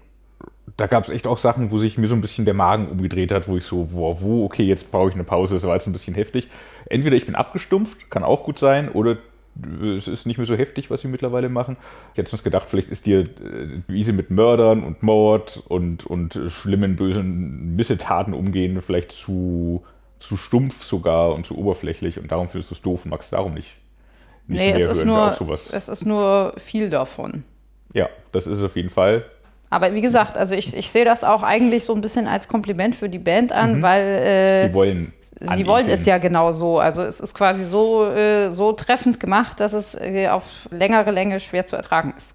da 0.78 0.88
gab 0.88 1.04
es 1.04 1.10
echt 1.10 1.26
auch 1.28 1.38
Sachen, 1.38 1.72
wo 1.72 1.78
sich 1.78 1.98
mir 1.98 2.08
so 2.08 2.16
ein 2.16 2.22
bisschen 2.22 2.46
der 2.46 2.54
Magen 2.54 2.90
umgedreht 2.90 3.32
hat, 3.32 3.48
wo 3.48 3.56
ich 3.56 3.64
so, 3.64 3.92
wo, 3.92 4.22
wo 4.22 4.46
okay, 4.46 4.64
jetzt 4.64 4.92
brauche 4.92 5.10
ich 5.10 5.16
eine 5.16 5.24
Pause, 5.24 5.56
das 5.56 5.64
war 5.64 5.76
jetzt 5.76 5.88
ein 5.88 5.94
bisschen 5.94 6.16
heftig. 6.16 6.50
Entweder 6.88 7.16
ich 7.16 7.26
bin 7.26 7.36
abgestumpft, 7.36 8.10
kann 8.10 8.24
auch 8.24 8.44
gut 8.44 8.60
sein, 8.60 8.90
oder 8.90 9.18
es 9.98 10.10
ist 10.10 10.26
nicht 10.26 10.38
mehr 10.38 10.46
so 10.46 10.56
heftig, 10.56 10.90
was 10.90 11.02
sie 11.02 11.08
mittlerweile 11.08 11.48
machen. 11.48 11.78
Ich 12.12 12.18
hätte 12.18 12.30
sonst 12.30 12.44
gedacht, 12.44 12.70
vielleicht 12.70 12.90
ist 12.90 13.06
dir, 13.06 13.22
äh, 13.22 13.82
wie 13.88 14.04
sie 14.04 14.12
mit 14.12 14.30
Mördern 14.32 14.84
und 14.84 15.02
Mord 15.02 15.64
und, 15.70 16.06
und 16.06 16.38
schlimmen, 16.50 16.98
bösen 16.98 17.76
Missetaten 17.78 18.34
umgehen, 18.34 18.82
vielleicht 18.82 19.14
zu, 19.14 19.86
zu 20.20 20.36
stumpf 20.36 20.84
sogar 20.84 21.34
und 21.34 21.46
zu 21.46 21.58
oberflächlich 21.58 22.20
und 22.20 22.32
darum 22.32 22.50
findest 22.50 22.72
du 22.72 22.76
es 22.76 22.82
doof 22.82 23.06
und 23.06 23.12
magst 23.12 23.32
darum 23.32 23.54
nicht. 23.54 23.78
nicht 24.48 24.60
nee, 24.60 24.72
es 24.74 24.88
ist, 24.88 25.06
nur, 25.06 25.38
es 25.72 25.88
ist 25.88 26.06
nur 26.06 26.54
viel 26.58 26.90
davon. 26.90 27.46
Ja, 27.94 28.10
das 28.34 28.46
ist 28.46 28.58
es 28.58 28.64
auf 28.66 28.76
jeden 28.76 28.90
Fall. 28.90 29.24
Aber 29.70 29.94
wie 29.94 30.02
gesagt, 30.02 30.38
also 30.38 30.56
ich, 30.56 30.76
ich 30.76 30.90
sehe 30.90 31.06
das 31.06 31.24
auch 31.24 31.44
eigentlich 31.44 31.84
so 31.84 31.94
ein 31.94 32.02
bisschen 32.02 32.28
als 32.28 32.48
Kompliment 32.48 32.96
für 32.96 33.10
die 33.10 33.20
Band 33.20 33.52
an, 33.52 33.78
mhm. 33.78 33.82
weil. 33.82 34.02
Äh, 34.02 34.68
sie 34.68 34.74
wollen 34.74 35.14
Sie 35.54 35.68
wollen 35.68 35.90
es 35.90 36.06
ja 36.06 36.18
genau 36.18 36.54
so. 36.54 36.80
Also 36.80 37.02
es 37.04 37.20
ist 37.20 37.34
quasi 37.34 37.66
so, 37.66 38.06
äh, 38.06 38.52
so 38.52 38.72
treffend 38.72 39.20
gemacht, 39.20 39.60
dass 39.60 39.74
es 39.74 39.96
äh, 39.96 40.30
auf 40.30 40.70
längere 40.72 41.12
Länge 41.12 41.40
schwer 41.40 41.66
zu 41.66 41.76
ertragen 41.76 42.14
ist. 42.18 42.34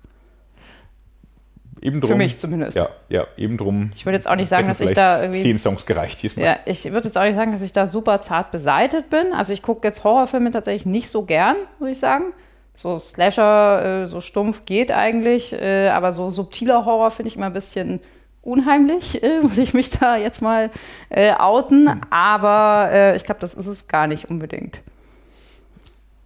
Eben 1.82 2.00
drum, 2.00 2.11
Für 2.11 2.16
mich 2.16 2.37
zumindest. 2.37 2.76
Ja, 2.76 2.90
ja, 3.09 3.26
eben 3.38 3.57
drum. 3.57 3.90
Ich 3.94 4.05
würde 4.05 4.16
jetzt 4.16 4.28
auch 4.28 4.37
nicht 4.37 4.50
sagen, 4.50 4.68
dass 4.68 4.83
ich 4.83 4.92
da 4.92 5.22
irgendwie. 5.22 5.40
Zehn 5.40 5.59
Songs 5.59 5.87
gereicht 5.87 6.22
diesmal. 6.22 6.44
Ja, 6.44 6.57
ich 6.66 6.85
würde 6.92 7.09
jetzt 7.09 7.16
auch 7.16 7.24
nicht 7.24 7.37
sagen, 7.37 7.52
dass 7.52 7.62
ich 7.62 7.72
da 7.72 7.87
super 7.87 8.20
zart 8.20 8.50
beseitet 8.50 9.09
bin. 9.09 9.33
Also 9.33 9.55
ich 9.55 9.62
gucke 9.62 9.88
jetzt 9.88 10.05
Horrorfilme 10.05 10.50
tatsächlich 10.50 10.85
nicht 10.85 11.09
so 11.09 11.22
gern, 11.22 11.57
würde 11.78 11.92
ich 11.92 11.98
sagen. 11.98 12.35
So 12.74 12.98
Slasher, 12.98 14.04
äh, 14.04 14.06
so 14.06 14.20
stumpf 14.20 14.64
geht 14.64 14.90
eigentlich, 14.90 15.52
äh, 15.52 15.88
aber 15.88 16.12
so 16.12 16.30
subtiler 16.30 16.85
Horror 16.85 17.11
finde 17.11 17.28
ich 17.28 17.37
immer 17.37 17.46
ein 17.46 17.52
bisschen 17.52 18.00
unheimlich, 18.42 19.22
äh, 19.22 19.40
muss 19.42 19.59
ich 19.59 19.74
mich 19.74 19.90
da 19.90 20.16
jetzt 20.16 20.42
mal 20.42 20.70
äh, 21.09 21.33
outen. 21.35 21.90
Hm. 21.90 22.00
Aber 22.11 22.90
äh, 22.92 23.16
ich 23.16 23.24
glaube, 23.24 23.40
das 23.40 23.54
ist 23.54 23.66
es 23.66 23.88
gar 23.88 24.06
nicht 24.06 24.30
unbedingt. 24.30 24.83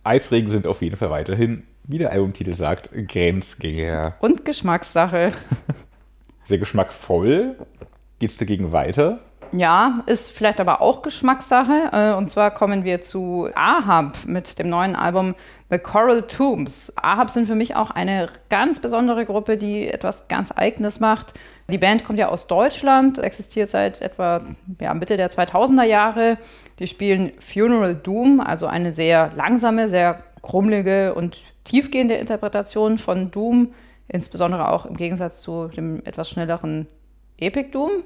Eisregen 0.05 0.51
sind 0.51 0.67
auf 0.67 0.83
jeden 0.83 0.97
Fall 0.97 1.11
weiterhin, 1.11 1.67
wie 1.85 1.99
der 1.99 2.13
Albumtitel 2.13 2.55
sagt, 2.55 2.91
Grenzgänger. 2.93 4.17
Und 4.21 4.45
Geschmackssache. 4.45 5.33
Sehr 6.45 6.59
geschmackvoll. 6.59 7.57
Geht 8.19 8.31
es 8.31 8.37
dagegen 8.37 8.73
weiter? 8.73 9.21
Ja, 9.57 10.03
ist 10.07 10.33
vielleicht 10.33 10.61
aber 10.61 10.81
auch 10.81 11.03
Geschmackssache. 11.03 11.91
Äh, 11.93 12.15
und 12.15 12.29
zwar 12.29 12.51
kommen 12.51 12.83
wir 12.83 13.01
zu 13.01 13.49
Ahab 13.55 14.27
mit 14.27 14.59
dem 14.59 14.69
neuen 14.69 14.97
Album 14.97 15.37
The 15.71 15.79
Coral 15.79 16.23
Tombs. 16.23 16.93
Ahab 16.97 17.31
sind 17.31 17.47
für 17.47 17.55
mich 17.55 17.77
auch 17.77 17.93
eine 17.93 18.27
ganz 18.49 18.81
besondere 18.81 19.25
Gruppe, 19.25 19.57
die 19.57 19.87
etwas 19.87 20.27
ganz 20.27 20.51
Eigenes 20.51 20.99
macht. 20.99 21.35
Die 21.71 21.79
Band 21.79 22.03
kommt 22.03 22.19
ja 22.19 22.31
aus 22.31 22.49
Deutschland, 22.49 23.21
existiert 23.21 23.71
seit 23.71 24.03
etwa 24.03 24.43
ja, 24.81 24.93
Mitte 24.93 25.17
der 25.17 25.31
2000er 25.31 25.85
Jahre. 25.85 26.37
Die 26.81 26.89
spielen 26.89 27.31
Funeral 27.39 27.95
Doom, 27.95 28.41
also 28.41 28.67
eine 28.67 28.91
sehr 28.91 29.31
langsame, 29.37 29.87
sehr 29.87 30.19
krummelige 30.43 31.15
und 31.15 31.39
tiefgehende 31.63 32.15
Interpretation 32.15 32.99
von 32.99 33.31
Doom, 33.31 33.73
insbesondere 34.09 34.73
auch 34.73 34.85
im 34.85 34.97
Gegensatz 34.97 35.43
zu 35.43 35.69
dem 35.69 36.05
etwas 36.05 36.29
schnelleren 36.29 36.89
Epic 37.39 37.71
Doom. 37.71 38.03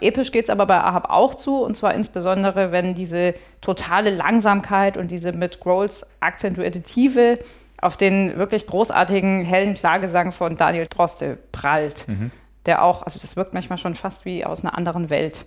Episch 0.00 0.30
geht 0.30 0.44
es 0.44 0.50
aber 0.50 0.66
bei 0.66 0.78
Ahab 0.78 1.08
auch 1.10 1.34
zu, 1.34 1.62
und 1.62 1.74
zwar 1.76 1.94
insbesondere, 1.94 2.70
wenn 2.70 2.94
diese 2.94 3.34
totale 3.60 4.10
Langsamkeit 4.10 4.96
und 4.96 5.10
diese 5.10 5.32
mit 5.32 5.60
Grolls 5.60 6.16
akzentuierte 6.20 6.82
Tiefe 6.82 7.38
auf 7.80 7.96
den 7.96 8.36
wirklich 8.36 8.66
großartigen, 8.66 9.44
hellen 9.44 9.74
Klagesang 9.74 10.32
von 10.32 10.56
Daniel 10.56 10.86
Droste 10.86 11.38
prallt. 11.52 12.08
Mhm. 12.08 12.30
Der 12.66 12.82
auch, 12.82 13.02
also 13.02 13.18
das 13.20 13.36
wirkt 13.36 13.54
manchmal 13.54 13.78
schon 13.78 13.94
fast 13.94 14.24
wie 14.24 14.44
aus 14.44 14.64
einer 14.64 14.76
anderen 14.76 15.08
Welt. 15.08 15.46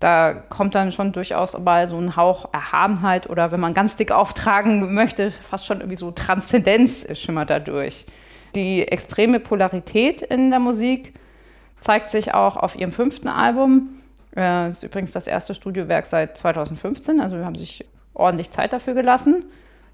Da 0.00 0.32
kommt 0.32 0.74
dann 0.74 0.92
schon 0.92 1.12
durchaus 1.12 1.58
mal 1.58 1.88
so 1.88 1.98
ein 1.98 2.14
Hauch 2.14 2.52
Erhabenheit 2.52 3.28
oder 3.28 3.50
wenn 3.50 3.60
man 3.60 3.74
ganz 3.74 3.96
dick 3.96 4.12
auftragen 4.12 4.94
möchte, 4.94 5.30
fast 5.30 5.66
schon 5.66 5.78
irgendwie 5.78 5.96
so 5.96 6.10
Transzendenz 6.10 7.06
schimmert 7.18 7.50
dadurch. 7.50 8.06
Die 8.54 8.86
extreme 8.86 9.40
Polarität 9.40 10.22
in 10.22 10.50
der 10.50 10.60
Musik 10.60 11.14
zeigt 11.80 12.10
sich 12.10 12.34
auch 12.34 12.56
auf 12.56 12.78
ihrem 12.78 12.92
fünften 12.92 13.28
Album. 13.28 13.88
Das 14.32 14.66
äh, 14.66 14.68
ist 14.70 14.82
übrigens 14.82 15.12
das 15.12 15.26
erste 15.26 15.54
Studiowerk 15.54 16.06
seit 16.06 16.36
2015, 16.36 17.20
also 17.20 17.36
wir 17.36 17.44
haben 17.44 17.54
sich 17.54 17.84
ordentlich 18.14 18.50
Zeit 18.50 18.72
dafür 18.72 18.94
gelassen. 18.94 19.44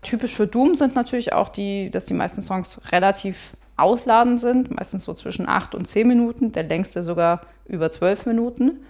Typisch 0.02 0.34
für 0.34 0.46
Doom 0.46 0.74
sind 0.74 0.94
natürlich 0.94 1.32
auch 1.32 1.48
die, 1.48 1.90
dass 1.90 2.04
die 2.04 2.14
meisten 2.14 2.42
Songs 2.42 2.80
relativ 2.92 3.56
ausladend 3.76 4.40
sind, 4.40 4.70
meistens 4.70 5.04
so 5.04 5.14
zwischen 5.14 5.48
acht 5.48 5.74
und 5.74 5.86
zehn 5.86 6.06
Minuten, 6.06 6.52
der 6.52 6.64
längste 6.64 7.02
sogar 7.02 7.40
über 7.66 7.90
zwölf 7.90 8.26
Minuten. 8.26 8.84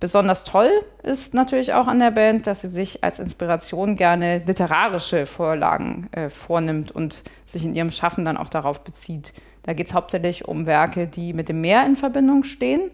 Besonders 0.00 0.44
toll 0.44 0.70
ist 1.02 1.34
natürlich 1.34 1.72
auch 1.72 1.88
an 1.88 1.98
der 1.98 2.12
Band, 2.12 2.46
dass 2.46 2.60
sie 2.60 2.68
sich 2.68 3.02
als 3.02 3.18
Inspiration 3.18 3.96
gerne 3.96 4.42
literarische 4.46 5.26
Vorlagen 5.26 6.08
äh, 6.12 6.30
vornimmt 6.30 6.92
und 6.92 7.22
sich 7.46 7.64
in 7.64 7.74
ihrem 7.74 7.90
Schaffen 7.90 8.24
dann 8.24 8.36
auch 8.36 8.48
darauf 8.48 8.84
bezieht. 8.84 9.32
Da 9.62 9.72
geht 9.72 9.88
es 9.88 9.94
hauptsächlich 9.94 10.46
um 10.46 10.66
Werke, 10.66 11.06
die 11.06 11.32
mit 11.32 11.48
dem 11.48 11.60
Meer 11.60 11.84
in 11.84 11.96
Verbindung 11.96 12.44
stehen. 12.44 12.90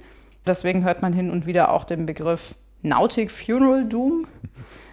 Deswegen 0.46 0.84
hört 0.84 1.02
man 1.02 1.12
hin 1.12 1.30
und 1.30 1.46
wieder 1.46 1.72
auch 1.72 1.84
den 1.84 2.06
Begriff 2.06 2.54
Nautic 2.82 3.30
Funeral 3.30 3.84
Doom, 3.86 4.26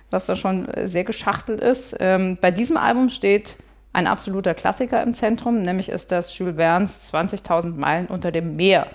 was 0.10 0.25
da 0.25 0.36
schon 0.36 0.67
äh, 0.69 0.88
sehr 0.88 1.03
geschachtelt 1.03 1.60
ist. 1.60 1.95
Ähm, 1.99 2.38
bei 2.41 2.51
diesem 2.51 2.77
Album 2.77 3.10
steht 3.10 3.57
ein 3.93 4.07
absoluter 4.07 4.53
Klassiker 4.53 5.03
im 5.03 5.13
Zentrum, 5.13 5.62
nämlich 5.62 5.89
ist 5.89 6.12
das 6.12 6.38
Jules 6.38 6.55
Verne's 6.55 7.12
20.000 7.13 7.75
Meilen 7.75 8.07
unter 8.07 8.31
dem 8.31 8.55
Meer. 8.55 8.88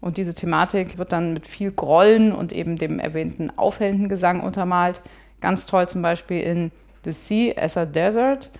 Und 0.00 0.18
diese 0.18 0.34
Thematik 0.34 0.98
wird 0.98 1.12
dann 1.12 1.32
mit 1.32 1.46
viel 1.46 1.72
Grollen 1.72 2.32
und 2.32 2.52
eben 2.52 2.76
dem 2.76 2.98
erwähnten 2.98 3.50
aufhellenden 3.56 4.10
Gesang 4.10 4.40
untermalt. 4.42 5.00
Ganz 5.40 5.64
toll 5.64 5.88
zum 5.88 6.02
Beispiel 6.02 6.40
in 6.40 6.72
The 7.04 7.12
Sea 7.12 7.54
as 7.56 7.78
a 7.78 7.86
Desert 7.86 8.50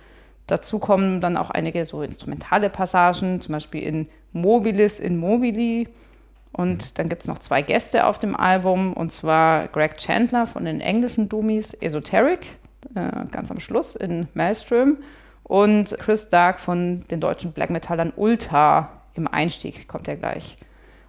Dazu 0.47 0.79
kommen 0.79 1.21
dann 1.21 1.37
auch 1.37 1.49
einige 1.49 1.83
so 1.85 2.03
instrumentale 2.03 2.69
Passagen, 2.69 3.41
zum 3.41 3.53
Beispiel 3.53 3.81
in 3.81 4.07
Mobilis 4.31 4.99
in 4.99 5.17
Mobili. 5.17 5.87
Und 6.51 6.99
dann 6.99 7.09
gibt 7.09 7.23
es 7.23 7.27
noch 7.27 7.39
zwei 7.39 7.61
Gäste 7.61 8.05
auf 8.05 8.19
dem 8.19 8.35
Album, 8.35 8.93
und 8.93 9.11
zwar 9.11 9.67
Greg 9.69 9.97
Chandler 9.97 10.45
von 10.45 10.65
den 10.65 10.81
englischen 10.81 11.27
Doomies 11.27 11.73
Esoteric, 11.73 12.57
äh, 12.95 13.25
ganz 13.31 13.51
am 13.51 13.59
Schluss 13.59 13.95
in 13.95 14.27
Maelstrom, 14.33 14.97
und 15.43 15.95
Chris 15.99 16.29
Dark 16.29 16.59
von 16.59 17.03
den 17.11 17.19
deutschen 17.19 17.51
Black 17.51 17.69
Metallern 17.69 18.13
Ulta. 18.15 18.89
Im 19.15 19.27
Einstieg 19.27 19.87
kommt 19.87 20.07
er 20.07 20.15
gleich. 20.15 20.57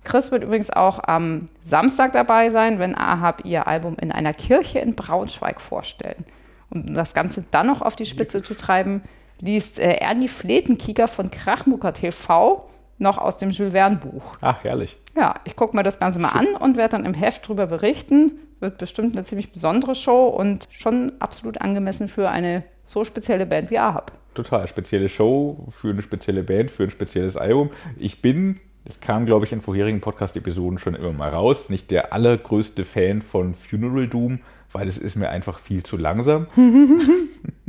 Chris 0.05 0.31
wird 0.31 0.45
übrigens 0.45 0.71
auch 0.71 1.01
am 1.03 1.47
Samstag 1.65 2.13
dabei 2.13 2.51
sein, 2.51 2.79
wenn 2.79 2.95
Ahab 2.95 3.45
ihr 3.45 3.67
Album 3.67 3.97
in 4.01 4.13
einer 4.13 4.35
Kirche 4.35 4.79
in 4.79 4.95
Braunschweig 4.95 5.61
vorstellen. 5.61 6.25
Und 6.71 6.89
um 6.89 6.95
das 6.95 7.15
Ganze 7.15 7.45
dann 7.51 7.67
noch 7.67 7.83
auf 7.83 7.97
die 7.97 8.07
Spitze 8.07 8.43
zu 8.43 8.55
treiben, 8.55 9.03
liest 9.41 9.79
äh, 9.79 9.97
Ernie 9.97 10.29
Fletenkieker 10.29 11.09
von 11.09 11.31
Krachmucker 11.31 11.93
TV 11.93 12.69
noch 12.99 13.19
aus 13.19 13.39
dem 13.39 13.51
Jules 13.51 13.73
Verne 13.73 13.97
Buch. 13.97 14.37
Ach, 14.41 14.63
herrlich. 14.65 14.97
Ja, 15.17 15.35
ich 15.45 15.57
gucke 15.57 15.77
mir 15.77 15.83
das 15.83 15.99
Ganze 15.99 16.19
mal 16.19 16.31
an 16.31 16.55
und 16.59 16.77
werde 16.77 16.93
dann 16.93 17.05
im 17.05 17.15
Heft 17.15 17.47
drüber 17.47 17.67
berichten. 17.67 18.33
Wird 18.61 18.79
bestimmt 18.79 19.15
eine 19.15 19.25
ziemlich 19.25 19.53
besondere 19.53 19.95
Show 19.95 20.29
und 20.29 20.65
schon 20.71 21.13
absolut 21.19 21.61
angemessen 21.61 22.09
für 22.09 22.31
eine 22.31 22.65
so 22.85 23.05
spezielle 23.05 23.47
Band 23.47 23.71
wie 23.71 23.79
Ahab. 23.79 24.13
Total 24.35 24.67
spezielle 24.69 25.09
Show 25.09 25.67
für 25.71 25.91
eine 25.91 26.03
spezielle 26.03 26.43
Band, 26.43 26.71
für 26.71 26.85
ein 26.85 26.91
spezielles 26.91 27.37
Album. 27.37 27.71
Ich 27.99 28.23
bin, 28.23 28.61
das 28.85 29.01
kam 29.01 29.27
glaube 29.27 29.45
ich 29.47 29.53
in 29.53 29.61
vorherigen 29.61 30.01
Podcast-Episoden 30.01 30.79
schon 30.79 30.95
immer 30.95 31.13
mal 31.13 31.31
raus, 31.31 31.69
nicht 31.69 31.91
der 31.91 32.13
allergrößte 32.13 32.85
Fan 32.85 33.21
von 33.23 33.55
Funeral 33.55 34.07
Doom, 34.07 34.41
weil 34.73 34.89
es 34.89 34.99
ist 34.99 35.17
mir 35.17 35.29
einfach 35.29 35.59
viel 35.59 35.83
zu 35.83 35.97
langsam. 35.97 36.47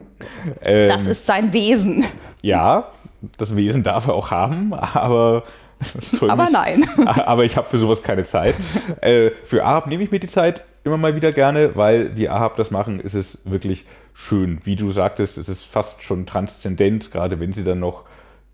ähm, 0.66 0.90
das 0.90 1.08
ist 1.08 1.26
sein 1.26 1.54
Wesen. 1.54 2.06
Ja, 2.42 2.92
das 3.38 3.56
Wesen 3.56 3.84
darf 3.84 4.08
er 4.08 4.14
auch 4.14 4.32
haben, 4.32 4.74
aber. 4.74 5.44
aber 6.28 6.44
mich, 6.44 6.54
nein. 6.54 6.86
Aber 7.06 7.46
ich 7.46 7.56
habe 7.56 7.70
für 7.70 7.78
sowas 7.78 8.02
keine 8.02 8.24
Zeit. 8.24 8.56
äh, 9.02 9.30
für 9.44 9.64
Ahab 9.64 9.86
nehme 9.86 10.04
ich 10.04 10.10
mir 10.10 10.20
die 10.20 10.28
Zeit 10.28 10.64
immer 10.84 10.98
mal 10.98 11.16
wieder 11.16 11.32
gerne, 11.32 11.76
weil 11.76 12.16
wie 12.16 12.30
Ahab 12.30 12.56
das 12.56 12.72
machen, 12.72 13.00
ist 13.00 13.14
es 13.14 13.40
wirklich 13.46 13.86
schön. 14.14 14.60
Wie 14.64 14.76
du 14.76 14.92
sagtest, 14.92 15.38
es 15.38 15.50
ist 15.50 15.66
fast 15.66 16.02
schon 16.02 16.26
transzendent, 16.26 17.12
gerade 17.12 17.40
wenn 17.40 17.54
sie 17.54 17.64
dann 17.64 17.80
noch, 17.80 18.06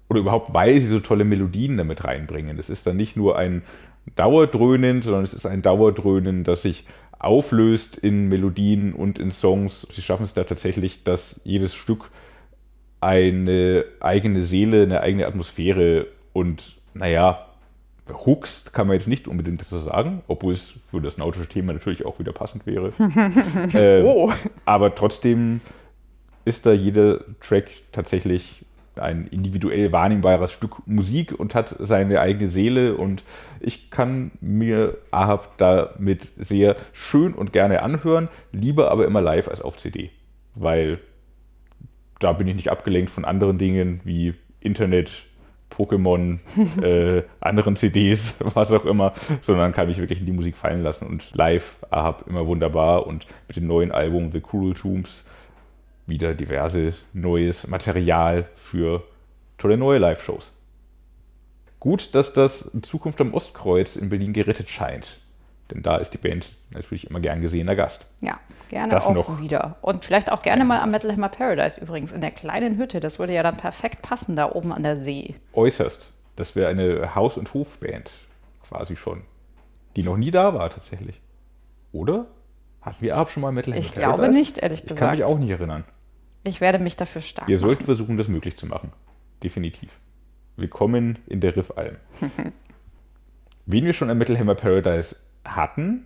oder 0.10 0.20
überhaupt, 0.20 0.54
weil 0.54 0.82
sie 0.82 0.88
so 0.88 1.00
tolle 1.00 1.24
Melodien 1.24 1.78
damit 1.78 2.04
reinbringen. 2.04 2.60
Es 2.60 2.70
ist 2.70 2.86
dann 2.86 2.98
nicht 2.98 3.16
nur 3.16 3.38
ein 3.38 3.64
Dauerdröhnen, 4.18 5.02
sondern 5.02 5.24
es 5.24 5.34
ist 5.34 5.46
ein 5.46 5.62
Dauerdröhnen, 5.62 6.44
das 6.44 6.64
sich 6.64 6.86
auflöst 7.24 7.98
in 7.98 8.30
Melodien 8.30 8.94
und 8.94 9.20
in 9.20 9.32
Songs. 9.32 9.88
Sie 9.90 10.02
schaffen 10.02 10.24
es 10.24 10.34
da 10.34 10.44
tatsächlich, 10.44 11.04
dass 11.04 11.42
jedes 11.44 11.74
Stück 11.74 12.12
eine 13.00 13.86
eigene 14.00 14.44
Seele, 14.44 14.84
eine 14.84 15.02
eigene 15.02 15.28
Atmosphäre 15.28 16.08
und, 16.34 16.76
naja, 16.94 17.48
huckst, 18.26 18.74
kann 18.74 18.88
man 18.88 18.96
jetzt 18.96 19.08
nicht 19.08 19.28
unbedingt 19.28 19.64
so 19.64 19.80
sagen, 19.80 20.22
obwohl 20.28 20.54
es 20.54 20.74
für 20.90 21.02
das 21.02 21.18
nautische 21.18 21.48
Thema 21.48 21.74
natürlich 21.74 22.06
auch 22.06 22.20
wieder 22.20 22.34
passend 22.34 22.66
wäre. 22.66 22.92
ähm, 23.74 24.06
oh. 24.06 24.32
Aber 24.66 24.94
trotzdem 24.94 25.62
ist 26.46 26.66
da 26.66 26.74
jeder 26.74 27.22
Track 27.40 27.70
tatsächlich 27.92 28.66
ein 29.00 29.28
individuell 29.28 29.92
wahrnehmbares 29.92 30.52
Stück 30.52 30.88
Musik 30.88 31.38
und 31.38 31.56
hat 31.56 31.76
seine 31.80 32.20
eigene 32.20 32.50
Seele. 32.50 32.96
Und 32.96 33.24
ich 33.60 33.90
kann 33.92 34.32
mir 34.42 34.98
Ahab 35.12 35.58
damit 35.58 36.32
sehr 36.38 36.76
schön 36.92 37.34
und 37.34 37.54
gerne 37.54 37.82
anhören, 37.82 38.30
lieber 38.52 38.92
aber 38.92 39.06
immer 39.06 39.22
live 39.22 39.48
als 39.48 39.62
auf 39.62 39.78
CD, 39.78 40.12
weil 40.56 41.00
da 42.20 42.34
bin 42.34 42.48
ich 42.48 42.56
nicht 42.56 42.72
abgelenkt 42.72 43.10
von 43.10 43.26
anderen 43.26 43.58
Dingen 43.58 44.00
wie 44.04 44.34
Internet, 44.60 45.26
Pokémon, 45.70 46.40
äh, 46.82 47.24
anderen 47.40 47.76
CDs, 47.76 48.38
was 48.56 48.72
auch 48.72 48.86
immer, 48.86 49.14
sondern 49.42 49.72
kann 49.72 49.88
mich 49.88 49.98
wirklich 49.98 50.20
in 50.20 50.26
die 50.26 50.32
Musik 50.32 50.56
fallen 50.56 50.84
lassen 50.84 51.08
und 51.08 51.36
live 51.36 51.78
Ahab 51.90 52.26
immer 52.28 52.46
wunderbar 52.48 53.08
und 53.08 53.26
mit 53.48 53.58
dem 53.58 53.68
neuen 53.68 53.92
Album 53.92 54.32
The 54.32 54.42
Cruel 54.42 54.74
Tombs 54.74 55.26
wieder 56.06 56.34
diverse 56.34 56.94
neues 57.14 57.68
Material 57.68 58.48
für 58.56 59.04
tolle 59.58 59.78
neue 59.78 60.00
Live-Shows. 60.00 60.52
Gut, 61.80 62.16
dass 62.16 62.34
das 62.34 62.72
Zukunft 62.82 63.20
am 63.22 63.34
Ostkreuz 63.34 63.96
in 63.96 64.10
Berlin 64.10 64.34
gerettet 64.34 64.70
scheint. 64.70 65.20
Denn 65.72 65.82
da 65.82 65.98
ist 65.98 66.12
die 66.12 66.18
Band 66.18 66.52
natürlich 66.72 67.10
immer 67.10 67.20
gern 67.20 67.42
gesehener 67.42 67.76
Gast. 67.76 68.08
Ja, 68.22 68.40
gerne 68.70 68.92
das 68.92 69.08
auch 69.08 69.14
noch. 69.14 69.42
wieder. 69.42 69.78
Und 69.82 70.06
vielleicht 70.06 70.32
auch 70.32 70.42
gerne 70.42 70.66
mal 70.66 70.82
am 70.82 70.92
Metal 70.92 71.12
Hammer 71.12 71.30
Paradise 71.30 71.80
übrigens, 71.80 72.12
in 72.12 72.22
der 72.22 72.32
kleinen 72.32 72.78
Hütte. 72.78 73.00
Das 73.00 73.20
würde 73.20 73.34
ja 73.34 73.44
dann 73.44 73.58
perfekt 73.58 74.02
passen, 74.02 74.36
da 74.36 74.52
oben 74.52 74.72
an 74.72 74.84
der 74.84 75.04
See. 75.04 75.36
Äußerst. 75.54 76.10
Das 76.36 76.56
wäre 76.56 76.70
eine 76.70 77.16
Haus- 77.16 77.38
und 77.38 77.54
Hofband 77.54 78.12
quasi 78.68 78.96
schon. 78.96 79.22
Die 79.96 80.04
noch 80.04 80.18
nie 80.18 80.32
da 80.32 80.54
war 80.54 80.70
tatsächlich. 80.70 81.22
Oder? 81.92 82.26
Hatten 82.84 83.02
wir 83.02 83.18
ab 83.18 83.32
schon 83.32 83.42
mal 83.42 83.52
Metal 83.52 83.74
Ich 83.76 83.94
Paradise? 83.94 84.00
glaube 84.02 84.30
nicht, 84.30 84.58
ehrlich 84.60 84.82
gesagt. 84.84 84.92
Ich 84.92 85.00
kann 85.00 85.12
mich 85.12 85.24
auch 85.24 85.40
nicht 85.40 85.50
erinnern. 85.50 85.86
Ich 86.44 86.60
werde 86.60 86.80
mich 86.80 86.98
dafür 86.98 87.22
stark 87.22 87.48
Wir 87.48 87.58
sollten 87.58 87.86
versuchen, 87.86 88.18
das 88.18 88.28
möglich 88.28 88.58
zu 88.58 88.66
machen. 88.66 88.92
Definitiv. 89.42 90.00
Willkommen 90.58 91.20
in 91.28 91.40
der 91.40 91.56
Riffalm. 91.56 91.96
Wen 93.66 93.86
wir 93.86 93.94
schon 93.94 94.10
im 94.10 94.18
Metal 94.18 94.38
Hammer 94.38 94.56
Paradise 94.56 95.16
hatten, 95.46 96.06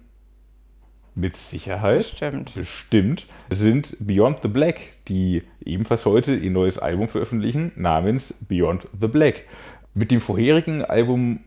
mit 1.16 1.36
Sicherheit, 1.36 1.98
bestimmt. 1.98 2.54
bestimmt, 2.54 3.28
sind 3.50 3.98
Beyond 4.00 4.44
the 4.44 4.48
Black, 4.48 4.80
die 5.08 5.42
ebenfalls 5.66 6.06
heute 6.06 6.36
ihr 6.36 6.52
neues 6.52 6.78
Album 6.78 7.08
veröffentlichen, 7.08 7.72
namens 7.76 8.36
Beyond 8.48 8.86
the 9.00 9.08
Black. 9.08 9.46
Mit 9.96 10.12
dem 10.12 10.22
vorherigen 10.22 10.86
Album 10.86 11.40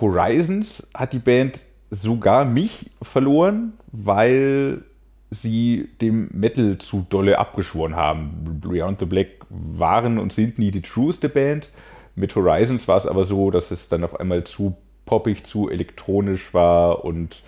Horizons 0.00 0.88
hat 0.94 1.12
die 1.12 1.18
Band 1.18 1.66
sogar 1.90 2.44
mich 2.44 2.90
verloren, 3.02 3.74
weil 3.92 4.84
sie 5.30 5.88
dem 6.00 6.28
Metal 6.32 6.78
zu 6.78 7.06
dolle 7.08 7.38
abgeschworen 7.38 7.96
haben. 7.96 8.60
Beyond 8.60 9.00
the 9.00 9.06
Black 9.06 9.28
waren 9.48 10.18
und 10.18 10.32
sind 10.32 10.58
nie 10.58 10.70
die 10.70 10.82
trueste 10.82 11.28
Band. 11.28 11.70
Mit 12.14 12.34
Horizons 12.34 12.88
war 12.88 12.96
es 12.96 13.06
aber 13.06 13.24
so, 13.24 13.50
dass 13.50 13.70
es 13.70 13.88
dann 13.88 14.04
auf 14.04 14.18
einmal 14.18 14.44
zu 14.44 14.76
poppig, 15.06 15.44
zu 15.44 15.68
elektronisch 15.68 16.52
war 16.54 17.04
und 17.04 17.42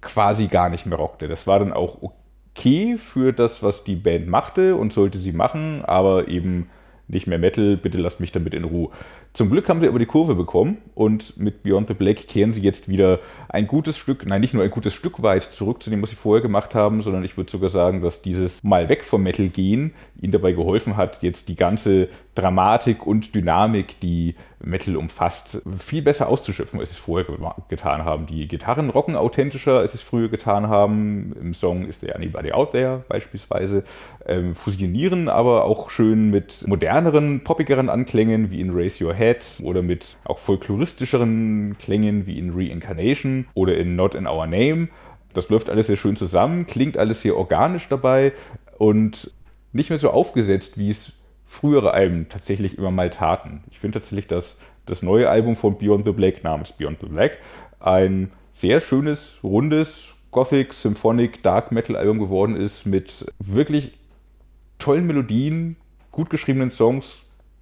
quasi 0.00 0.48
gar 0.48 0.68
nicht 0.68 0.86
mehr 0.86 0.98
rockte. 0.98 1.28
Das 1.28 1.46
war 1.46 1.58
dann 1.58 1.72
auch 1.72 1.98
okay 2.02 2.96
für 2.98 3.32
das, 3.32 3.62
was 3.62 3.84
die 3.84 3.96
Band 3.96 4.28
machte 4.28 4.76
und 4.76 4.92
sollte 4.92 5.18
sie 5.18 5.32
machen, 5.32 5.84
aber 5.84 6.28
eben 6.28 6.68
nicht 7.08 7.26
mehr 7.26 7.38
Metal, 7.38 7.76
bitte 7.76 7.98
lasst 7.98 8.20
mich 8.20 8.32
damit 8.32 8.54
in 8.54 8.64
Ruhe. 8.64 8.90
Zum 9.32 9.50
Glück 9.50 9.68
haben 9.68 9.80
sie 9.80 9.88
aber 9.88 9.98
die 9.98 10.06
Kurve 10.06 10.34
bekommen 10.34 10.78
und 10.94 11.36
mit 11.38 11.62
Beyond 11.62 11.88
the 11.88 11.94
Black 11.94 12.26
kehren 12.26 12.52
sie 12.52 12.62
jetzt 12.62 12.88
wieder 12.88 13.20
ein 13.48 13.66
gutes 13.66 13.98
Stück, 13.98 14.26
nein, 14.26 14.40
nicht 14.40 14.54
nur 14.54 14.62
ein 14.62 14.70
gutes 14.70 14.94
Stück 14.94 15.22
weit 15.22 15.42
zurück 15.42 15.82
zu 15.82 15.90
dem, 15.90 16.02
was 16.02 16.10
sie 16.10 16.16
vorher 16.16 16.42
gemacht 16.42 16.74
haben, 16.74 17.02
sondern 17.02 17.24
ich 17.24 17.36
würde 17.36 17.50
sogar 17.50 17.68
sagen, 17.68 18.02
dass 18.02 18.22
dieses 18.22 18.62
Mal 18.62 18.88
weg 18.88 19.04
vom 19.04 19.22
Metal 19.22 19.48
gehen 19.48 19.92
ihnen 20.20 20.32
dabei 20.32 20.52
geholfen 20.52 20.96
hat, 20.96 21.22
jetzt 21.22 21.48
die 21.48 21.56
ganze 21.56 22.08
Dramatik 22.34 23.06
und 23.06 23.34
Dynamik, 23.34 23.98
die 24.00 24.34
Metal 24.64 24.96
umfasst, 24.96 25.62
viel 25.78 26.02
besser 26.02 26.28
auszuschöpfen, 26.28 26.80
als 26.80 26.90
sie 26.90 26.94
es 26.94 27.00
vorher 27.00 27.26
getan 27.68 28.04
haben. 28.04 28.26
Die 28.26 28.46
Gitarren 28.48 28.90
rocken 28.90 29.16
authentischer, 29.16 29.78
als 29.78 29.92
sie 29.92 29.98
es 29.98 30.02
früher 30.02 30.28
getan 30.28 30.68
haben. 30.68 31.34
Im 31.40 31.54
Song 31.54 31.86
ist 31.86 32.02
der 32.02 32.16
Anybody 32.16 32.52
Out 32.52 32.72
There 32.72 33.04
beispielsweise. 33.08 33.84
Ähm, 34.26 34.54
fusionieren 34.54 35.28
aber 35.28 35.64
auch 35.64 35.90
schön 35.90 36.30
mit 36.30 36.66
moderneren, 36.66 37.44
poppigeren 37.44 37.88
Anklängen 37.88 38.50
wie 38.50 38.60
in 38.60 38.70
Raise 38.70 39.04
Your 39.04 39.14
Head 39.14 39.60
oder 39.62 39.82
mit 39.82 40.16
auch 40.24 40.38
folkloristischeren 40.38 41.76
Klängen 41.78 42.26
wie 42.26 42.38
in 42.38 42.52
Reincarnation 42.54 43.46
oder 43.54 43.76
in 43.76 43.96
Not 43.96 44.14
in 44.14 44.26
Our 44.26 44.46
Name. 44.46 44.88
Das 45.34 45.48
läuft 45.48 45.70
alles 45.70 45.86
sehr 45.86 45.96
schön 45.96 46.16
zusammen, 46.16 46.66
klingt 46.66 46.98
alles 46.98 47.22
sehr 47.22 47.36
organisch 47.36 47.88
dabei 47.88 48.32
und 48.78 49.30
nicht 49.72 49.90
mehr 49.90 49.98
so 49.98 50.10
aufgesetzt, 50.10 50.78
wie 50.78 50.90
es 50.90 51.12
frühere 51.52 51.92
Alben 51.92 52.30
tatsächlich 52.30 52.78
immer 52.78 52.90
mal 52.90 53.10
taten. 53.10 53.62
Ich 53.70 53.78
finde 53.78 54.00
tatsächlich, 54.00 54.26
dass 54.26 54.56
das 54.86 55.02
neue 55.02 55.28
Album 55.28 55.54
von 55.54 55.76
Beyond 55.76 56.06
the 56.06 56.12
Black 56.12 56.42
namens 56.42 56.72
Beyond 56.72 57.00
the 57.02 57.08
Black 57.08 57.36
ein 57.78 58.32
sehr 58.54 58.80
schönes, 58.80 59.34
rundes 59.42 60.14
Gothic, 60.30 60.72
Symphonic, 60.72 61.42
Dark 61.42 61.70
Metal 61.70 61.94
Album 61.94 62.18
geworden 62.18 62.56
ist 62.56 62.86
mit 62.86 63.26
wirklich 63.38 63.98
tollen 64.78 65.06
Melodien, 65.06 65.76
gut 66.10 66.30
geschriebenen 66.30 66.70
Songs, 66.70 67.18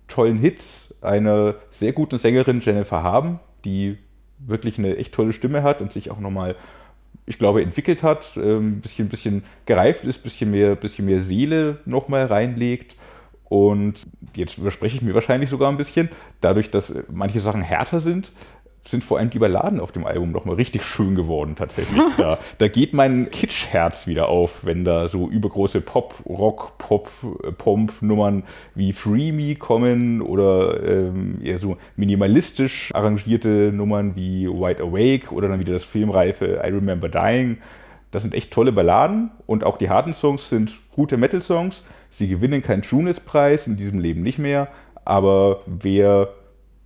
tollen 0.06 0.38
Hits, 0.38 0.94
einer 1.00 1.56
sehr 1.72 1.92
guten 1.92 2.16
Sängerin 2.16 2.60
Jennifer 2.60 3.02
Haben, 3.02 3.40
die 3.64 3.98
wirklich 4.38 4.78
eine 4.78 4.98
echt 4.98 5.12
tolle 5.12 5.32
Stimme 5.32 5.64
hat 5.64 5.82
und 5.82 5.92
sich 5.92 6.12
auch 6.12 6.20
nochmal, 6.20 6.54
ich 7.26 7.40
glaube, 7.40 7.60
entwickelt 7.60 8.04
hat, 8.04 8.36
ein 8.36 8.42
ähm, 8.44 8.80
bisschen, 8.80 9.08
bisschen 9.08 9.42
gereift 9.66 10.04
ist, 10.04 10.20
ein 10.20 10.22
bisschen 10.22 10.50
mehr, 10.52 10.76
bisschen 10.76 11.06
mehr 11.06 11.20
Seele 11.20 11.80
nochmal 11.86 12.26
reinlegt. 12.26 12.94
Und 13.50 14.06
jetzt 14.36 14.58
überspreche 14.58 14.96
ich 14.96 15.02
mir 15.02 15.12
wahrscheinlich 15.12 15.50
sogar 15.50 15.70
ein 15.70 15.76
bisschen, 15.76 16.08
dadurch, 16.40 16.70
dass 16.70 16.94
manche 17.10 17.40
Sachen 17.40 17.62
härter 17.62 17.98
sind, 17.98 18.30
sind 18.86 19.02
vor 19.02 19.18
allem 19.18 19.28
die 19.28 19.40
Balladen 19.40 19.80
auf 19.80 19.90
dem 19.90 20.06
Album 20.06 20.30
nochmal 20.30 20.54
richtig 20.54 20.84
schön 20.84 21.16
geworden, 21.16 21.56
tatsächlich. 21.56 22.00
Da, 22.16 22.38
da 22.58 22.68
geht 22.68 22.94
mein 22.94 23.28
Kitschherz 23.30 24.06
wieder 24.06 24.28
auf, 24.28 24.64
wenn 24.64 24.84
da 24.84 25.08
so 25.08 25.28
übergroße 25.28 25.80
Pop, 25.80 26.14
Rock, 26.28 26.78
Pop, 26.78 27.10
Pomp-Nummern 27.58 28.44
wie 28.76 28.92
Free 28.92 29.32
Me 29.32 29.56
kommen 29.56 30.22
oder 30.22 30.82
ähm, 30.88 31.40
eher 31.42 31.58
so 31.58 31.76
minimalistisch 31.96 32.90
arrangierte 32.94 33.72
Nummern 33.72 34.14
wie 34.14 34.46
Wide 34.48 34.82
Awake 34.82 35.34
oder 35.34 35.48
dann 35.48 35.58
wieder 35.58 35.72
das 35.72 35.84
filmreife 35.84 36.62
I 36.64 36.68
Remember 36.68 37.08
Dying. 37.08 37.58
Das 38.12 38.22
sind 38.22 38.34
echt 38.34 38.52
tolle 38.52 38.70
Balladen 38.70 39.32
und 39.46 39.64
auch 39.64 39.76
die 39.76 39.88
harten 39.88 40.14
Songs 40.14 40.48
sind 40.48 40.78
gute 40.92 41.16
Metal-Songs 41.16 41.82
Sie 42.10 42.28
gewinnen 42.28 42.62
keinen 42.62 42.82
Trueness-Preis, 42.82 43.66
in 43.66 43.76
diesem 43.76 43.98
Leben 43.98 44.22
nicht 44.22 44.38
mehr, 44.38 44.68
aber 45.04 45.60
wer 45.66 46.28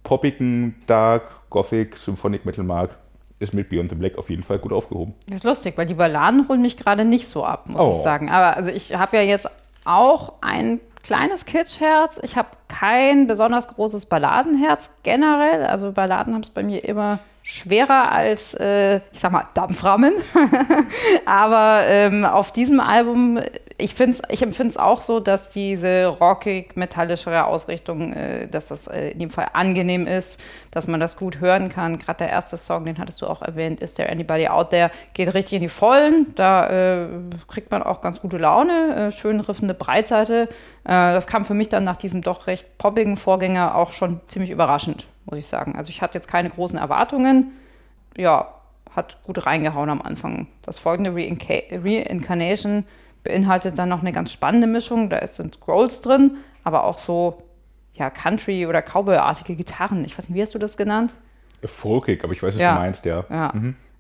poppigen, 0.03 0.75
dark, 0.87 1.23
Gothic, 1.51 1.97
Symphonic 1.97 2.45
Metal 2.45 2.65
mag, 2.65 2.91
ist 3.39 3.55
mit 3.55 3.69
Beyond 3.69 3.91
the 3.91 3.97
Black 3.97 4.17
auf 4.19 4.31
jeden 4.31 4.43
Fall 4.43 4.59
gut 4.59 4.73
aufgehoben. 4.73 5.15
Das 5.27 5.37
ist 5.37 5.45
lustig, 5.45 5.77
weil 5.77 5.87
die 5.87 5.95
Balladen 5.95 6.49
holen 6.49 6.63
mich 6.63 6.77
gerade 6.77 7.05
nicht 7.05 7.27
so 7.27 7.45
ab, 7.45 7.69
muss 7.69 7.81
Oh. 7.81 7.91
ich 7.91 7.97
sagen. 8.03 8.31
Aber 8.31 8.57
also 8.57 8.71
ich 8.71 8.95
habe 8.95 9.17
ja 9.17 9.23
jetzt 9.23 9.49
auch 9.85 10.35
ein 10.41 10.81
kleines 11.03 11.45
Kitschherz. 11.45 12.19
Ich 12.23 12.37
habe 12.37 12.49
kein 12.69 13.27
besonders 13.27 13.69
großes 13.69 14.07
Balladenherz 14.07 14.89
generell. 15.03 15.65
Also 15.67 15.93
Balladen 15.93 16.33
haben 16.35 16.41
es 16.43 16.51
bei 16.51 16.63
mir 16.63 16.85
immer 16.85 17.19
schwerer 17.43 18.11
als, 18.11 18.55
äh, 18.55 18.97
ich 19.13 19.21
sag 19.21 19.31
mal, 19.33 19.45
Dampfrahmen. 19.53 20.15
Aber 21.27 21.83
ähm, 21.87 22.25
auf 22.25 22.53
diesem 22.53 22.81
Album, 22.81 23.39
ich, 23.77 23.99
ich 23.99 24.43
empfinde 24.43 24.71
es 24.71 24.77
auch 24.77 25.03
so, 25.03 25.19
dass 25.19 25.51
diese 25.51 26.07
rockig-metallischere 26.07 27.45
Ausrichtung, 27.45 28.13
äh, 28.13 28.47
dass 28.49 28.69
das 28.69 28.87
äh, 28.87 29.11
in 29.11 29.19
dem 29.19 29.31
Fall 29.31 29.49
angenehm 29.53 30.07
ist, 30.07 30.41
dass 30.71 30.87
man 30.87 31.01
das 31.01 31.17
gut 31.17 31.41
hören 31.41 31.69
kann. 31.69 31.99
Gerade 31.99 32.19
der 32.19 32.31
erste 32.31 32.57
Song, 32.57 32.85
den 32.85 32.99
hattest 32.99 33.21
du 33.21 33.27
auch 33.27 33.43
erwähnt, 33.43 33.81
Is 33.81 33.95
There 33.95 34.09
Anybody 34.09 34.47
Out 34.47 34.71
There, 34.71 34.91
geht 35.15 35.35
richtig 35.35 35.55
in 35.55 35.63
die 35.63 35.69
Vollen. 35.69 36.33
Da 36.37 36.69
äh, 36.69 37.07
kriegt 37.49 37.73
man 37.73 37.83
auch 37.83 38.01
ganz 38.01 38.21
gute 38.21 38.39
Laune, 38.39 38.95
äh, 38.95 39.11
schön 39.11 39.41
riffende 39.41 39.75
Breitseite. 39.75 40.49
Äh, 40.85 40.87
das 40.87 41.27
kam 41.27 41.45
für 41.45 41.55
mich 41.55 41.69
dann 41.69 41.83
nach 41.83 41.97
diesem 41.97 42.23
doch 42.23 42.47
recht 42.47 42.79
poppigen 42.79 43.17
Vorgänger 43.17 43.75
auch 43.75 43.91
schon 43.91 44.21
ziemlich 44.29 44.51
überraschend, 44.51 45.07
muss 45.25 45.39
ich 45.39 45.47
sagen. 45.47 45.75
Also 45.77 45.91
ich 45.91 46.01
hatte 46.01 46.15
jetzt 46.17 46.29
keine 46.29 46.51
großen 46.51 46.79
Erwartungen. 46.79 47.53
Ja, 48.17 48.55
hat 48.95 49.19
gut 49.25 49.45
reingehauen 49.45 49.91
am 49.91 50.01
Anfang. 50.01 50.47
Das 50.63 50.79
folgende 50.79 51.11
Reinca- 51.11 51.65
Reincarnation 51.73 52.85
beinhaltet 53.25 53.79
dann 53.79 53.89
noch 53.89 54.01
eine 54.03 54.13
ganz 54.13 54.31
spannende 54.33 54.67
Mischung. 54.67 55.11
Da 55.11 55.27
sind 55.27 55.61
Growls 55.61 56.01
drin, 56.01 56.37
aber 56.63 56.85
auch 56.85 56.99
so 56.99 57.39
ja, 57.95 58.11
Country- 58.11 58.67
oder 58.67 58.83
Cowboy-artige 58.83 59.55
Gitarren. 59.57 60.05
Ich 60.05 60.17
weiß 60.17 60.29
nicht, 60.29 60.37
wie 60.37 60.43
hast 60.43 60.55
du 60.55 60.59
das 60.59 60.77
genannt? 60.77 61.15
Folkig, 61.65 62.23
aber 62.25 62.33
ich 62.33 62.43
weiß, 62.43 62.55
was 62.55 62.61
Ja. 62.61 62.75
du 62.75 62.81
meinst, 62.81 63.05
ja. 63.05 63.25
Ja. 63.31 63.53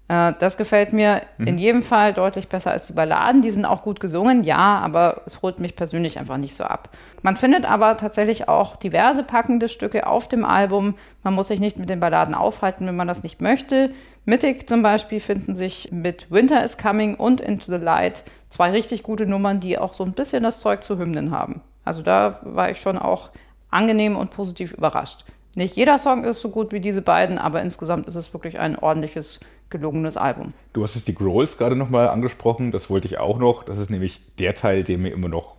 Äh, 0.06 0.34
das 0.38 0.58
gefällt 0.58 0.92
mir 0.92 1.22
in 1.38 1.56
jedem 1.56 1.82
Fall 1.82 2.12
deutlich 2.12 2.48
besser 2.48 2.72
als 2.72 2.86
die 2.88 2.92
Balladen. 2.92 3.40
Die 3.40 3.50
sind 3.50 3.64
auch 3.64 3.82
gut 3.82 4.00
gesungen, 4.00 4.44
ja, 4.44 4.58
aber 4.80 5.22
es 5.24 5.40
holt 5.40 5.60
mich 5.60 5.76
persönlich 5.76 6.18
einfach 6.18 6.36
nicht 6.36 6.54
so 6.54 6.64
ab. 6.64 6.90
Man 7.22 7.38
findet 7.38 7.64
aber 7.64 7.96
tatsächlich 7.96 8.46
auch 8.48 8.76
diverse 8.76 9.22
packende 9.24 9.66
Stücke 9.68 10.06
auf 10.06 10.28
dem 10.28 10.44
Album. 10.44 10.94
Man 11.22 11.32
muss 11.32 11.48
sich 11.48 11.58
nicht 11.60 11.78
mit 11.78 11.88
den 11.88 12.00
Balladen 12.00 12.34
aufhalten, 12.34 12.86
wenn 12.86 12.96
man 12.96 13.08
das 13.08 13.22
nicht 13.22 13.40
möchte. 13.40 13.92
Mittig 14.26 14.68
zum 14.68 14.82
Beispiel 14.82 15.20
finden 15.20 15.54
sich 15.54 15.88
mit 15.90 16.30
Winter 16.30 16.62
is 16.62 16.76
Coming 16.76 17.14
und 17.14 17.40
Into 17.40 17.70
the 17.72 17.82
Light 17.82 18.24
zwei 18.54 18.70
richtig 18.70 19.02
gute 19.02 19.26
Nummern, 19.26 19.58
die 19.58 19.78
auch 19.78 19.94
so 19.94 20.04
ein 20.04 20.12
bisschen 20.12 20.44
das 20.44 20.60
Zeug 20.60 20.84
zu 20.84 20.96
Hymnen 20.96 21.32
haben. 21.32 21.60
Also 21.84 22.02
da 22.02 22.38
war 22.42 22.70
ich 22.70 22.78
schon 22.78 22.96
auch 22.98 23.30
angenehm 23.68 24.16
und 24.16 24.30
positiv 24.30 24.72
überrascht. 24.72 25.24
Nicht 25.56 25.76
jeder 25.76 25.98
Song 25.98 26.22
ist 26.22 26.40
so 26.40 26.50
gut 26.50 26.72
wie 26.72 26.78
diese 26.78 27.02
beiden, 27.02 27.36
aber 27.36 27.62
insgesamt 27.62 28.06
ist 28.06 28.14
es 28.14 28.32
wirklich 28.32 28.60
ein 28.60 28.78
ordentliches, 28.78 29.40
gelungenes 29.70 30.16
Album. 30.16 30.54
Du 30.72 30.84
hast 30.84 30.94
jetzt 30.94 31.08
die 31.08 31.14
Growls 31.16 31.58
gerade 31.58 31.74
nochmal 31.74 32.08
angesprochen, 32.08 32.70
das 32.70 32.90
wollte 32.90 33.08
ich 33.08 33.18
auch 33.18 33.38
noch. 33.38 33.64
Das 33.64 33.78
ist 33.78 33.90
nämlich 33.90 34.22
der 34.36 34.54
Teil, 34.54 34.84
der 34.84 34.98
mir 34.98 35.10
immer 35.10 35.28
noch 35.28 35.56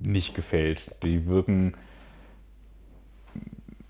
nicht 0.00 0.34
gefällt. 0.34 0.90
Die 1.04 1.26
wirken 1.28 1.74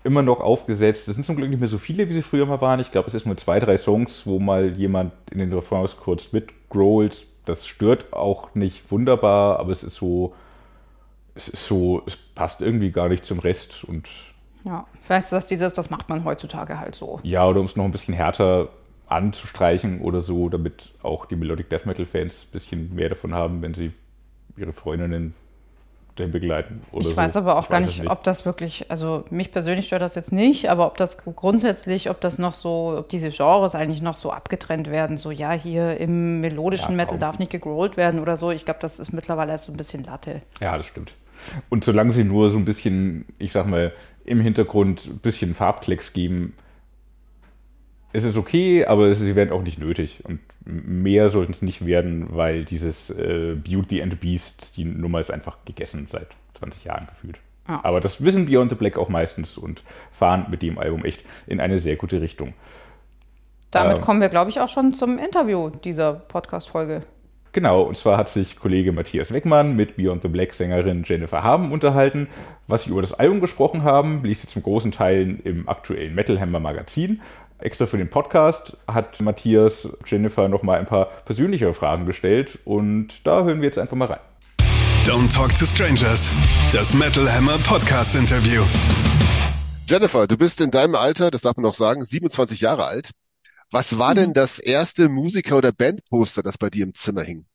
immer 0.03 0.21
noch 0.21 0.41
aufgesetzt. 0.41 1.07
Es 1.07 1.15
sind 1.15 1.23
zum 1.23 1.37
Glück 1.37 1.49
nicht 1.49 1.59
mehr 1.59 1.67
so 1.67 1.79
viele, 1.79 2.07
wie 2.07 2.13
sie 2.13 2.21
früher 2.21 2.45
mal 2.45 2.61
waren. 2.61 2.79
Ich 2.79 2.91
glaube, 2.91 3.07
es 3.07 3.15
ist 3.15 3.25
nur 3.25 3.37
zwei, 3.37 3.59
drei 3.59 3.77
Songs, 3.77 4.27
wo 4.27 4.37
mal 4.37 4.77
jemand 4.77 5.13
in 5.31 5.39
den 5.39 5.51
Refrains 5.51 5.97
kurz 5.97 6.31
mitgrowlt. 6.33 7.25
Das 7.45 7.67
stört 7.67 8.13
auch 8.13 8.53
nicht 8.55 8.91
wunderbar, 8.91 9.59
aber 9.59 9.71
es 9.71 9.83
ist 9.83 9.95
so, 9.95 10.33
es 11.35 11.47
ist 11.47 11.65
so, 11.65 12.03
es 12.05 12.17
passt 12.17 12.61
irgendwie 12.61 12.91
gar 12.91 13.09
nicht 13.09 13.25
zum 13.25 13.39
Rest 13.39 13.83
und 13.83 14.07
Ja, 14.63 14.85
vielleicht 15.01 15.25
ist 15.25 15.31
das 15.31 15.47
dieses, 15.47 15.73
das 15.73 15.89
macht 15.89 16.09
man 16.09 16.23
heutzutage 16.23 16.79
halt 16.79 16.95
so. 16.95 17.19
Ja, 17.23 17.47
oder 17.47 17.59
um 17.59 17.65
es 17.65 17.75
noch 17.75 17.85
ein 17.85 17.91
bisschen 17.91 18.13
härter 18.13 18.69
anzustreichen 19.07 20.01
oder 20.01 20.21
so, 20.21 20.49
damit 20.49 20.91
auch 21.03 21.25
die 21.25 21.35
Melodic 21.35 21.69
Death 21.69 21.85
Metal 21.85 22.05
Fans 22.05 22.45
ein 22.45 22.51
bisschen 22.51 22.95
mehr 22.95 23.09
davon 23.09 23.33
haben, 23.33 23.61
wenn 23.61 23.73
sie 23.73 23.91
ihre 24.55 24.73
Freundinnen 24.73 25.33
dahin 26.15 26.31
begleiten. 26.31 26.81
Ich 26.95 27.07
so. 27.07 27.17
weiß 27.17 27.37
aber 27.37 27.57
auch 27.57 27.63
Ich 27.63 27.69
gar 27.69 27.81
es 27.81 27.87
nicht, 27.87 28.09
ob 28.09 28.23
das 28.23 28.45
wirklich, 28.45 28.89
also 28.89 29.23
mich 29.29 29.51
persönlich 29.51 29.87
stört 29.87 30.01
das 30.01 30.15
jetzt 30.15 30.31
nicht, 30.31 30.69
aber 30.69 30.87
ob 30.87 30.97
das 30.97 31.17
grundsätzlich, 31.17 32.09
ob 32.09 32.19
das 32.21 32.37
noch 32.37 32.53
so, 32.53 32.95
ob 32.97 33.09
diese 33.09 33.29
Genres 33.29 33.75
eigentlich 33.75 34.01
noch 34.01 34.17
so 34.17 34.31
abgetrennt 34.31 34.89
werden, 34.89 35.17
so 35.17 35.31
ja, 35.31 35.51
hier 35.51 35.97
im 35.99 36.41
melodischen 36.41 36.91
Ja, 36.91 36.97
Metal 36.97 37.17
darf 37.17 37.39
nicht 37.39 37.51
gegrollt 37.51 37.97
werden 37.97 38.19
oder 38.19 38.37
so. 38.37 38.51
Ich 38.51 38.65
glaube, 38.65 38.79
das 38.81 38.99
ist 38.99 39.13
mittlerweile 39.13 39.51
erst 39.51 39.65
so 39.65 39.73
ein 39.73 39.77
bisschen 39.77 40.03
Latte. 40.03 40.41
Ja, 40.59 40.77
das 40.77 40.85
stimmt. 40.85 41.15
Und 41.69 41.83
solange 41.83 42.11
sie 42.11 42.23
nur 42.23 42.49
so 42.49 42.57
ein 42.57 42.65
bisschen, 42.65 43.25
ich 43.39 43.51
sag 43.51 43.65
mal, 43.65 43.93
im 44.25 44.39
Hintergrund 44.41 45.07
ein 45.07 45.17
bisschen 45.19 45.55
Farbklecks 45.55 46.13
geben, 46.13 46.53
ist 48.13 48.25
es 48.25 48.37
okay, 48.37 48.85
aber 48.85 49.13
sie 49.15 49.35
werden 49.35 49.51
auch 49.51 49.63
nicht 49.63 49.79
nötig. 49.79 50.23
Und 50.23 50.39
mehr 50.65 51.29
sollten 51.29 51.51
es 51.51 51.61
nicht 51.61 51.85
werden, 51.85 52.27
weil 52.35 52.65
dieses 52.65 53.09
äh, 53.09 53.55
Beauty 53.55 54.01
and 54.01 54.13
the 54.13 54.17
Beast, 54.17 54.77
die 54.77 54.85
Nummer 54.85 55.19
ist 55.19 55.31
einfach 55.31 55.57
gegessen 55.65 56.07
seit 56.09 56.27
20 56.53 56.83
Jahren 56.83 57.07
gefühlt. 57.07 57.39
Ja. 57.67 57.79
Aber 57.83 57.99
das 57.99 58.23
wissen 58.23 58.45
Beyond 58.45 58.71
the 58.71 58.75
Black 58.75 58.97
auch 58.97 59.09
meistens 59.09 59.57
und 59.57 59.83
fahren 60.11 60.47
mit 60.49 60.61
dem 60.61 60.77
Album 60.77 61.05
echt 61.05 61.23
in 61.47 61.59
eine 61.59 61.79
sehr 61.79 61.95
gute 61.95 62.21
Richtung. 62.21 62.53
Damit 63.71 63.97
Ähm. 63.97 64.03
kommen 64.03 64.21
wir, 64.21 64.29
glaube 64.29 64.49
ich, 64.49 64.59
auch 64.59 64.69
schon 64.69 64.93
zum 64.93 65.17
Interview 65.17 65.69
dieser 65.69 66.13
Podcast-Folge. 66.13 67.01
Genau, 67.53 67.81
und 67.81 67.97
zwar 67.97 68.17
hat 68.17 68.29
sich 68.29 68.57
Kollege 68.57 68.93
Matthias 68.93 69.33
Weckmann 69.33 69.75
mit 69.75 69.97
Beyond 69.97 70.21
the 70.21 70.29
Black 70.29 70.53
Sängerin 70.53 71.03
Jennifer 71.05 71.43
Haben 71.43 71.73
unterhalten. 71.73 72.27
Was 72.67 72.83
sie 72.83 72.91
über 72.91 73.01
das 73.01 73.13
Album 73.13 73.41
gesprochen 73.41 73.83
haben, 73.83 74.23
liest 74.23 74.41
sie 74.41 74.47
zum 74.47 74.63
großen 74.63 74.93
Teil 74.93 75.37
im 75.43 75.67
aktuellen 75.67 76.15
Metal 76.15 76.39
Hammer 76.39 76.61
Magazin. 76.61 77.21
Extra 77.61 77.85
für 77.85 77.97
den 77.97 78.09
Podcast 78.09 78.75
hat 78.87 79.21
Matthias 79.21 79.87
Jennifer 80.05 80.49
nochmal 80.49 80.79
ein 80.79 80.87
paar 80.87 81.05
persönlichere 81.25 81.73
Fragen 81.73 82.05
gestellt 82.05 82.57
und 82.65 83.25
da 83.25 83.43
hören 83.43 83.61
wir 83.61 83.67
jetzt 83.67 83.77
einfach 83.77 83.95
mal 83.95 84.05
rein. 84.05 84.19
Don't 85.05 85.33
Talk 85.33 85.53
to 85.55 85.65
Strangers. 85.65 86.31
Das 86.71 86.93
Metal 86.93 87.31
Hammer 87.31 87.57
Podcast 87.59 88.15
Interview. 88.15 88.63
Jennifer, 89.87 90.25
du 90.25 90.37
bist 90.37 90.59
in 90.61 90.71
deinem 90.71 90.95
Alter, 90.95 91.31
das 91.31 91.41
darf 91.41 91.55
man 91.57 91.63
noch 91.63 91.73
sagen, 91.73 92.03
27 92.03 92.61
Jahre 92.61 92.85
alt. 92.85 93.11
Was 93.71 93.99
war 93.99 94.15
denn 94.15 94.33
das 94.33 94.59
erste 94.59 95.07
Musiker- 95.07 95.57
oder 95.57 95.71
Bandposter, 95.71 96.43
das 96.43 96.57
bei 96.57 96.69
dir 96.69 96.83
im 96.83 96.93
Zimmer 96.93 97.23
hing? 97.23 97.45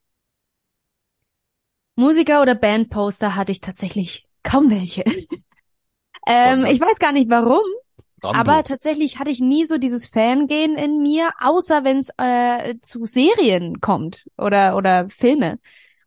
Musiker 1.97 2.43
oder 2.43 2.55
Bandposter 2.55 3.35
hatte 3.37 3.53
ich 3.53 3.61
tatsächlich 3.61 4.27
kaum 4.43 4.71
welche. 4.71 5.03
ähm, 6.27 6.65
ich 6.67 6.81
weiß 6.81 6.99
gar 6.99 7.13
nicht 7.13 7.29
warum, 7.29 7.65
Rambo. 8.23 8.39
aber 8.41 8.63
tatsächlich 8.63 9.19
hatte 9.19 9.31
ich 9.31 9.41
nie 9.41 9.65
so 9.65 9.79
dieses 9.79 10.07
Fangehen 10.07 10.77
in 10.77 11.03
mir, 11.03 11.31
außer 11.41 11.85
wenn 11.85 11.99
es 11.99 12.11
äh, 12.19 12.75
zu 12.83 13.05
Serien 13.05 13.81
kommt 13.81 14.27
oder 14.39 14.77
oder 14.77 15.09
Filme. 15.09 15.59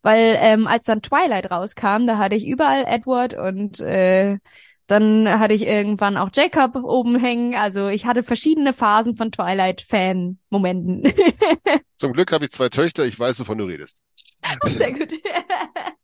Weil 0.01 0.37
ähm, 0.39 0.67
als 0.67 0.85
dann 0.85 1.01
Twilight 1.01 1.51
rauskam, 1.51 2.05
da 2.05 2.17
hatte 2.17 2.35
ich 2.35 2.47
überall 2.47 2.85
Edward 2.87 3.33
und 3.33 3.79
äh, 3.81 4.37
dann 4.87 5.29
hatte 5.39 5.53
ich 5.53 5.67
irgendwann 5.67 6.17
auch 6.17 6.29
Jacob 6.33 6.75
oben 6.75 7.19
hängen. 7.19 7.53
Also 7.55 7.89
ich 7.89 8.05
hatte 8.07 8.23
verschiedene 8.23 8.73
Phasen 8.73 9.15
von 9.15 9.31
Twilight-Fan-Momenten. 9.31 11.13
Zum 11.97 12.13
Glück 12.13 12.31
habe 12.31 12.45
ich 12.45 12.51
zwei 12.51 12.69
Töchter, 12.69 13.05
ich 13.05 13.19
weiß, 13.19 13.39
wovon 13.41 13.59
du 13.59 13.65
redest. 13.65 14.01
Sehr 14.65 14.93
gut. 14.93 15.13
Äh, 15.13 15.39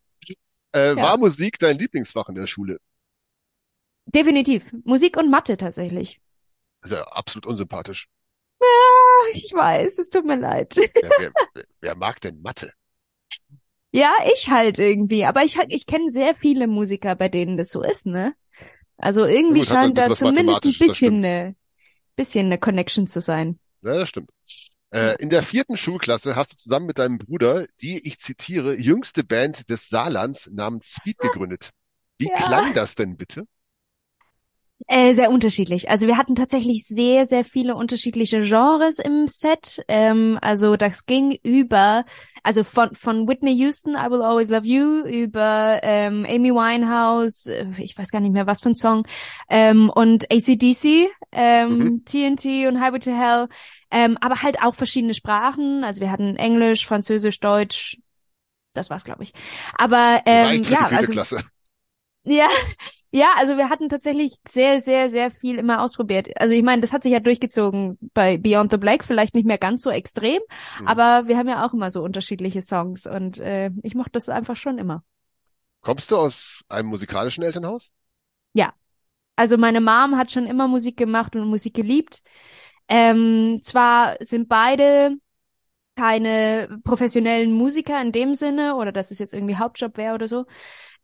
Ja. 0.76 0.96
War 0.98 1.18
Musik 1.18 1.58
dein 1.58 1.80
Lieblingsfach 1.80 2.28
in 2.28 2.36
der 2.36 2.48
Schule? 2.48 2.80
Definitiv. 4.08 4.72
Musik 4.84 5.16
und 5.18 5.30
Mathe 5.30 5.58
tatsächlich. 5.58 6.20
Das 6.82 6.92
ist 6.92 6.98
ja 6.98 7.04
absolut 7.04 7.46
unsympathisch. 7.48 8.08
Ach, 8.62 9.28
Ich 9.34 9.52
weiß, 9.54 9.98
es 10.00 10.10
tut 10.10 10.26
mir 10.26 10.38
leid. 10.38 10.76
Wer, 11.02 11.14
wer, 11.18 11.34
wer, 11.82 11.96
mag 11.96 12.22
denn 12.22 12.42
Mathe? 12.42 12.74
Ja, 13.92 14.12
ich 14.34 14.50
halt 14.50 14.78
irgendwie. 14.80 15.26
Aber 15.26 15.44
ich, 15.44 15.58
halt- 15.58 15.72
ich 15.72 15.86
kenne 15.86 16.10
sehr 16.10 16.36
viele 16.36 16.68
Musiker, 16.68 17.16
bei 17.16 17.30
denen 17.30 17.58
das 17.58 17.70
so 17.72 17.82
ist, 17.82 18.06
ne? 18.06 18.36
Also 18.98 19.26
irgendwie 19.26 19.62
ein 19.62 19.66
scheint 19.66 19.98
da 19.98 20.06
bisschen 20.06 20.10
was 20.10 20.20
zumindest 20.20 20.66
ein 20.66 20.78
bisschen 20.78 21.26
eine, 21.26 21.56
bisschen 22.16 22.48
eine 22.48 22.60
Connection 22.60 23.08
zu 23.08 23.22
sein. 23.22 23.60
Ja, 23.82 23.96
das 24.00 24.10
stimmt. 24.10 24.32
Äh, 24.92 25.16
in 25.22 25.30
der 25.30 25.44
vierten 25.44 25.78
Schulklasse 25.78 26.36
hast 26.36 26.54
du 26.54 26.58
zusammen 26.58 26.86
mit 26.88 27.00
deinem 27.00 27.18
Bruder 27.18 27.66
die, 27.82 28.06
ich 28.08 28.20
zitiere, 28.20 28.76
jüngste 28.80 29.24
Band 29.24 29.70
des 29.70 29.90
Saarlands 29.90 30.50
namens 30.52 30.88
Speed 30.96 31.20
gegründet. 31.22 31.72
Wie 32.18 32.30
Ja. 32.30 32.36
klang 32.36 32.74
das 32.74 32.96
denn 32.96 33.18
bitte? 33.18 33.46
Äh, 34.88 35.14
sehr 35.14 35.32
unterschiedlich. 35.32 35.90
Also 35.90 36.06
wir 36.06 36.18
hatten 36.18 36.36
tatsächlich 36.36 36.86
sehr, 36.86 37.26
sehr 37.26 37.44
viele 37.44 37.76
unterschiedliche 37.76 38.44
Genres 38.44 39.00
im 39.00 39.26
Set. 39.26 39.84
Ähm, 39.88 40.38
also 40.42 40.76
das 40.76 41.06
ging 41.06 41.40
über, 41.44 42.06
also 42.44 42.64
von, 42.64 42.94
von 42.94 43.28
Whitney 43.28 43.54
Houston, 43.54 43.94
I 43.94 44.12
Will 44.12 44.22
Always 44.22 44.50
Love 44.50 44.68
You, 44.68 45.04
über 45.06 45.80
ähm, 45.82 46.26
Amy 46.30 46.52
Winehouse, 46.52 47.48
äh, 47.48 47.66
ich 47.78 47.98
weiß 47.98 48.10
gar 48.12 48.20
nicht 48.20 48.34
mehr 48.34 48.48
was 48.48 48.62
für 48.62 48.70
ein 48.70 48.76
Song, 48.76 49.08
ähm, 49.50 49.90
und 49.90 50.32
ACDC, 50.32 51.10
ähm, 51.32 51.78
Mhm. 51.78 52.06
TNT 52.06 52.68
und 52.68 52.80
Highway 52.80 53.00
to 53.00 53.12
Hell, 53.12 53.48
ähm, 53.92 54.18
aber 54.22 54.42
halt 54.44 54.62
auch 54.62 54.76
verschiedene 54.76 55.14
Sprachen. 55.14 55.84
Also 55.84 56.02
wir 56.02 56.12
hatten 56.12 56.36
Englisch, 56.36 56.86
Französisch, 56.86 57.40
Deutsch, 57.40 57.98
das 58.74 58.90
war's, 58.90 59.06
glaube 59.06 59.24
ich. 59.24 59.34
Aber 59.78 60.22
ähm, 60.26 60.62
ja, 60.64 60.82
also 60.82 61.14
Klasse. 61.14 61.44
Ja, 62.26 62.48
ja, 63.12 63.28
also 63.38 63.58
wir 63.58 63.70
hatten 63.70 63.90
tatsächlich 63.90 64.36
sehr, 64.48 64.82
sehr, 64.82 65.10
sehr 65.10 65.32
viel 65.32 65.58
immer 65.58 65.82
ausprobiert. 65.82 66.30
Also 66.40 66.54
ich 66.54 66.64
meine, 66.64 66.82
das 66.82 66.92
hat 66.92 67.04
sich 67.04 67.14
ja 67.14 67.20
durchgezogen 67.20 67.98
bei 68.14 68.38
Beyond 68.38 68.72
the 68.72 68.78
Black, 68.78 69.06
vielleicht 69.06 69.36
nicht 69.36 69.46
mehr 69.46 69.58
ganz 69.58 69.84
so 69.84 69.90
extrem, 69.90 70.42
mhm. 70.80 70.88
aber 70.88 71.28
wir 71.28 71.38
haben 71.38 71.48
ja 71.48 71.66
auch 71.66 71.74
immer 71.74 71.92
so 71.92 72.04
unterschiedliche 72.04 72.62
Songs 72.62 73.06
und 73.06 73.40
äh, 73.40 73.72
ich 73.84 73.96
mochte 73.96 74.12
das 74.14 74.30
einfach 74.30 74.56
schon 74.56 74.78
immer. 74.78 75.04
Kommst 75.82 76.12
du 76.12 76.18
aus 76.18 76.64
einem 76.68 76.90
musikalischen 76.90 77.44
Elternhaus? 77.44 77.92
Ja. 78.54 78.74
Also 79.36 79.58
meine 79.58 79.82
Mom 79.82 80.18
hat 80.18 80.32
schon 80.32 80.48
immer 80.48 80.68
Musik 80.68 80.98
gemacht 80.98 81.36
und 81.36 81.48
Musik 81.48 81.74
geliebt. 81.74 82.22
Ähm, 82.88 83.60
zwar 83.62 84.16
sind 84.20 84.48
beide 84.48 85.18
keine 85.96 86.80
professionellen 86.84 87.52
Musiker 87.54 88.02
in 88.02 88.12
dem 88.12 88.34
Sinne 88.34 88.76
oder 88.76 88.92
dass 88.92 89.12
es 89.12 89.20
jetzt 89.20 89.34
irgendwie 89.34 89.56
Hauptjob 89.56 89.98
wäre 89.98 90.16
oder 90.16 90.28
so. 90.28 90.46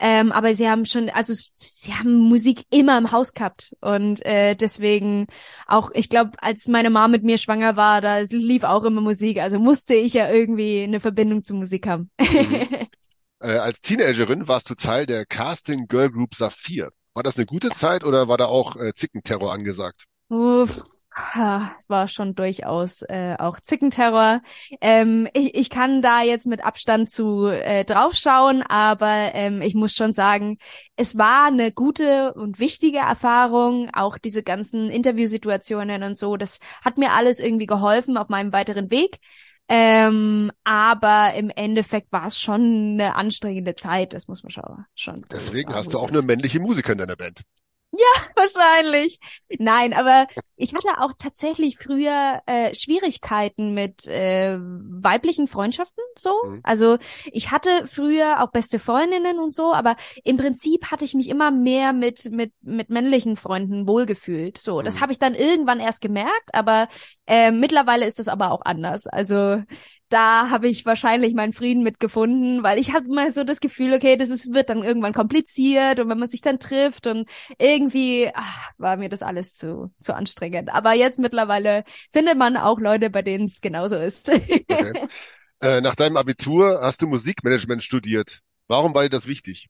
Ähm, 0.04 0.32
aber 0.32 0.56
sie 0.56 0.68
haben 0.68 0.88
schon, 0.88 1.12
also 1.12 1.32
sie 1.58 1.94
haben 1.94 2.18
Musik 2.18 2.66
immer 2.72 2.98
im 2.98 3.12
Haus 3.12 3.34
gehabt 3.34 3.76
und 3.82 4.26
äh, 4.26 4.56
deswegen 4.56 5.28
auch, 5.68 5.92
ich 5.94 6.10
glaube, 6.10 6.32
als 6.42 6.68
meine 6.68 6.90
Mom 6.90 7.12
mit 7.12 7.24
mir 7.24 7.38
schwanger 7.38 7.76
war, 7.76 8.02
da 8.02 8.18
lief 8.18 8.64
auch 8.64 8.84
immer 8.84 9.02
Musik, 9.02 9.40
also 9.40 9.60
musste 9.60 9.94
ich 9.94 10.14
ja 10.14 10.28
irgendwie 10.28 10.82
eine 10.82 11.00
Verbindung 11.00 11.44
zu 11.44 11.54
Musik 11.54 11.86
haben. 11.86 12.10
Mhm. 12.20 12.68
äh, 13.42 13.58
als 13.58 13.80
Teenagerin 13.82 14.48
warst 14.48 14.72
du 14.72 14.74
Teil 14.74 15.06
der 15.06 15.24
Casting 15.28 15.88
Girl 15.88 16.10
Group 16.10 16.34
Saphir. 16.34 16.90
War 17.14 17.22
das 17.22 17.38
eine 17.38 17.46
gute 17.46 17.70
Zeit 17.70 18.04
oder 18.04 18.28
war 18.28 18.40
da 18.40 18.46
auch 18.46 18.78
äh, 18.78 18.94
Zickenterror 18.96 19.54
angesagt? 19.54 20.06
Uff, 20.30 20.82
es 21.14 21.90
war 21.90 22.08
schon 22.08 22.36
durchaus 22.36 23.02
äh, 23.02 23.36
auch 23.38 23.60
Zickenterror. 23.60 24.42
Ähm, 24.80 25.28
ich, 25.34 25.56
ich 25.56 25.70
kann 25.70 26.02
da 26.02 26.22
jetzt 26.22 26.48
mit 26.48 26.64
Abstand 26.64 27.12
zu 27.12 27.48
äh, 27.48 27.84
draufschauen, 27.84 28.64
aber 28.64 29.32
ähm, 29.34 29.62
ich 29.62 29.76
muss 29.76 29.94
schon 29.94 30.14
sagen, 30.14 30.58
es 30.96 31.18
war 31.18 31.48
eine 31.48 31.72
gute 31.72 32.34
und 32.34 32.60
wichtige 32.60 33.00
Erfahrung. 33.00 33.90
Auch 33.94 34.18
diese 34.18 34.42
ganzen 34.42 34.90
Interviewsituationen 34.90 36.04
und 36.04 36.18
so, 36.18 36.38
das 36.38 36.60
hat 36.84 36.98
mir 36.98 37.12
alles 37.12 37.40
irgendwie 37.40 37.68
geholfen 37.68 38.18
auf 38.18 38.30
meinem 38.30 38.54
weiteren 38.54 38.90
Weg. 38.90 39.20
Ähm, 39.68 40.52
aber 40.64 41.34
im 41.36 41.50
Endeffekt 41.50 42.12
war 42.12 42.28
es 42.28 42.40
schon 42.40 42.94
eine 42.94 43.16
anstrengende 43.16 43.76
Zeit, 43.76 44.14
das 44.14 44.28
muss 44.28 44.44
man 44.44 44.52
schon. 44.52 44.86
schon 44.96 45.26
Deswegen 45.32 45.72
so 45.72 45.78
hast 45.78 45.94
du 45.94 46.00
auch 46.00 46.10
eine 46.10 46.22
männliche 46.22 46.60
Musiker 46.60 46.92
in 46.92 46.98
deiner 46.98 47.16
Band. 47.16 47.44
Ja, 47.92 47.98
wahrscheinlich. 48.36 49.20
Nein, 49.60 49.94
aber 49.94 50.28
ich 50.56 50.74
hatte 50.74 51.00
auch 51.00 51.12
tatsächlich 51.18 51.78
früher 51.78 52.42
äh, 52.46 52.74
Schwierigkeiten 52.74 53.74
mit 53.74 54.08
äh, 54.08 54.58
weiblichen 54.60 55.48
Freundschaften 55.48 56.04
so. 56.18 56.34
Mhm. 56.46 56.62
Also 56.64 56.98
ich 57.32 57.52
hatte 57.52 57.88
früher 57.88 58.42
auch 58.42 58.52
beste 58.52 58.80
Freundinnen 58.80 59.40
und 59.40 59.54
so, 59.54 59.74
aber 59.74 59.96
im 60.24 60.38
Prinzip 60.38 60.90
hatte 60.90 61.04
ich 61.04 61.14
mich 61.14 61.28
immer 61.28 61.52
mehr 61.52 61.92
mit 61.92 62.32
mit 62.32 62.54
mit 62.62 62.90
männlichen 62.90 63.36
Freunden 63.36 63.88
wohlgefühlt. 63.88 64.58
So, 64.58 64.82
das 64.82 64.96
mhm. 64.96 65.02
habe 65.02 65.12
ich 65.12 65.20
dann 65.20 65.36
irgendwann 65.36 65.80
erst 65.80 66.02
gemerkt, 66.02 66.54
aber 66.54 66.88
äh, 67.28 67.52
mittlerweile 67.52 68.06
ist 68.06 68.20
das 68.20 68.30
aber 68.30 68.52
auch 68.52 68.62
anders. 68.64 69.08
Also 69.08 69.64
da 70.12 70.50
habe 70.50 70.68
ich 70.68 70.86
wahrscheinlich 70.86 71.34
meinen 71.34 71.54
Frieden 71.54 71.84
mitgefunden, 71.84 72.64
weil 72.64 72.80
ich 72.80 72.94
habe 72.94 73.08
mal 73.08 73.32
so 73.32 73.44
das 73.44 73.60
Gefühl, 73.60 73.94
okay, 73.94 74.18
das 74.18 74.30
ist, 74.30 74.54
wird 74.54 74.70
dann 74.70 74.84
irgendwann 74.84 75.14
kompliziert 75.14 76.00
und 76.00 76.10
wenn 76.10 76.20
man 76.20 76.28
sich 76.28 76.42
dann 76.42 76.60
trifft 76.60 77.08
und 77.08 77.30
irgendwie 77.58 78.30
ach, 78.34 78.72
war 78.78 78.98
mir 78.98 79.10
das 79.10 79.22
alles 79.22 79.56
zu, 79.56 79.94
zu 80.02 80.14
anstrengend. 80.14 80.70
Aber 80.74 80.94
jetzt 80.94 81.20
mittlerweile 81.20 81.84
findet 82.12 82.38
man 82.38 82.58
auch 82.58 82.80
Leute, 82.80 83.10
bei 83.10 83.22
denen 83.22 83.46
es 83.46 83.62
genauso 83.62 83.98
ist. 83.98 84.30
Okay. 84.30 85.08
Äh, 85.64 85.80
nach 85.82 85.96
deinem 85.96 86.18
Abitur 86.18 86.80
hast 86.82 87.04
du 87.04 87.08
Musikmanagement 87.08 87.84
studiert. 87.84 88.40
Warum 88.68 88.96
war 88.96 89.04
dir 89.04 89.10
das 89.10 89.28
wichtig? 89.28 89.70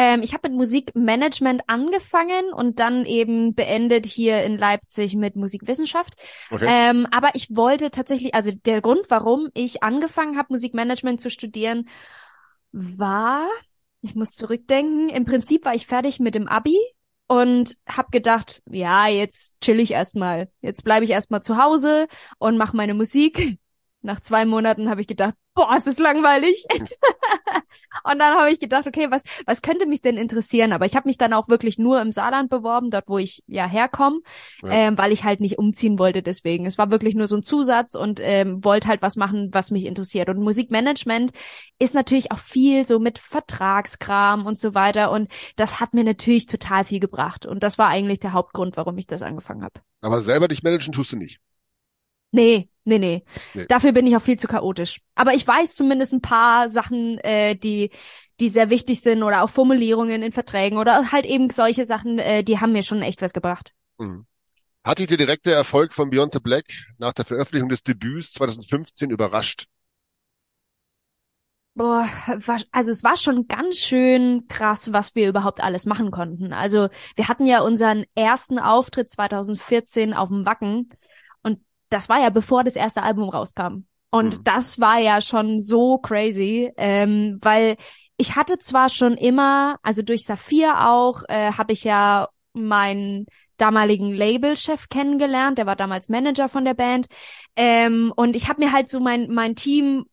Ähm, 0.00 0.22
ich 0.22 0.32
habe 0.32 0.48
mit 0.48 0.56
Musikmanagement 0.56 1.64
angefangen 1.66 2.54
und 2.54 2.78
dann 2.78 3.04
eben 3.04 3.54
beendet 3.54 4.06
hier 4.06 4.42
in 4.44 4.56
Leipzig 4.56 5.14
mit 5.14 5.36
Musikwissenschaft. 5.36 6.14
Okay. 6.50 6.66
Ähm, 6.66 7.06
aber 7.10 7.34
ich 7.34 7.54
wollte 7.54 7.90
tatsächlich, 7.90 8.34
also 8.34 8.50
der 8.50 8.80
Grund, 8.80 9.02
warum 9.10 9.50
ich 9.52 9.82
angefangen 9.82 10.38
habe, 10.38 10.54
Musikmanagement 10.54 11.20
zu 11.20 11.28
studieren, 11.28 11.86
war, 12.72 13.46
ich 14.00 14.14
muss 14.14 14.30
zurückdenken, 14.30 15.10
im 15.10 15.26
Prinzip 15.26 15.66
war 15.66 15.74
ich 15.74 15.86
fertig 15.86 16.18
mit 16.18 16.34
dem 16.34 16.48
Abi 16.48 16.78
und 17.26 17.76
hab 17.86 18.10
gedacht, 18.10 18.62
ja, 18.70 19.06
jetzt 19.06 19.60
chill 19.60 19.80
ich 19.80 19.90
erstmal. 19.90 20.50
Jetzt 20.62 20.82
bleibe 20.82 21.04
ich 21.04 21.10
erstmal 21.10 21.42
zu 21.42 21.62
Hause 21.62 22.06
und 22.38 22.56
mache 22.56 22.74
meine 22.74 22.94
Musik. 22.94 23.58
Nach 24.00 24.20
zwei 24.20 24.46
Monaten 24.46 24.88
habe 24.88 25.02
ich 25.02 25.06
gedacht, 25.06 25.34
boah, 25.52 25.74
es 25.76 25.86
ist 25.86 25.98
langweilig. 25.98 26.64
und 28.04 28.18
dann 28.18 28.36
habe 28.36 28.50
ich 28.50 28.60
gedacht, 28.60 28.86
okay, 28.86 29.08
was, 29.10 29.22
was 29.46 29.62
könnte 29.62 29.86
mich 29.86 30.00
denn 30.00 30.16
interessieren? 30.16 30.72
Aber 30.72 30.86
ich 30.86 30.96
habe 30.96 31.08
mich 31.08 31.18
dann 31.18 31.32
auch 31.32 31.48
wirklich 31.48 31.78
nur 31.78 32.00
im 32.00 32.12
Saarland 32.12 32.50
beworben, 32.50 32.90
dort 32.90 33.08
wo 33.08 33.18
ich 33.18 33.42
ja 33.46 33.66
herkomme, 33.66 34.20
ja. 34.62 34.70
ähm, 34.70 34.98
weil 34.98 35.12
ich 35.12 35.24
halt 35.24 35.40
nicht 35.40 35.58
umziehen 35.58 35.98
wollte 35.98 36.22
deswegen. 36.22 36.66
Es 36.66 36.78
war 36.78 36.90
wirklich 36.90 37.14
nur 37.14 37.26
so 37.26 37.36
ein 37.36 37.42
Zusatz 37.42 37.94
und 37.94 38.20
ähm, 38.22 38.64
wollte 38.64 38.88
halt 38.88 39.02
was 39.02 39.16
machen, 39.16 39.50
was 39.52 39.70
mich 39.70 39.84
interessiert. 39.84 40.28
Und 40.28 40.40
Musikmanagement 40.40 41.32
ist 41.78 41.94
natürlich 41.94 42.32
auch 42.32 42.38
viel 42.38 42.84
so 42.86 42.98
mit 42.98 43.18
Vertragskram 43.18 44.46
und 44.46 44.58
so 44.58 44.74
weiter. 44.74 45.10
Und 45.10 45.30
das 45.56 45.80
hat 45.80 45.94
mir 45.94 46.04
natürlich 46.04 46.46
total 46.46 46.84
viel 46.84 47.00
gebracht. 47.00 47.46
Und 47.46 47.62
das 47.62 47.78
war 47.78 47.88
eigentlich 47.88 48.20
der 48.20 48.32
Hauptgrund, 48.32 48.76
warum 48.76 48.96
ich 48.98 49.06
das 49.06 49.22
angefangen 49.22 49.62
habe. 49.62 49.80
Aber 50.00 50.22
selber 50.22 50.48
dich 50.48 50.62
managen 50.62 50.92
tust 50.92 51.12
du 51.12 51.16
nicht. 51.16 51.40
Nee, 52.32 52.68
nee, 52.98 52.98
nee, 52.98 53.24
nee. 53.54 53.66
Dafür 53.68 53.92
bin 53.92 54.06
ich 54.06 54.16
auch 54.16 54.22
viel 54.22 54.38
zu 54.38 54.48
chaotisch. 54.48 55.00
Aber 55.14 55.34
ich 55.34 55.46
weiß 55.46 55.74
zumindest 55.74 56.12
ein 56.12 56.20
paar 56.20 56.68
Sachen, 56.68 57.18
äh, 57.18 57.54
die, 57.54 57.90
die 58.40 58.48
sehr 58.48 58.70
wichtig 58.70 59.00
sind 59.00 59.22
oder 59.22 59.42
auch 59.42 59.50
Formulierungen 59.50 60.22
in 60.22 60.32
Verträgen 60.32 60.78
oder 60.78 61.12
halt 61.12 61.26
eben 61.26 61.50
solche 61.50 61.84
Sachen, 61.84 62.18
äh, 62.18 62.42
die 62.42 62.58
haben 62.58 62.72
mir 62.72 62.82
schon 62.82 63.02
echt 63.02 63.22
was 63.22 63.32
gebracht. 63.32 63.72
Mhm. 63.98 64.26
Hat 64.82 64.98
dich 64.98 65.08
der 65.08 65.18
direkte 65.18 65.52
Erfolg 65.52 65.92
von 65.92 66.10
Beyond 66.10 66.34
the 66.34 66.40
Black 66.40 66.64
nach 66.98 67.12
der 67.12 67.26
Veröffentlichung 67.26 67.68
des 67.68 67.82
Debüts 67.82 68.32
2015 68.32 69.10
überrascht? 69.10 69.66
Boah, 71.74 72.08
also 72.72 72.90
es 72.90 73.04
war 73.04 73.16
schon 73.16 73.46
ganz 73.46 73.76
schön 73.76 74.46
krass, 74.48 74.92
was 74.92 75.14
wir 75.14 75.28
überhaupt 75.28 75.62
alles 75.62 75.86
machen 75.86 76.10
konnten. 76.10 76.52
Also 76.52 76.88
wir 77.14 77.28
hatten 77.28 77.46
ja 77.46 77.60
unseren 77.60 78.04
ersten 78.14 78.58
Auftritt 78.58 79.10
2014 79.10 80.12
auf 80.12 80.28
dem 80.28 80.44
Wacken 80.44 80.88
das 81.90 82.08
war 82.08 82.20
ja 82.20 82.30
bevor 82.30 82.64
das 82.64 82.76
erste 82.76 83.02
Album 83.02 83.28
rauskam. 83.28 83.84
Und 84.10 84.38
mhm. 84.38 84.44
das 84.44 84.80
war 84.80 84.98
ja 84.98 85.20
schon 85.20 85.60
so 85.60 85.98
crazy, 85.98 86.72
ähm, 86.76 87.38
weil 87.42 87.76
ich 88.16 88.36
hatte 88.36 88.58
zwar 88.58 88.88
schon 88.88 89.14
immer, 89.14 89.76
also 89.82 90.02
durch 90.02 90.24
Saphir 90.24 90.88
auch, 90.88 91.22
äh, 91.28 91.52
habe 91.52 91.72
ich 91.72 91.84
ja 91.84 92.28
meinen 92.52 93.26
damaligen 93.56 94.12
Labelchef 94.12 94.88
kennengelernt, 94.88 95.58
der 95.58 95.66
war 95.66 95.76
damals 95.76 96.08
Manager 96.08 96.48
von 96.48 96.64
der 96.64 96.74
Band. 96.74 97.06
Ähm, 97.56 98.12
und 98.16 98.36
ich 98.36 98.48
habe 98.48 98.64
mir 98.64 98.72
halt 98.72 98.88
so 98.88 99.00
mein, 99.00 99.28
mein 99.30 99.54
Team 99.54 100.06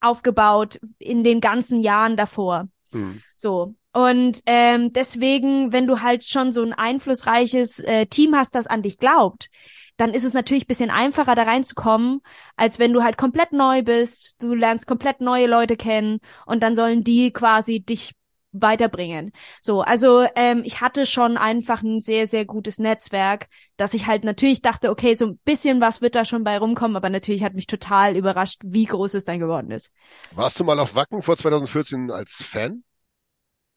aufgebaut 0.00 0.78
in 0.98 1.24
den 1.24 1.40
ganzen 1.40 1.80
Jahren 1.80 2.16
davor. 2.16 2.68
Mhm. 2.90 3.22
So. 3.34 3.74
Und 3.92 4.40
ähm, 4.46 4.92
deswegen, 4.92 5.72
wenn 5.72 5.86
du 5.86 6.00
halt 6.00 6.24
schon 6.24 6.52
so 6.52 6.62
ein 6.62 6.72
einflussreiches 6.72 7.78
äh, 7.80 8.06
Team 8.06 8.34
hast, 8.34 8.54
das 8.54 8.66
an 8.66 8.82
dich 8.82 8.98
glaubt, 8.98 9.48
dann 9.96 10.14
ist 10.14 10.24
es 10.24 10.34
natürlich 10.34 10.66
bisschen 10.66 10.90
einfacher, 10.90 11.34
da 11.34 11.42
reinzukommen, 11.42 12.20
als 12.56 12.78
wenn 12.78 12.92
du 12.92 13.02
halt 13.02 13.18
komplett 13.18 13.52
neu 13.52 13.82
bist, 13.82 14.36
du 14.40 14.54
lernst 14.54 14.86
komplett 14.86 15.20
neue 15.20 15.46
Leute 15.46 15.76
kennen 15.76 16.20
und 16.46 16.62
dann 16.62 16.76
sollen 16.76 17.04
die 17.04 17.32
quasi 17.32 17.80
dich 17.80 18.14
weiterbringen. 18.52 19.32
So, 19.60 19.80
also 19.80 20.26
ähm, 20.36 20.62
ich 20.64 20.80
hatte 20.80 21.06
schon 21.06 21.36
einfach 21.36 21.82
ein 21.82 22.00
sehr, 22.00 22.26
sehr 22.26 22.44
gutes 22.44 22.78
Netzwerk, 22.78 23.48
dass 23.76 23.94
ich 23.94 24.06
halt 24.06 24.24
natürlich 24.24 24.60
dachte, 24.60 24.90
okay, 24.90 25.14
so 25.14 25.26
ein 25.26 25.38
bisschen 25.44 25.80
was 25.80 26.02
wird 26.02 26.14
da 26.14 26.24
schon 26.24 26.44
bei 26.44 26.58
rumkommen, 26.58 26.96
aber 26.96 27.08
natürlich 27.10 27.42
hat 27.42 27.54
mich 27.54 27.66
total 27.66 28.16
überrascht, 28.16 28.60
wie 28.64 28.84
groß 28.84 29.14
es 29.14 29.24
dann 29.24 29.40
geworden 29.40 29.70
ist. 29.70 29.90
Warst 30.32 30.60
du 30.60 30.64
mal 30.64 30.78
auf 30.78 30.94
Wacken 30.94 31.22
vor 31.22 31.36
2014 31.36 32.10
als 32.10 32.32
Fan? 32.44 32.84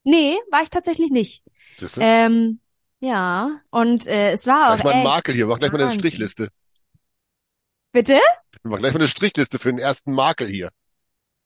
Nee, 0.04 0.38
war 0.52 0.62
ich 0.62 0.70
tatsächlich 0.70 1.10
nicht. 1.10 1.44
Ähm, 1.98 2.60
ja, 3.06 3.62
und 3.70 4.08
äh, 4.08 4.32
es 4.32 4.48
war 4.48 4.72
auch. 4.72 4.74
Gleich 4.74 4.84
mal 4.84 4.94
einen 4.94 5.04
Makel 5.04 5.36
hier, 5.36 5.46
mach 5.46 5.60
gleich 5.60 5.72
mal 5.72 5.80
eine 5.80 5.92
Strichliste. 5.92 6.50
Bitte? 7.92 8.20
Mach 8.64 8.80
gleich 8.80 8.94
mal 8.94 9.00
eine 9.00 9.08
Strichliste 9.08 9.60
für 9.60 9.70
den 9.70 9.78
ersten 9.78 10.12
Makel 10.12 10.48
hier. 10.48 10.72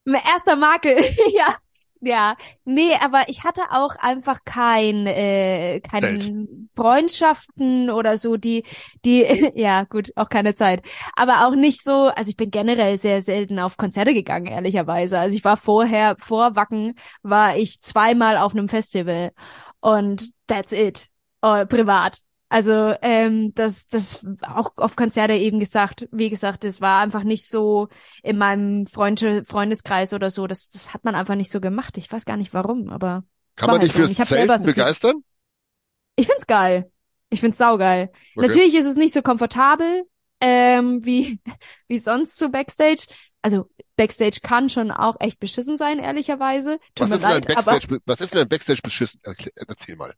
Mein 0.05 0.21
erster 0.25 0.55
Makel, 0.55 0.97
ja. 1.33 1.57
Ja, 2.01 2.37
nee, 2.63 2.93
aber 3.01 3.27
ich 3.27 3.43
hatte 3.43 3.61
auch 3.71 3.93
einfach 3.97 4.45
kein, 4.45 5.05
äh, 5.05 5.81
keine 5.81 6.07
Welt. 6.07 6.31
Freundschaften 6.73 7.89
oder 7.89 8.15
so, 8.15 8.37
die, 8.37 8.63
die, 9.03 9.23
ja 9.55 9.83
gut, 9.83 10.13
auch 10.15 10.29
keine 10.29 10.55
Zeit. 10.55 10.81
Aber 11.17 11.45
auch 11.45 11.55
nicht 11.55 11.83
so, 11.83 12.07
also 12.07 12.29
ich 12.29 12.37
bin 12.37 12.51
generell 12.51 12.97
sehr 12.97 13.21
selten 13.21 13.59
auf 13.59 13.75
Konzerte 13.75 14.13
gegangen, 14.13 14.45
ehrlicherweise. 14.45 15.19
Also 15.19 15.35
ich 15.35 15.43
war 15.43 15.57
vorher, 15.57 16.15
vor 16.19 16.55
Wacken, 16.55 16.93
war 17.21 17.57
ich 17.57 17.81
zweimal 17.81 18.37
auf 18.37 18.53
einem 18.53 18.69
Festival 18.69 19.31
und 19.81 20.31
that's 20.47 20.71
it 20.71 21.09
äh, 21.41 21.65
privat. 21.65 22.19
Also 22.51 22.95
ähm, 23.03 23.53
das, 23.53 23.87
das 23.87 24.25
auch 24.41 24.71
auf 24.77 24.95
Konzerte 24.95 25.33
eben 25.33 25.59
gesagt, 25.59 26.07
wie 26.11 26.31
gesagt, 26.31 26.63
das 26.63 26.81
war 26.81 26.99
einfach 26.99 27.23
nicht 27.23 27.47
so 27.47 27.89
in 28.23 28.39
meinem 28.39 28.87
Freund 28.87 29.23
Freundeskreis 29.45 30.13
oder 30.13 30.31
so. 30.31 30.47
Das, 30.47 30.69
das 30.69 30.93
hat 30.93 31.05
man 31.05 31.13
einfach 31.13 31.35
nicht 31.35 31.51
so 31.51 31.61
gemacht. 31.61 31.97
Ich 31.97 32.11
weiß 32.11 32.25
gar 32.25 32.37
nicht 32.37 32.53
warum, 32.53 32.89
aber. 32.89 33.23
Kann 33.55 33.67
man 33.67 33.81
halt 33.81 33.93
dich. 33.93 34.01
Und 34.01 34.15
fürs 34.15 34.29
Zelten 34.29 34.47
so 34.59 34.65
viel- 34.65 34.73
begeistern? 34.73 35.23
Ich 36.15 36.25
find's 36.25 36.47
geil. 36.47 36.91
Ich 37.29 37.39
find's 37.39 37.59
saugeil. 37.59 38.09
Okay. 38.35 38.47
Natürlich 38.47 38.73
ist 38.73 38.87
es 38.87 38.95
nicht 38.95 39.13
so 39.13 39.21
komfortabel 39.21 40.03
ähm, 40.41 41.05
wie 41.05 41.39
wie 41.87 41.99
sonst 41.99 42.35
zu 42.35 42.49
Backstage. 42.49 43.05
Also 43.41 43.69
Backstage 43.95 44.39
kann 44.41 44.69
schon 44.69 44.91
auch 44.91 45.17
echt 45.19 45.39
beschissen 45.39 45.77
sein, 45.77 45.99
ehrlicherweise. 45.99 46.79
Tut 46.95 47.09
Was 47.09 47.11
ist, 47.11 47.23
denn 47.23 47.29
ein 47.31 47.41
leid, 47.43 47.57
aber 47.57 47.71
Backstage, 47.73 48.01
was 48.05 48.21
ist 48.21 48.33
denn 48.33 48.41
ein 48.41 48.49
Backstage 48.49 48.81
beschissen? 48.81 49.21
Erzähl 49.55 49.95
mal. 49.95 50.13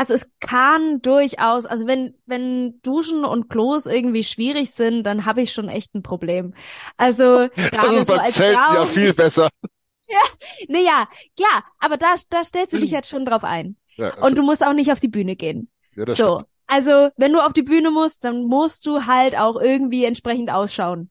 Also 0.00 0.14
es 0.14 0.26
kann 0.40 1.02
durchaus, 1.02 1.66
also 1.66 1.86
wenn 1.86 2.14
wenn 2.24 2.80
Duschen 2.82 3.24
und 3.24 3.50
Klos 3.50 3.84
irgendwie 3.86 4.24
schwierig 4.24 4.70
sind, 4.72 5.04
dann 5.04 5.26
habe 5.26 5.42
ich 5.42 5.52
schon 5.52 5.68
echt 5.68 5.94
ein 5.94 6.02
Problem. 6.02 6.54
Also 6.96 7.48
gerade 7.56 7.96
ist 7.96 8.08
so 8.08 8.14
als 8.14 8.34
Zelten 8.34 8.58
Frau. 8.58 8.74
ja 8.74 8.86
viel 8.86 9.12
besser. 9.14 9.48
Naja, 10.68 11.06
klar, 11.36 11.64
aber 11.78 11.96
da 11.96 12.14
da 12.30 12.42
stellst 12.44 12.72
du 12.72 12.78
dich 12.78 12.90
jetzt 12.90 13.08
schon 13.08 13.24
drauf 13.24 13.44
ein. 13.44 13.76
Ja, 13.96 14.14
Und 14.22 14.36
du 14.38 14.42
musst 14.42 14.64
auch 14.64 14.72
nicht 14.72 14.90
auf 14.90 15.00
die 15.00 15.08
Bühne 15.08 15.36
gehen. 15.36 15.70
ja, 15.94 16.04
das 16.04 16.18
So. 16.18 16.36
stimmt. 16.38 16.50
Also, 16.66 17.10
wenn 17.16 17.32
du 17.32 17.40
auf 17.44 17.52
die 17.52 17.62
Bühne 17.62 17.90
musst, 17.90 18.24
dann 18.24 18.44
musst 18.44 18.86
du 18.86 19.04
halt 19.06 19.36
auch 19.36 19.60
irgendwie 19.60 20.04
entsprechend 20.04 20.50
ausschauen. 20.52 21.10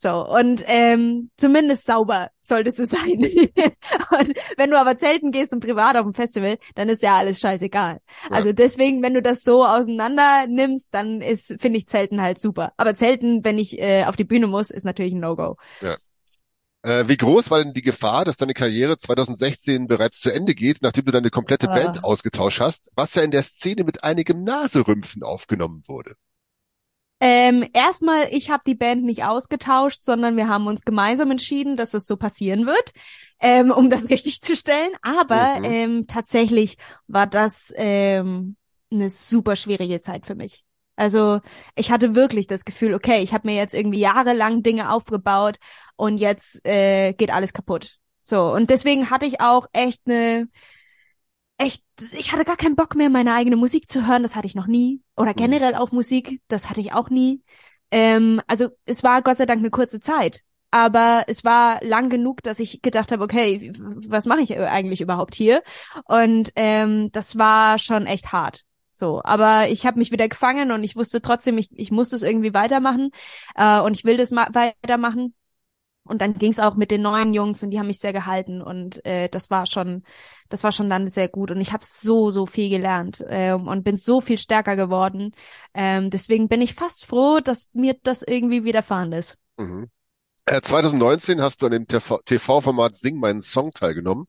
So, 0.00 0.24
und 0.24 0.62
ähm, 0.66 1.28
zumindest 1.36 1.86
sauber 1.86 2.30
solltest 2.40 2.78
du 2.78 2.84
sein. 2.86 3.18
und 3.20 4.32
wenn 4.56 4.70
du 4.70 4.78
aber 4.78 4.96
zelten 4.96 5.32
gehst 5.32 5.52
und 5.52 5.58
privat 5.58 5.96
auf 5.96 6.04
dem 6.04 6.14
Festival, 6.14 6.58
dann 6.76 6.88
ist 6.88 7.02
ja 7.02 7.16
alles 7.16 7.40
scheißegal. 7.40 7.98
Ja. 8.22 8.30
Also 8.30 8.52
deswegen, 8.52 9.02
wenn 9.02 9.14
du 9.14 9.22
das 9.22 9.42
so 9.42 9.66
auseinander 9.66 10.46
nimmst, 10.46 10.94
dann 10.94 11.20
ist, 11.20 11.56
finde 11.58 11.78
ich 11.78 11.88
Zelten 11.88 12.22
halt 12.22 12.38
super. 12.38 12.72
Aber 12.76 12.94
Zelten, 12.94 13.44
wenn 13.44 13.58
ich 13.58 13.76
äh, 13.80 14.04
auf 14.04 14.14
die 14.14 14.22
Bühne 14.22 14.46
muss, 14.46 14.70
ist 14.70 14.84
natürlich 14.84 15.14
ein 15.14 15.18
No-Go. 15.18 15.56
Äh, 16.82 17.08
wie 17.08 17.16
groß 17.16 17.50
war 17.50 17.64
denn 17.64 17.74
die 17.74 17.82
Gefahr, 17.82 18.24
dass 18.24 18.36
deine 18.36 18.54
Karriere 18.54 18.98
2016 18.98 19.88
bereits 19.88 20.20
zu 20.20 20.32
Ende 20.32 20.54
geht, 20.54 20.78
nachdem 20.80 21.06
du 21.06 21.10
deine 21.10 21.30
komplette 21.30 21.68
Ah. 21.68 21.74
Band 21.74 22.04
ausgetauscht 22.04 22.60
hast, 22.60 22.92
was 22.94 23.16
ja 23.16 23.22
in 23.22 23.32
der 23.32 23.42
Szene 23.42 23.82
mit 23.82 24.04
einigem 24.04 24.44
Naserümpfen 24.44 25.24
aufgenommen 25.24 25.82
wurde? 25.88 26.14
Ähm, 27.20 27.68
erstmal, 27.72 28.28
ich 28.30 28.50
habe 28.50 28.62
die 28.66 28.76
Band 28.76 29.04
nicht 29.04 29.24
ausgetauscht, 29.24 30.02
sondern 30.02 30.36
wir 30.36 30.48
haben 30.48 30.66
uns 30.68 30.82
gemeinsam 30.82 31.30
entschieden, 31.32 31.76
dass 31.76 31.94
es 31.94 32.06
so 32.06 32.16
passieren 32.16 32.66
wird, 32.66 32.92
ähm, 33.40 33.70
um 33.72 33.90
das 33.90 34.08
richtig 34.10 34.40
zu 34.40 34.54
stellen. 34.56 34.92
Aber 35.02 35.58
Mhm. 35.58 35.64
ähm, 35.64 36.06
tatsächlich 36.06 36.76
war 37.08 37.26
das 37.26 37.72
ähm, 37.76 38.56
eine 38.92 39.10
super 39.10 39.56
schwierige 39.56 40.00
Zeit 40.00 40.26
für 40.26 40.34
mich. 40.34 40.64
Also 40.96 41.40
ich 41.76 41.90
hatte 41.92 42.14
wirklich 42.14 42.46
das 42.48 42.64
Gefühl, 42.64 42.94
okay, 42.94 43.22
ich 43.22 43.32
habe 43.32 43.48
mir 43.48 43.56
jetzt 43.56 43.74
irgendwie 43.74 44.00
jahrelang 44.00 44.62
Dinge 44.62 44.90
aufgebaut 44.92 45.58
und 45.96 46.18
jetzt 46.18 46.64
äh, 46.66 47.12
geht 47.12 47.30
alles 47.32 47.52
kaputt. 47.52 47.96
So 48.22 48.52
und 48.52 48.70
deswegen 48.70 49.10
hatte 49.10 49.26
ich 49.26 49.40
auch 49.40 49.66
echt 49.72 50.02
eine 50.06 50.48
echt, 51.58 51.84
ich 52.12 52.32
hatte 52.32 52.44
gar 52.44 52.56
keinen 52.56 52.76
Bock 52.76 52.94
mehr, 52.94 53.10
meine 53.10 53.34
eigene 53.34 53.56
Musik 53.56 53.88
zu 53.88 54.06
hören. 54.06 54.22
Das 54.22 54.36
hatte 54.36 54.46
ich 54.46 54.54
noch 54.54 54.66
nie. 54.66 55.02
Oder 55.16 55.34
generell 55.34 55.74
auf 55.74 55.92
Musik. 55.92 56.40
Das 56.48 56.70
hatte 56.70 56.80
ich 56.80 56.92
auch 56.92 57.10
nie. 57.10 57.42
Ähm, 57.90 58.40
also 58.46 58.68
es 58.86 59.02
war 59.02 59.22
Gott 59.22 59.36
sei 59.36 59.46
Dank 59.46 59.58
eine 59.60 59.70
kurze 59.70 60.00
Zeit. 60.00 60.42
Aber 60.70 61.24
es 61.28 61.44
war 61.44 61.82
lang 61.82 62.10
genug, 62.10 62.42
dass 62.42 62.60
ich 62.60 62.82
gedacht 62.82 63.10
habe, 63.10 63.24
okay, 63.24 63.72
was 63.78 64.26
mache 64.26 64.42
ich 64.42 64.56
eigentlich 64.58 65.00
überhaupt 65.00 65.34
hier? 65.34 65.62
Und 66.04 66.52
ähm, 66.56 67.10
das 67.12 67.38
war 67.38 67.78
schon 67.78 68.06
echt 68.06 68.32
hart. 68.32 68.64
So, 68.92 69.22
aber 69.22 69.68
ich 69.68 69.86
habe 69.86 69.98
mich 69.98 70.10
wieder 70.10 70.28
gefangen 70.28 70.72
und 70.72 70.82
ich 70.84 70.96
wusste 70.96 71.22
trotzdem, 71.22 71.56
ich, 71.56 71.70
ich 71.72 71.90
muss 71.90 72.10
das 72.10 72.22
irgendwie 72.22 72.52
weitermachen 72.52 73.10
äh, 73.54 73.78
und 73.78 73.94
ich 73.94 74.04
will 74.04 74.16
das 74.16 74.30
ma 74.30 74.48
weitermachen. 74.52 75.34
Und 76.08 76.20
dann 76.22 76.34
ging 76.34 76.50
es 76.50 76.58
auch 76.58 76.76
mit 76.76 76.90
den 76.90 77.02
neuen 77.02 77.34
Jungs 77.34 77.62
und 77.62 77.70
die 77.70 77.78
haben 77.78 77.86
mich 77.88 78.00
sehr 78.00 78.12
gehalten 78.12 78.62
und 78.62 79.04
äh, 79.04 79.28
das 79.28 79.50
war 79.50 79.66
schon, 79.66 80.02
das 80.48 80.64
war 80.64 80.72
schon 80.72 80.90
dann 80.90 81.08
sehr 81.10 81.28
gut 81.28 81.50
und 81.50 81.60
ich 81.60 81.72
habe 81.72 81.84
so 81.86 82.30
so 82.30 82.46
viel 82.46 82.70
gelernt 82.70 83.24
ähm, 83.28 83.68
und 83.68 83.84
bin 83.84 83.96
so 83.96 84.20
viel 84.20 84.38
stärker 84.38 84.76
geworden. 84.76 85.32
Ähm, 85.74 86.10
deswegen 86.10 86.48
bin 86.48 86.62
ich 86.62 86.74
fast 86.74 87.06
froh, 87.06 87.40
dass 87.40 87.70
mir 87.74 87.96
das 88.02 88.22
irgendwie 88.22 88.64
widerfahren 88.64 89.12
ist. 89.12 89.36
Mhm. 89.56 89.90
Äh, 90.46 90.62
2019 90.62 91.40
hast 91.42 91.62
du 91.62 91.66
an 91.66 91.72
dem 91.72 91.86
TV 91.86 92.18
TV-Format 92.24 92.96
Sing 92.96 93.18
meinen 93.18 93.42
Song 93.42 93.72
teilgenommen. 93.72 94.26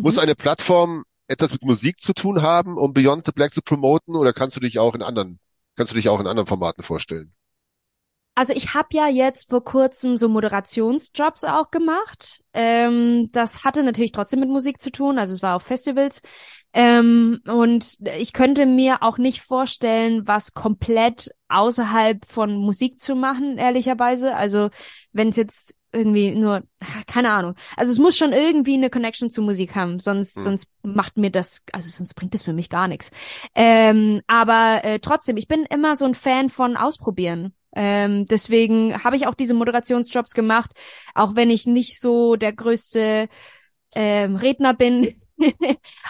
Muss 0.00 0.16
Mhm. 0.16 0.20
eine 0.20 0.34
Plattform 0.34 1.04
etwas 1.28 1.52
mit 1.52 1.62
Musik 1.64 2.00
zu 2.00 2.12
tun 2.14 2.42
haben, 2.42 2.76
um 2.78 2.92
Beyond 2.92 3.26
the 3.26 3.32
Black 3.32 3.54
zu 3.54 3.62
promoten, 3.62 4.16
oder 4.16 4.32
kannst 4.32 4.56
du 4.56 4.60
dich 4.60 4.78
auch 4.78 4.94
in 4.94 5.02
anderen, 5.02 5.40
kannst 5.76 5.92
du 5.92 5.96
dich 5.96 6.08
auch 6.08 6.20
in 6.20 6.26
anderen 6.26 6.46
Formaten 6.48 6.84
vorstellen? 6.84 7.34
Also 8.34 8.54
ich 8.54 8.72
habe 8.72 8.88
ja 8.92 9.08
jetzt 9.08 9.50
vor 9.50 9.62
kurzem 9.62 10.16
so 10.16 10.26
Moderationsjobs 10.28 11.44
auch 11.44 11.70
gemacht. 11.70 12.42
Ähm, 12.54 13.28
das 13.32 13.62
hatte 13.64 13.82
natürlich 13.82 14.12
trotzdem 14.12 14.40
mit 14.40 14.48
Musik 14.48 14.80
zu 14.80 14.90
tun, 14.90 15.18
also 15.18 15.34
es 15.34 15.42
war 15.42 15.56
auf 15.56 15.64
Festivals. 15.64 16.22
Ähm, 16.72 17.40
und 17.46 17.98
ich 18.18 18.32
könnte 18.32 18.64
mir 18.64 19.02
auch 19.02 19.18
nicht 19.18 19.42
vorstellen, 19.42 20.26
was 20.26 20.54
komplett 20.54 21.30
außerhalb 21.48 22.24
von 22.24 22.56
Musik 22.56 22.98
zu 22.98 23.14
machen, 23.14 23.58
ehrlicherweise. 23.58 24.34
Also 24.34 24.70
wenn 25.12 25.28
es 25.28 25.36
jetzt 25.36 25.74
irgendwie 25.92 26.30
nur, 26.34 26.62
keine 27.06 27.32
Ahnung. 27.32 27.54
Also 27.76 27.92
es 27.92 27.98
muss 27.98 28.16
schon 28.16 28.32
irgendwie 28.32 28.74
eine 28.74 28.88
Connection 28.88 29.30
zu 29.30 29.42
Musik 29.42 29.74
haben, 29.74 29.98
sonst, 29.98 30.36
Hm. 30.36 30.42
sonst 30.42 30.68
macht 30.82 31.18
mir 31.18 31.30
das, 31.30 31.62
also 31.72 31.90
sonst 31.90 32.14
bringt 32.14 32.32
das 32.32 32.44
für 32.44 32.54
mich 32.54 32.70
gar 32.70 32.88
nichts. 32.88 33.10
Ähm, 33.54 34.22
aber 34.26 34.80
äh, 34.84 35.00
trotzdem, 35.00 35.36
ich 35.36 35.48
bin 35.48 35.66
immer 35.68 35.96
so 35.96 36.06
ein 36.06 36.14
Fan 36.14 36.48
von 36.48 36.78
Ausprobieren. 36.78 37.54
Ähm, 37.74 38.26
deswegen 38.26 39.02
habe 39.02 39.16
ich 39.16 39.26
auch 39.26 39.34
diese 39.34 39.54
Moderationsjobs 39.54 40.34
gemacht, 40.34 40.72
auch 41.14 41.36
wenn 41.36 41.50
ich 41.50 41.66
nicht 41.66 42.00
so 42.00 42.36
der 42.36 42.52
größte 42.52 43.28
ähm, 43.94 44.36
Redner 44.36 44.74
bin. 44.74 45.16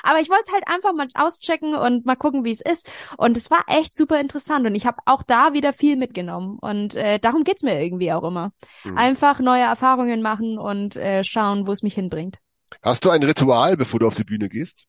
Aber 0.03 0.21
ich 0.21 0.29
wollte 0.29 0.45
es 0.47 0.53
halt 0.53 0.65
einfach 0.67 0.93
mal 0.93 1.09
auschecken 1.15 1.75
und 1.75 2.05
mal 2.05 2.17
gucken, 2.17 2.45
wie 2.45 2.51
es 2.51 2.61
ist. 2.61 2.91
Und 3.17 3.37
es 3.37 3.51
war 3.51 3.65
echt 3.69 3.95
super 3.95 4.21
interessant 4.21 4.67
und 4.67 4.75
ich 4.75 4.87
habe 4.87 4.99
auch 5.07 5.23
da 5.23 5.53
wieder 5.55 5.73
viel 5.73 5.97
mitgenommen. 5.97 6.59
Und 6.61 6.97
äh, 6.97 7.19
darum 7.19 7.45
geht's 7.45 7.63
mir 7.63 7.81
irgendwie 7.81 8.13
auch 8.13 8.25
immer. 8.25 8.53
Mhm. 8.85 8.99
Einfach 8.99 9.41
neue 9.41 9.63
Erfahrungen 9.63 10.23
machen 10.23 10.59
und 10.59 10.97
äh, 10.97 11.25
schauen, 11.25 11.67
wo 11.67 11.73
es 11.73 11.83
mich 11.83 11.95
hinbringt. 11.95 12.39
Hast 12.83 13.05
du 13.05 13.11
ein 13.11 13.23
Ritual, 13.23 13.77
bevor 13.77 14.01
du 14.01 14.07
auf 14.07 14.15
die 14.15 14.25
Bühne 14.25 14.49
gehst? 14.49 14.87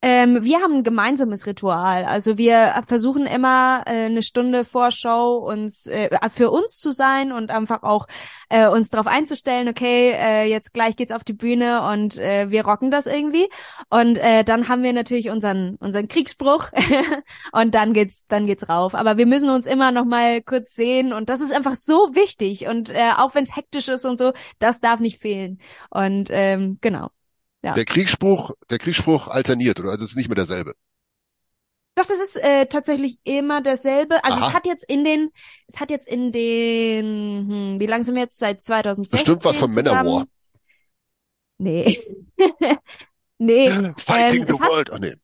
Ähm, 0.00 0.44
wir 0.44 0.60
haben 0.60 0.74
ein 0.74 0.84
gemeinsames 0.84 1.44
Ritual. 1.46 2.04
Also 2.04 2.38
wir 2.38 2.84
versuchen 2.86 3.26
immer 3.26 3.82
äh, 3.84 4.04
eine 4.04 4.22
Stunde 4.22 4.64
vor 4.64 4.92
Show 4.92 5.38
uns 5.38 5.88
äh, 5.88 6.08
für 6.32 6.50
uns 6.52 6.78
zu 6.78 6.92
sein 6.92 7.32
und 7.32 7.50
einfach 7.50 7.82
auch 7.82 8.06
äh, 8.48 8.68
uns 8.68 8.90
darauf 8.90 9.08
einzustellen, 9.08 9.68
okay, 9.68 10.12
äh, 10.12 10.44
jetzt 10.44 10.72
gleich 10.72 10.94
geht's 10.94 11.10
auf 11.10 11.24
die 11.24 11.32
Bühne 11.32 11.82
und 11.82 12.16
äh, 12.18 12.48
wir 12.48 12.64
rocken 12.64 12.92
das 12.92 13.06
irgendwie. 13.06 13.48
Und 13.90 14.18
äh, 14.18 14.44
dann 14.44 14.68
haben 14.68 14.84
wir 14.84 14.92
natürlich 14.92 15.30
unseren 15.30 15.74
unseren 15.80 16.06
Kriegsspruch 16.06 16.70
und 17.52 17.74
dann 17.74 17.92
geht's 17.92 18.24
dann 18.28 18.46
geht's 18.46 18.68
rauf. 18.68 18.94
Aber 18.94 19.18
wir 19.18 19.26
müssen 19.26 19.50
uns 19.50 19.66
immer 19.66 19.90
noch 19.90 20.04
mal 20.04 20.42
kurz 20.42 20.74
sehen 20.74 21.12
und 21.12 21.28
das 21.28 21.40
ist 21.40 21.52
einfach 21.52 21.74
so 21.74 22.14
wichtig 22.14 22.68
und 22.68 22.90
äh, 22.94 23.10
auch 23.16 23.34
wenn 23.34 23.42
es 23.44 23.56
hektisch 23.56 23.88
ist 23.88 24.04
und 24.04 24.16
so, 24.16 24.32
das 24.60 24.80
darf 24.80 25.00
nicht 25.00 25.18
fehlen. 25.18 25.58
Und 25.90 26.28
ähm, 26.30 26.78
genau. 26.80 27.10
Ja. 27.62 27.72
Der 27.72 27.84
Kriegsspruch, 27.84 28.52
der 28.70 28.78
Kriegsspruch 28.78 29.28
alterniert, 29.28 29.80
oder? 29.80 29.90
Also 29.90 30.04
es 30.04 30.10
ist 30.10 30.16
nicht 30.16 30.28
mehr 30.28 30.36
derselbe. 30.36 30.74
Doch, 31.96 32.06
das 32.06 32.20
ist 32.20 32.36
äh, 32.36 32.66
tatsächlich 32.66 33.18
immer 33.24 33.60
dasselbe. 33.60 34.22
Also 34.22 34.38
Aha. 34.38 34.48
es 34.48 34.54
hat 34.54 34.66
jetzt 34.66 34.84
in 34.88 35.02
den, 35.02 35.30
es 35.66 35.80
hat 35.80 35.90
jetzt 35.90 36.06
in 36.06 36.30
den, 36.30 37.04
hm, 37.50 37.80
wie 37.80 37.86
lange 37.86 38.04
sind 38.04 38.14
wir 38.14 38.22
jetzt? 38.22 38.38
Seit 38.38 38.62
2016 38.62 39.18
Bestimmt 39.18 39.44
was 39.44 39.56
von? 39.56 39.74
Manowar. 39.74 40.26
Nee. 41.58 41.98
nee, 43.38 43.70
Fighting 43.96 44.42
Ähm, 44.42 44.46
the 44.46 44.52
es 44.52 44.60
hat- 44.60 44.68
world. 44.70 44.90
Oh 44.92 44.98
nee. 45.00 45.14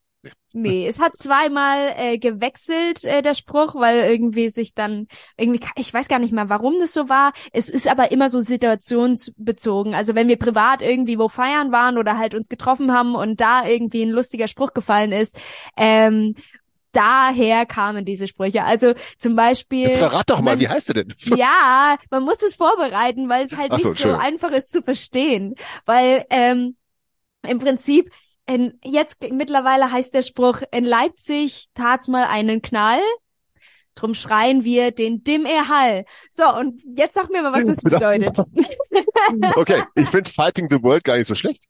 Nee. 0.54 0.86
Es 0.88 0.98
hat 0.98 1.16
zweimal 1.18 1.92
äh, 1.96 2.18
gewechselt, 2.18 3.04
äh, 3.04 3.20
der 3.20 3.34
Spruch, 3.34 3.74
weil 3.74 3.98
irgendwie 4.10 4.48
sich 4.48 4.72
dann, 4.74 5.06
irgendwie, 5.36 5.60
ich 5.76 5.92
weiß 5.92 6.08
gar 6.08 6.18
nicht 6.18 6.32
mal, 6.32 6.48
warum 6.48 6.78
das 6.80 6.94
so 6.94 7.08
war. 7.10 7.32
Es 7.52 7.68
ist 7.68 7.86
aber 7.86 8.10
immer 8.12 8.30
so 8.30 8.40
situationsbezogen. 8.40 9.94
Also 9.94 10.14
wenn 10.14 10.28
wir 10.28 10.38
privat 10.38 10.80
irgendwie 10.82 11.18
wo 11.18 11.28
feiern 11.28 11.72
waren 11.72 11.98
oder 11.98 12.16
halt 12.18 12.34
uns 12.34 12.48
getroffen 12.48 12.92
haben 12.92 13.14
und 13.14 13.40
da 13.40 13.66
irgendwie 13.66 14.02
ein 14.02 14.10
lustiger 14.10 14.48
Spruch 14.48 14.72
gefallen 14.72 15.12
ist, 15.12 15.36
ähm, 15.76 16.34
daher 16.92 17.66
kamen 17.66 18.04
diese 18.04 18.28
Sprüche. 18.28 18.64
Also 18.64 18.94
zum 19.18 19.34
Beispiel. 19.36 19.88
Jetzt 19.88 19.98
verrat 19.98 20.30
doch 20.30 20.40
mal, 20.40 20.52
wenn- 20.52 20.60
wie 20.60 20.68
heißt 20.68 20.88
er 20.88 20.94
denn? 21.04 21.14
Ja, 21.36 21.96
man 22.10 22.22
muss 22.22 22.40
es 22.42 22.54
vorbereiten, 22.54 23.28
weil 23.28 23.44
es 23.44 23.56
halt 23.56 23.72
so, 23.80 23.88
nicht 23.90 24.00
so 24.00 24.12
einfach 24.12 24.52
ist 24.52 24.70
zu 24.70 24.80
verstehen. 24.82 25.56
Weil 25.84 26.24
ähm, 26.30 26.76
im 27.42 27.58
Prinzip, 27.58 28.10
in, 28.46 28.78
jetzt 28.84 29.22
mittlerweile 29.32 29.90
heißt 29.90 30.14
der 30.14 30.22
Spruch, 30.22 30.62
in 30.70 30.84
Leipzig 30.84 31.66
tat's 31.74 32.08
mal 32.08 32.24
einen 32.24 32.62
Knall, 32.62 33.00
drum 33.94 34.14
schreien 34.14 34.64
wir 34.64 34.90
den 34.90 35.24
Dimm 35.24 35.46
Hall. 35.46 36.04
So, 36.30 36.44
und 36.54 36.82
jetzt 36.96 37.14
sag 37.14 37.30
mir 37.30 37.42
mal, 37.42 37.52
was 37.52 37.66
das 37.66 37.82
bedeutet. 37.82 38.38
Okay, 39.56 39.82
ich 39.94 40.08
finde 40.08 40.30
Fighting 40.30 40.68
the 40.70 40.82
World 40.82 41.02
gar 41.02 41.16
nicht 41.16 41.26
so 41.26 41.34
schlecht. 41.34 41.64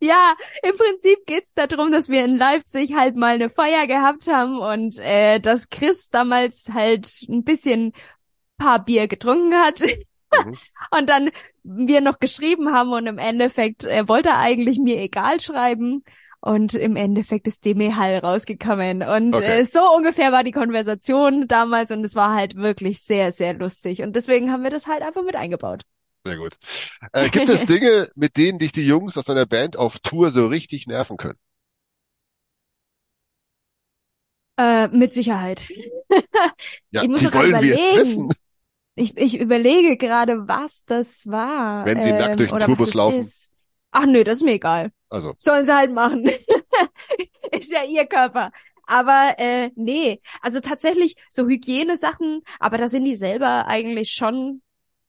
Ja, 0.00 0.34
im 0.62 0.76
Prinzip 0.76 1.26
geht's 1.26 1.52
darum, 1.54 1.92
dass 1.92 2.08
wir 2.08 2.24
in 2.24 2.36
Leipzig 2.38 2.94
halt 2.94 3.16
mal 3.16 3.34
eine 3.34 3.50
Feier 3.50 3.86
gehabt 3.86 4.28
haben 4.28 4.58
und 4.58 4.98
äh, 4.98 5.40
dass 5.40 5.68
Chris 5.68 6.08
damals 6.08 6.70
halt 6.72 7.26
ein 7.28 7.44
bisschen 7.44 7.92
paar 8.56 8.82
Bier 8.82 9.08
getrunken 9.08 9.54
hat 9.54 9.82
Mhm. 10.32 10.54
Und 10.90 11.08
dann 11.08 11.30
wir 11.62 12.00
noch 12.00 12.18
geschrieben 12.18 12.72
haben 12.72 12.92
und 12.92 13.06
im 13.06 13.18
Endeffekt 13.18 13.84
er 13.84 14.08
wollte 14.08 14.34
eigentlich 14.36 14.78
mir 14.78 14.98
egal 15.00 15.40
schreiben. 15.40 16.04
Und 16.42 16.72
im 16.72 16.96
Endeffekt 16.96 17.46
ist 17.48 17.64
Demi 17.66 17.90
Hall 17.92 18.16
rausgekommen. 18.18 19.02
Und 19.02 19.34
Okay. 19.34 19.60
äh, 19.60 19.64
so 19.66 19.80
ungefähr 19.94 20.32
war 20.32 20.42
die 20.42 20.52
Konversation 20.52 21.46
damals 21.48 21.90
und 21.90 22.02
es 22.04 22.14
war 22.14 22.34
halt 22.34 22.56
wirklich 22.56 23.02
sehr, 23.02 23.30
sehr 23.32 23.52
lustig. 23.54 24.00
Und 24.02 24.16
deswegen 24.16 24.50
haben 24.50 24.62
wir 24.62 24.70
das 24.70 24.86
halt 24.86 25.02
einfach 25.02 25.22
mit 25.22 25.36
eingebaut. 25.36 25.82
Sehr 26.26 26.36
gut. 26.38 26.54
Äh, 27.12 27.28
gibt 27.30 27.48
es 27.50 27.64
Dinge, 27.66 28.10
mit 28.14 28.36
denen 28.38 28.58
dich 28.58 28.72
die 28.72 28.86
Jungs 28.86 29.16
aus 29.18 29.24
deiner 29.26 29.46
Band 29.46 29.76
auf 29.76 29.98
Tour 30.00 30.30
so 30.30 30.46
richtig 30.46 30.86
nerven 30.86 31.16
können? 31.18 31.38
Äh, 34.56 34.88
mit 34.88 35.14
Sicherheit. 35.14 35.68
Ja, 36.90 37.04
Ich 37.04 37.08
muss 37.08 37.20
die 37.20 37.32
wollen 37.32 37.60
wir 37.60 37.68
jetzt 37.68 37.78
überlegen. 37.78 37.96
wissen. 37.96 38.28
Ich, 39.00 39.16
ich 39.16 39.40
überlege 39.40 39.96
gerade, 39.96 40.46
was 40.46 40.84
das 40.84 41.26
war. 41.26 41.86
Wenn 41.86 42.00
sie 42.00 42.12
nackt 42.12 42.38
durch 42.38 42.50
den 42.50 42.58
Tourbus 42.60 42.94
laufen. 42.94 43.20
Ist. 43.20 43.50
Ach 43.90 44.06
nö, 44.06 44.22
das 44.24 44.38
ist 44.38 44.42
mir 44.44 44.52
egal. 44.52 44.92
Also, 45.08 45.34
Sollen 45.38 45.64
sie 45.64 45.74
halt 45.74 45.92
machen. 45.92 46.30
ist 47.52 47.72
ja 47.72 47.82
ihr 47.84 48.06
Körper. 48.06 48.52
Aber 48.86 49.34
äh, 49.38 49.70
nee, 49.74 50.20
also 50.42 50.60
tatsächlich 50.60 51.14
so 51.30 51.46
Hygienesachen, 51.46 52.42
aber 52.58 52.76
da 52.76 52.88
sind 52.88 53.04
die 53.04 53.14
selber 53.14 53.66
eigentlich 53.68 54.12
schon 54.12 54.62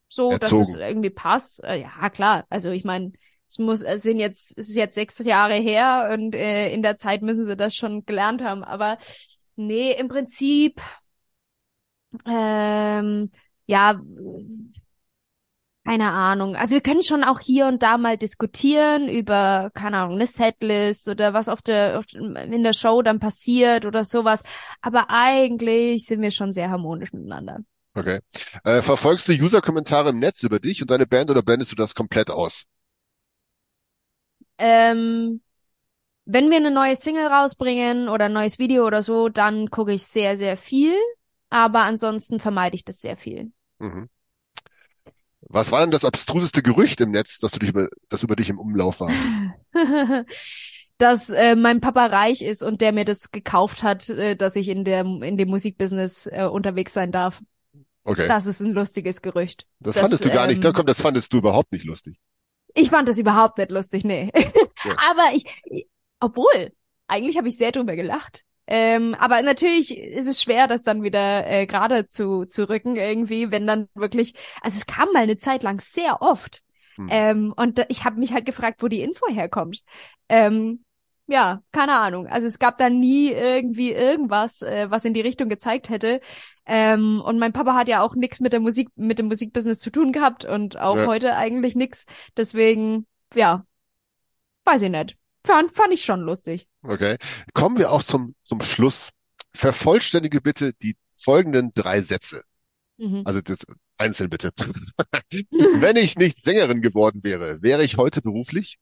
so, 0.08 0.32
dass 0.32 0.52
es 0.52 0.70
Erzogen. 0.70 0.82
irgendwie 0.82 1.10
passt. 1.10 1.64
Äh, 1.64 1.82
ja, 1.82 2.10
klar. 2.10 2.46
Also 2.50 2.70
ich 2.70 2.84
meine, 2.86 3.12
es 3.50 3.60
muss, 3.60 3.82
es 3.82 4.04
sind 4.04 4.20
jetzt, 4.20 4.58
es 4.58 4.70
ist 4.70 4.76
jetzt 4.76 4.96
sechs 4.96 5.20
Jahre 5.20 5.56
her 5.56 6.12
und 6.14 6.36
äh, 6.36 6.72
in 6.72 6.82
der 6.82 6.96
Zeit 6.96 7.22
müssen 7.22 7.44
sie 7.44 7.56
das 7.58 7.76
schon 7.76 8.06
gelernt 8.06 8.44
haben. 8.44 8.64
Aber 8.64 8.98
nee, 9.56 9.92
im 9.92 10.08
Prinzip, 10.08 10.80
ähm, 12.26 13.32
ja, 13.72 14.02
keine 15.84 16.12
Ahnung. 16.12 16.56
Also 16.56 16.74
wir 16.74 16.82
können 16.82 17.02
schon 17.02 17.24
auch 17.24 17.40
hier 17.40 17.66
und 17.66 17.82
da 17.82 17.98
mal 17.98 18.18
diskutieren 18.18 19.10
über, 19.10 19.72
keine 19.74 19.98
Ahnung, 19.98 20.16
eine 20.16 20.28
Setlist 20.28 21.08
oder 21.08 21.34
was 21.34 21.48
auf 21.48 21.62
der, 21.62 21.98
auf, 21.98 22.06
in 22.14 22.64
der 22.64 22.74
Show 22.74 23.02
dann 23.02 23.20
passiert 23.20 23.86
oder 23.86 24.04
sowas. 24.04 24.44
Aber 24.82 25.10
eigentlich 25.10 26.06
sind 26.06 26.22
wir 26.22 26.32
schon 26.32 26.54
sehr 26.54 26.70
harmonisch 26.70 27.14
miteinander. 27.14 27.60
okay. 27.96 28.20
Äh, 28.64 28.82
verfolgst 28.82 29.28
du 29.28 29.32
User-Kommentare 29.32 30.10
im 30.10 30.20
Netz 30.20 30.44
über 30.44 30.60
dich 30.60 30.82
und 30.82 30.92
deine 30.92 31.08
Band 31.08 31.32
oder 31.32 31.42
blendest 31.42 31.72
du 31.72 31.76
das 31.76 31.96
komplett 31.96 32.30
aus? 32.30 32.66
Ähm, 34.60 35.42
wenn 36.26 36.50
wir 36.52 36.58
eine 36.58 36.72
neue 36.72 36.96
Single 36.96 37.26
rausbringen 37.26 38.08
oder 38.08 38.26
ein 38.26 38.34
neues 38.34 38.60
Video 38.60 38.86
oder 38.86 39.02
so, 39.02 39.30
dann 39.30 39.70
gucke 39.70 39.94
ich 39.94 40.04
sehr, 40.04 40.38
sehr 40.38 40.58
viel. 40.58 40.94
Aber 41.50 41.82
ansonsten 41.82 42.40
vermeide 42.40 42.76
ich 42.76 42.86
das 42.86 43.02
sehr 43.02 43.18
viel. 43.18 43.52
Mhm. 43.82 44.10
Was 45.42 45.72
war 45.72 45.82
denn 45.82 45.92
das 45.92 46.06
abstruseste 46.06 46.62
Gerücht 46.62 47.02
im 47.02 47.12
Netz, 47.12 47.40
das 47.40 47.52
du 47.52 47.60
dich 47.60 47.70
über, 47.70 47.90
das 48.10 48.24
über 48.24 48.36
dich 48.36 48.50
im 48.50 48.60
Umlauf 48.60 49.00
war? 49.02 49.12
dass 50.98 51.30
äh, 51.30 51.56
mein 51.56 51.82
Papa 51.82 52.06
reich 52.06 52.44
ist 52.44 52.62
und 52.62 52.80
der 52.80 52.94
mir 52.94 53.06
das 53.06 53.32
gekauft 53.32 53.82
hat, 53.82 54.08
äh, 54.10 54.36
dass 54.36 54.56
ich 54.56 54.70
in 54.70 54.86
der 54.86 55.02
in 55.02 55.36
dem 55.36 55.50
Musikbusiness 55.50 56.28
äh, 56.28 56.46
unterwegs 56.46 56.94
sein 56.94 57.12
darf. 57.12 57.42
Okay. 58.04 58.28
Das 58.28 58.46
ist 58.46 58.62
ein 58.62 58.72
lustiges 58.72 59.22
Gerücht. 59.22 59.68
Das 59.80 59.96
das, 59.96 60.02
fandest 60.02 60.26
du 60.26 60.30
gar 60.30 60.48
nicht. 60.48 60.64
Da 60.64 60.70
ähm, 60.70 60.76
kommt, 60.76 60.90
das 60.90 61.02
fandest 61.02 61.34
du 61.34 61.40
überhaupt 61.40 61.72
nicht 61.72 61.86
lustig. 61.86 62.18
Ich 62.74 62.90
fand 62.90 63.10
das 63.10 63.18
überhaupt 63.18 63.58
nicht 63.58 63.72
lustig, 63.72 64.04
nee. 64.04 64.32
Ja. 64.84 64.96
Aber 65.12 65.36
ich, 65.36 65.44
obwohl, 66.20 66.72
eigentlich 67.08 67.38
habe 67.38 67.48
ich 67.48 67.58
sehr 67.58 67.72
drüber 67.72 67.96
gelacht. 67.96 68.44
Ähm, 68.68 69.16
aber 69.20 69.42
natürlich 69.42 69.98
ist 69.98 70.28
es 70.28 70.42
schwer, 70.42 70.68
das 70.68 70.84
dann 70.84 71.04
wieder 71.04 71.46
äh, 71.48 71.66
gerade 71.66 72.08
zu, 72.08 72.46
zu 72.46 72.70
rücken 72.70 72.96
irgendwie, 72.96 73.52
wenn 73.52 73.68
dann 73.68 73.90
wirklich, 73.96 74.34
also 74.62 74.78
es 74.78 74.86
kam 74.86 75.10
mal 75.14 75.24
eine 75.24 75.38
Zeit 75.38 75.64
lang 75.64 75.80
sehr 75.82 76.22
oft. 76.22 76.64
Hm. 76.96 77.08
Ähm, 77.10 77.54
und 77.56 77.80
da- 77.80 77.86
ich 77.90 78.06
habe 78.06 78.20
mich 78.20 78.34
halt 78.34 78.46
gefragt, 78.46 78.82
wo 78.82 78.88
die 78.88 79.02
Info 79.02 79.28
herkommt. 79.28 79.84
Ähm, 80.30 80.86
ja, 81.28 81.62
keine 81.72 81.98
Ahnung. 81.98 82.28
Also 82.28 82.48
es 82.48 82.60
gab 82.60 82.78
da 82.78 82.90
nie 82.90 83.32
irgendwie 83.32 83.92
irgendwas, 83.92 84.62
äh, 84.62 84.90
was 84.90 85.06
in 85.06 85.14
die 85.14 85.22
Richtung 85.22 85.50
gezeigt 85.50 85.90
hätte. 85.90 86.20
Ähm, 86.66 87.22
und 87.26 87.40
mein 87.40 87.54
Papa 87.54 87.74
hat 87.74 87.88
ja 87.88 88.02
auch 88.02 88.16
nichts 88.16 88.40
mit 88.40 88.54
der 88.54 88.60
Musik, 88.60 88.90
mit 88.96 89.18
dem 89.20 89.28
Musikbusiness 89.28 89.80
zu 89.80 89.92
tun 89.92 90.12
gehabt 90.12 90.46
und 90.46 90.78
auch 90.78 90.96
Ja. 90.98 91.08
heute 91.08 91.36
eigentlich 91.36 91.76
nichts. 91.76 92.06
Deswegen, 92.38 93.08
ja, 93.34 93.66
weiß 94.66 94.84
ich 94.84 94.90
nicht. 94.90 95.18
Fand, 95.46 95.74
fand 95.74 95.94
ich 95.94 96.04
schon 96.04 96.22
lustig. 96.22 96.68
Okay. 96.84 97.18
Kommen 97.54 97.78
wir 97.78 97.92
auch 97.92 98.04
zum, 98.04 98.36
zum 98.44 98.62
Schluss. 98.62 99.10
Vervollständige 99.54 100.40
bitte 100.42 100.74
die 100.74 100.96
folgenden 101.16 101.74
drei 101.74 102.02
Sätze. 102.02 102.44
Mhm. 102.98 103.24
Also 103.26 103.42
das 103.42 103.60
einzeln 103.98 104.30
bitte. 104.30 104.52
Wenn 105.50 105.96
ich 105.96 106.18
nicht 106.18 106.42
Sängerin 106.42 106.82
geworden 106.82 107.24
wäre, 107.24 107.62
wäre 107.62 107.84
ich 107.84 107.98
heute 107.98 108.22
beruflich? 108.22 108.78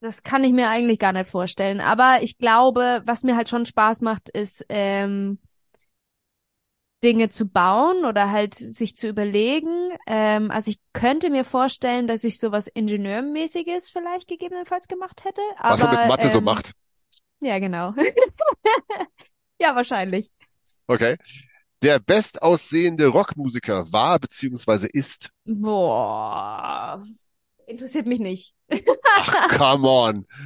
Das 0.00 0.22
kann 0.22 0.44
ich 0.44 0.52
mir 0.52 0.68
eigentlich 0.68 0.98
gar 0.98 1.12
nicht 1.12 1.28
vorstellen. 1.28 1.80
Aber 1.80 2.22
ich 2.22 2.38
glaube, 2.38 3.02
was 3.04 3.24
mir 3.24 3.36
halt 3.36 3.48
schon 3.48 3.66
Spaß 3.66 4.00
macht, 4.00 4.28
ist 4.28 4.64
ähm, 4.68 5.38
Dinge 7.02 7.30
zu 7.30 7.46
bauen 7.46 8.04
oder 8.04 8.30
halt 8.30 8.54
sich 8.54 8.96
zu 8.96 9.08
überlegen. 9.08 9.92
Ähm, 10.06 10.50
also 10.50 10.70
ich 10.70 10.80
könnte 10.92 11.30
mir 11.30 11.44
vorstellen, 11.44 12.08
dass 12.08 12.24
ich 12.24 12.38
sowas 12.38 12.66
Ingenieurmäßiges 12.66 13.90
vielleicht 13.90 14.28
gegebenenfalls 14.28 14.88
gemacht 14.88 15.24
hätte. 15.24 15.40
Was 15.60 15.80
Aber, 15.80 15.92
man 15.92 16.00
mit 16.00 16.08
Mathe 16.08 16.30
so 16.30 16.38
ähm, 16.38 16.44
macht. 16.44 16.72
Ja, 17.40 17.58
genau. 17.58 17.94
ja, 19.60 19.76
wahrscheinlich. 19.76 20.30
Okay. 20.86 21.16
Der 21.82 22.00
bestaussehende 22.00 23.06
Rockmusiker 23.06 23.92
war 23.92 24.18
beziehungsweise 24.18 24.88
ist. 24.88 25.30
Boah. 25.44 27.00
Interessiert 27.68 28.06
mich 28.06 28.18
nicht. 28.18 28.54
Ach, 29.16 29.48
come 29.56 29.88
on. 29.88 30.26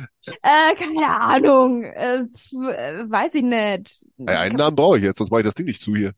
Äh, 0.44 0.76
keine 0.76 1.20
Ahnung. 1.20 1.82
Äh, 1.82 2.20
äh, 2.20 3.10
weiß 3.10 3.34
ich 3.34 3.42
nicht. 3.42 4.06
Ey, 4.18 4.36
einen 4.36 4.56
Namen 4.56 4.76
brauche 4.76 4.98
ich 4.98 5.02
jetzt, 5.02 5.18
sonst 5.18 5.30
mache 5.32 5.40
ich 5.40 5.46
das 5.46 5.54
Ding 5.54 5.66
nicht 5.66 5.82
zu 5.82 5.96
hier. 5.96 6.12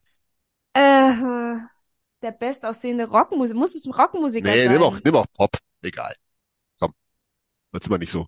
Äh, 0.75 1.57
der 2.23 2.33
bestaussehende 2.33 3.09
Rockmusiker. 3.09 3.59
Muss 3.59 3.75
es 3.75 3.87
ein 3.87 3.93
Rockmusiker 3.93 4.51
Nee, 4.51 4.65
sein? 4.65 4.73
nimm 4.73 4.83
auch, 4.83 4.99
nimm 5.03 5.15
auch 5.17 5.27
Pop. 5.33 5.57
Egal. 5.83 6.15
Komm. 6.81 6.93
Wird's 7.73 7.87
immer 7.87 7.99
nicht 7.99 8.11
so. 8.11 8.27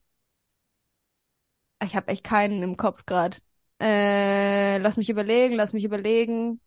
Ich 1.82 1.94
habe 1.97 2.09
echt 2.09 2.24
keinen 2.24 2.62
im 2.62 2.76
Kopf 2.76 3.05
gerade. 3.07 3.38
Äh, 3.80 4.78
lass 4.78 4.97
mich 4.97 5.11
überlegen, 5.11 5.55
lass 5.55 5.72
mich 5.72 5.84
überlegen. 5.84 6.61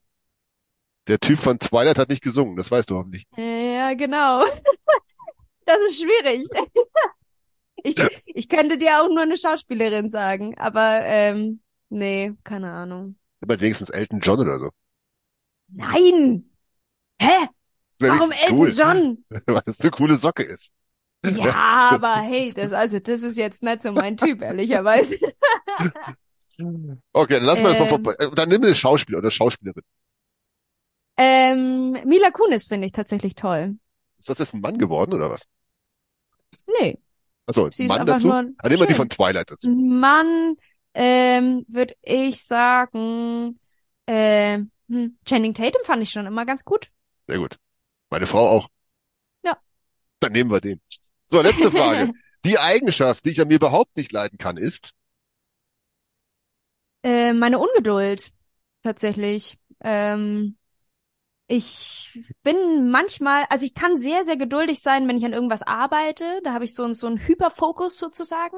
Der 1.07 1.19
Typ 1.19 1.39
von 1.39 1.57
Twilight 1.57 1.97
hat 1.97 2.09
nicht 2.09 2.21
gesungen, 2.23 2.55
das 2.55 2.69
weißt 2.69 2.89
du 2.89 2.95
hoffentlich. 2.95 3.25
Ja, 3.37 3.93
genau. 3.93 4.43
Das 5.65 5.77
ist 5.87 6.01
schwierig. 6.01 6.47
Ich, 7.83 7.95
ich 8.25 8.49
könnte 8.49 8.77
dir 8.77 9.01
auch 9.01 9.07
nur 9.07 9.21
eine 9.21 9.37
Schauspielerin 9.37 10.09
sagen, 10.09 10.57
aber 10.57 10.99
ähm, 11.03 11.61
nee, 11.87 12.33
keine 12.43 12.71
Ahnung. 12.71 13.17
Halt 13.47 13.61
wenigstens 13.61 13.89
Elton 13.89 14.19
John 14.19 14.39
oder 14.41 14.59
so. 14.59 14.69
Nein! 15.73 16.43
Hä? 17.21 17.47
Warum 17.99 18.31
Elton 18.31 18.57
cool, 18.57 18.69
John? 18.69 19.17
Weil 19.45 19.61
das 19.65 19.79
eine 19.81 19.91
coole 19.91 20.15
Socke 20.15 20.43
ist. 20.43 20.71
Ja, 21.25 21.53
aber 21.93 22.15
hey, 22.21 22.53
das 22.53 22.71
also 22.71 22.99
das 22.99 23.23
ist 23.23 23.37
jetzt 23.37 23.61
nicht 23.61 23.81
so 23.81 23.91
mein 23.91 24.15
Typ, 24.15 24.41
ehrlicherweise. 24.41 25.17
Okay, 27.13 27.35
dann 27.35 27.45
das 27.45 27.61
mal 27.61 27.75
Ähm. 27.75 27.87
vorbei. 27.87 28.13
Äh, 28.19 28.31
Dann 28.35 28.49
nimm 28.49 28.63
eine 28.63 28.75
Schauspieler 28.75 29.19
oder 29.19 29.29
Schauspielerin. 29.31 29.83
Ähm, 31.17 31.91
Mila 32.05 32.31
Kunis 32.31 32.65
finde 32.65 32.87
ich 32.87 32.93
tatsächlich 32.93 33.35
toll. 33.35 33.77
Ist 34.17 34.29
das 34.29 34.39
jetzt 34.39 34.53
ein 34.53 34.61
Mann 34.61 34.77
geworden 34.77 35.13
oder 35.13 35.29
was? 35.29 35.45
Nee, 36.67 36.99
Achso, 37.47 37.69
sie 37.71 37.83
ein 37.83 37.87
Mann 37.87 38.05
dazu? 38.05 38.27
nur 38.27 38.51
Ah, 38.57 38.67
nehmen 38.69 38.79
wir 38.81 38.87
die 38.87 38.93
von 38.93 39.09
Twilight 39.09 39.51
dazu. 39.51 39.69
Mann, 39.69 40.55
ähm, 40.93 41.65
würde 41.67 41.95
ich 42.01 42.43
sagen, 42.43 43.59
äh, 44.05 44.59
hm, 44.89 45.17
Channing 45.25 45.53
Tatum 45.53 45.83
fand 45.85 46.03
ich 46.03 46.09
schon 46.11 46.25
immer 46.25 46.45
ganz 46.45 46.65
gut. 46.65 46.91
Sehr 47.27 47.37
gut. 47.37 47.55
Meine 48.09 48.27
Frau 48.27 48.47
auch. 48.47 48.69
Ja. 49.43 49.57
Dann 50.19 50.31
nehmen 50.33 50.51
wir 50.51 50.61
den. 50.61 50.81
So, 51.27 51.41
letzte 51.41 51.71
Frage. 51.71 52.13
Die 52.45 52.57
Eigenschaft, 52.57 53.25
die 53.25 53.31
ich 53.31 53.41
an 53.41 53.49
mir 53.49 53.55
überhaupt 53.55 53.97
nicht 53.97 54.11
leiden 54.11 54.37
kann, 54.37 54.57
ist, 54.57 54.93
Äh, 57.03 57.33
meine 57.33 57.59
Ungeduld, 57.59 58.31
tatsächlich. 58.83 59.57
Ähm, 59.81 60.57
ich 61.47 62.19
bin 62.43 62.91
manchmal, 62.91 63.45
also 63.49 63.65
ich 63.65 63.73
kann 63.73 63.97
sehr, 63.97 64.25
sehr 64.25 64.37
geduldig 64.37 64.81
sein, 64.81 65.07
wenn 65.07 65.17
ich 65.17 65.25
an 65.25 65.33
irgendwas 65.33 65.63
arbeite. 65.63 66.41
Da 66.43 66.53
habe 66.53 66.65
ich 66.65 66.73
so, 66.75 66.83
einen- 66.83 66.93
so 66.93 67.07
einen 67.07 67.25
Hyperfokus 67.25 67.97
sozusagen. 67.97 68.57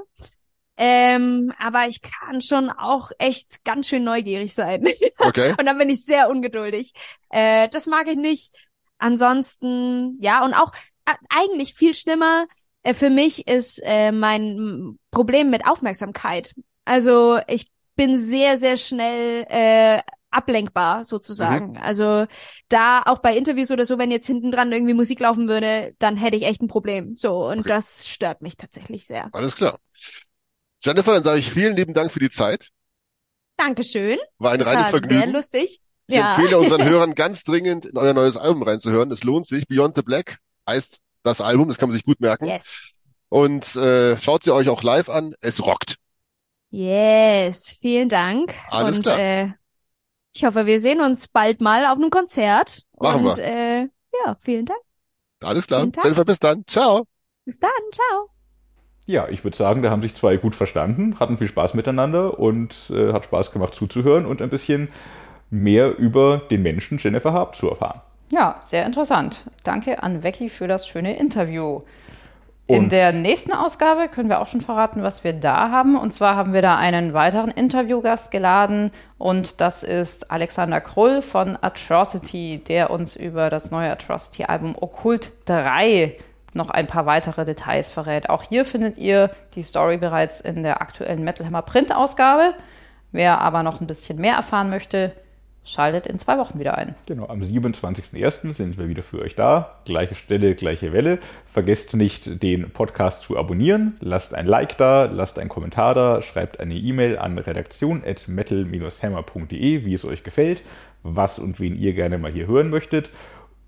Ähm, 0.83 1.53
aber 1.59 1.87
ich 1.87 2.01
kann 2.01 2.41
schon 2.41 2.71
auch 2.71 3.11
echt 3.19 3.63
ganz 3.63 3.87
schön 3.87 4.03
neugierig 4.03 4.55
sein. 4.55 4.83
okay, 5.19 5.53
Und 5.59 5.67
dann 5.67 5.77
bin 5.77 5.91
ich 5.91 6.03
sehr 6.03 6.27
ungeduldig. 6.27 6.93
Äh, 7.29 7.69
das 7.69 7.85
mag 7.85 8.07
ich 8.07 8.17
nicht. 8.17 8.51
Ansonsten, 8.97 10.17
ja, 10.21 10.43
und 10.43 10.55
auch 10.55 10.71
äh, 11.05 11.13
eigentlich 11.29 11.75
viel 11.75 11.93
schlimmer 11.93 12.45
äh, 12.81 12.95
für 12.95 13.11
mich 13.11 13.47
ist 13.47 13.79
äh, 13.83 14.11
mein 14.11 14.97
Problem 15.11 15.51
mit 15.51 15.67
Aufmerksamkeit. 15.67 16.55
Also 16.83 17.39
ich 17.47 17.69
bin 17.95 18.17
sehr, 18.17 18.57
sehr 18.57 18.75
schnell 18.77 19.45
äh, 19.49 20.01
ablenkbar 20.31 21.03
sozusagen. 21.03 21.77
Also 21.77 22.25
da 22.69 23.03
auch 23.05 23.19
bei 23.19 23.37
Interviews 23.37 23.69
oder 23.69 23.85
so, 23.85 23.99
wenn 23.99 24.09
jetzt 24.09 24.25
hinten 24.25 24.51
dran 24.51 24.71
irgendwie 24.71 24.95
Musik 24.95 25.19
laufen 25.19 25.47
würde, 25.47 25.93
dann 25.99 26.17
hätte 26.17 26.37
ich 26.37 26.43
echt 26.43 26.61
ein 26.63 26.67
Problem. 26.67 27.15
So 27.17 27.47
und 27.47 27.59
Okay. 27.59 27.69
das 27.69 28.07
stört 28.07 28.41
mich 28.41 28.57
tatsächlich 28.57 29.05
sehr. 29.05 29.29
Alles 29.31 29.55
klar. 29.55 29.79
Jennifer, 30.83 31.13
dann 31.13 31.23
sage 31.23 31.39
ich 31.39 31.49
vielen 31.51 31.75
lieben 31.75 31.93
Dank 31.93 32.11
für 32.11 32.19
die 32.19 32.29
Zeit. 32.29 32.69
Dankeschön. 33.57 34.17
War 34.39 34.51
ein 34.53 34.59
Das 34.59 34.67
reines 34.67 34.91
war 34.91 34.99
sehr 34.99 35.09
Vergnügen. 35.09 35.31
lustig. 35.31 35.81
Ich 36.07 36.15
ja. 36.15 36.35
empfehle 36.35 36.57
unseren 36.59 36.83
Hörern 36.83 37.13
ganz 37.15 37.43
dringend 37.43 37.85
in 37.85 37.97
euer 37.97 38.13
neues 38.13 38.37
Album 38.37 38.63
reinzuhören. 38.63 39.11
Es 39.11 39.23
lohnt 39.23 39.47
sich. 39.47 39.67
Beyond 39.67 39.95
the 39.95 40.01
Black 40.01 40.37
heißt 40.67 40.97
das 41.23 41.41
Album, 41.41 41.67
das 41.67 41.77
kann 41.77 41.89
man 41.89 41.95
sich 41.95 42.05
gut 42.05 42.19
merken. 42.19 42.45
Yes. 42.47 43.03
Und 43.29 43.75
äh, 43.75 44.17
schaut 44.17 44.43
sie 44.43 44.53
euch 44.53 44.69
auch 44.69 44.83
live 44.83 45.09
an. 45.09 45.35
Es 45.41 45.65
rockt. 45.65 45.97
Yes. 46.71 47.77
Vielen 47.79 48.09
Dank. 48.09 48.53
Alles 48.69 48.97
und 48.97 49.03
klar. 49.03 49.19
Äh, 49.19 49.53
ich 50.33 50.45
hoffe, 50.45 50.65
wir 50.65 50.79
sehen 50.79 51.01
uns 51.01 51.27
bald 51.27 51.61
mal 51.61 51.85
auf 51.85 51.97
einem 51.97 52.09
Konzert. 52.09 52.83
Machen 52.99 53.25
und 53.25 53.37
wir. 53.37 53.43
äh, 53.43 53.79
ja, 54.25 54.37
vielen 54.41 54.65
Dank. 54.65 54.79
Alles 55.43 55.67
klar. 55.67 55.87
Jennifer, 56.01 56.25
bis 56.25 56.39
dann. 56.39 56.63
Ciao. 56.67 57.05
Bis 57.45 57.59
dann. 57.59 57.71
Ciao. 57.91 58.29
Ja, 59.07 59.27
ich 59.29 59.43
würde 59.43 59.57
sagen, 59.57 59.81
da 59.81 59.89
haben 59.89 60.01
sich 60.01 60.13
zwei 60.13 60.37
gut 60.37 60.55
verstanden, 60.55 61.19
hatten 61.19 61.37
viel 61.37 61.47
Spaß 61.47 61.73
miteinander 61.73 62.39
und 62.39 62.91
äh, 62.93 63.11
hat 63.13 63.25
Spaß 63.25 63.51
gemacht 63.51 63.73
zuzuhören 63.73 64.25
und 64.25 64.41
ein 64.41 64.49
bisschen 64.49 64.87
mehr 65.49 65.97
über 65.97 66.37
den 66.49 66.61
Menschen 66.61 66.97
Jennifer 66.97 67.33
Harp 67.33 67.55
zu 67.55 67.67
erfahren. 67.69 68.01
Ja, 68.31 68.55
sehr 68.59 68.85
interessant. 68.85 69.43
Danke 69.63 70.01
an 70.03 70.21
Becky 70.21 70.47
für 70.47 70.67
das 70.67 70.87
schöne 70.87 71.17
Interview. 71.17 71.81
In 72.67 72.83
Und- 72.83 72.91
der 72.93 73.11
nächsten 73.11 73.51
Ausgabe 73.51 74.07
können 74.07 74.29
wir 74.29 74.39
auch 74.39 74.47
schon 74.47 74.61
verraten, 74.61 75.03
was 75.03 75.25
wir 75.25 75.33
da 75.33 75.71
haben. 75.71 75.97
Und 75.97 76.11
zwar 76.13 76.37
haben 76.37 76.53
wir 76.53 76.61
da 76.61 76.77
einen 76.77 77.13
weiteren 77.13 77.49
Interviewgast 77.51 78.31
geladen 78.31 78.91
und 79.17 79.59
das 79.59 79.83
ist 79.83 80.31
Alexander 80.31 80.79
Krull 80.79 81.21
von 81.21 81.57
Atrocity, 81.59 82.63
der 82.65 82.91
uns 82.91 83.17
über 83.17 83.49
das 83.49 83.71
neue 83.71 83.91
Atrocity-Album 83.91 84.75
Okkult 84.79 85.31
3 85.45 86.15
noch 86.53 86.69
ein 86.69 86.87
paar 86.87 87.05
weitere 87.05 87.45
Details 87.45 87.89
verrät. 87.89 88.29
Auch 88.29 88.43
hier 88.43 88.65
findet 88.65 88.97
ihr 88.97 89.29
die 89.55 89.63
Story 89.63 89.97
bereits 89.97 90.41
in 90.41 90.63
der 90.63 90.81
aktuellen 90.81 91.23
Metal 91.23 91.45
Hammer 91.45 91.61
Print-Ausgabe. 91.61 92.53
Wer 93.11 93.41
aber 93.41 93.63
noch 93.63 93.81
ein 93.81 93.87
bisschen 93.87 94.19
mehr 94.19 94.35
erfahren 94.35 94.69
möchte, 94.69 95.13
schaltet 95.63 96.07
in 96.07 96.17
zwei 96.17 96.37
Wochen 96.37 96.59
wieder 96.59 96.77
ein. 96.77 96.95
Genau, 97.07 97.27
am 97.27 97.39
27.01. 97.41 98.53
sind 98.53 98.77
wir 98.77 98.89
wieder 98.89 99.03
für 99.03 99.19
euch 99.19 99.35
da. 99.35 99.79
Gleiche 99.85 100.15
Stelle, 100.15 100.55
gleiche 100.55 100.91
Welle. 100.93 101.19
Vergesst 101.45 101.95
nicht, 101.95 102.41
den 102.41 102.71
Podcast 102.71 103.21
zu 103.23 103.37
abonnieren. 103.37 103.97
Lasst 103.99 104.33
ein 104.33 104.47
Like 104.47 104.77
da, 104.77 105.05
lasst 105.05 105.37
einen 105.39 105.49
Kommentar 105.49 105.93
da, 105.93 106.21
schreibt 106.21 106.57
eine 106.59 106.75
E-Mail 106.75 107.17
an 107.17 107.37
redaktion.metal-hammer.de, 107.37 109.85
wie 109.85 109.93
es 109.93 110.05
euch 110.05 110.23
gefällt, 110.23 110.63
was 111.03 111.37
und 111.37 111.59
wen 111.59 111.75
ihr 111.75 111.93
gerne 111.93 112.17
mal 112.17 112.31
hier 112.31 112.47
hören 112.47 112.69
möchtet. 112.69 113.09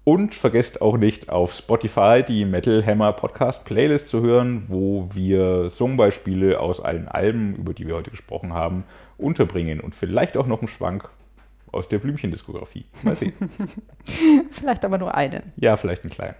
Und 0.05 0.35
vergesst 0.35 0.81
auch 0.81 0.97
nicht, 0.97 1.29
auf 1.29 1.53
Spotify 1.53 2.23
die 2.27 2.43
Metal 2.43 2.85
Hammer 2.85 3.13
Podcast 3.13 3.63
Playlist 3.63 4.09
zu 4.09 4.21
hören, 4.21 4.65
wo 4.67 5.07
wir 5.13 5.69
Songbeispiele 5.69 6.59
aus 6.59 6.81
allen 6.81 7.07
Alben, 7.07 7.55
über 7.55 7.73
die 7.73 7.87
wir 7.87 7.95
heute 7.95 8.11
gesprochen 8.11 8.53
haben, 8.53 8.83
unterbringen 9.17 9.79
und 9.79 9.95
vielleicht 9.95 10.35
auch 10.35 10.45
noch 10.45 10.59
einen 10.59 10.67
Schwank 10.67 11.07
aus 11.71 11.87
der 11.87 11.99
Blümchendiskografie. 11.99 12.85
Mal 13.01 13.15
sehen. 13.15 13.33
Vielleicht 14.51 14.85
aber 14.85 14.97
nur 14.97 15.15
einen. 15.15 15.53
Ja, 15.55 15.75
vielleicht 15.75 16.03
einen 16.03 16.11
kleinen. 16.11 16.35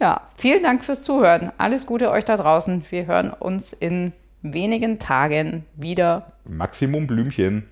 Ja, 0.00 0.28
vielen 0.36 0.62
Dank 0.62 0.84
fürs 0.84 1.02
Zuhören. 1.02 1.52
Alles 1.58 1.86
Gute 1.86 2.10
euch 2.10 2.24
da 2.24 2.36
draußen. 2.36 2.84
Wir 2.88 3.06
hören 3.06 3.30
uns 3.30 3.72
in 3.72 4.12
wenigen 4.42 4.98
Tagen 4.98 5.66
wieder. 5.74 6.32
Maximum 6.44 7.06
Blümchen. 7.06 7.68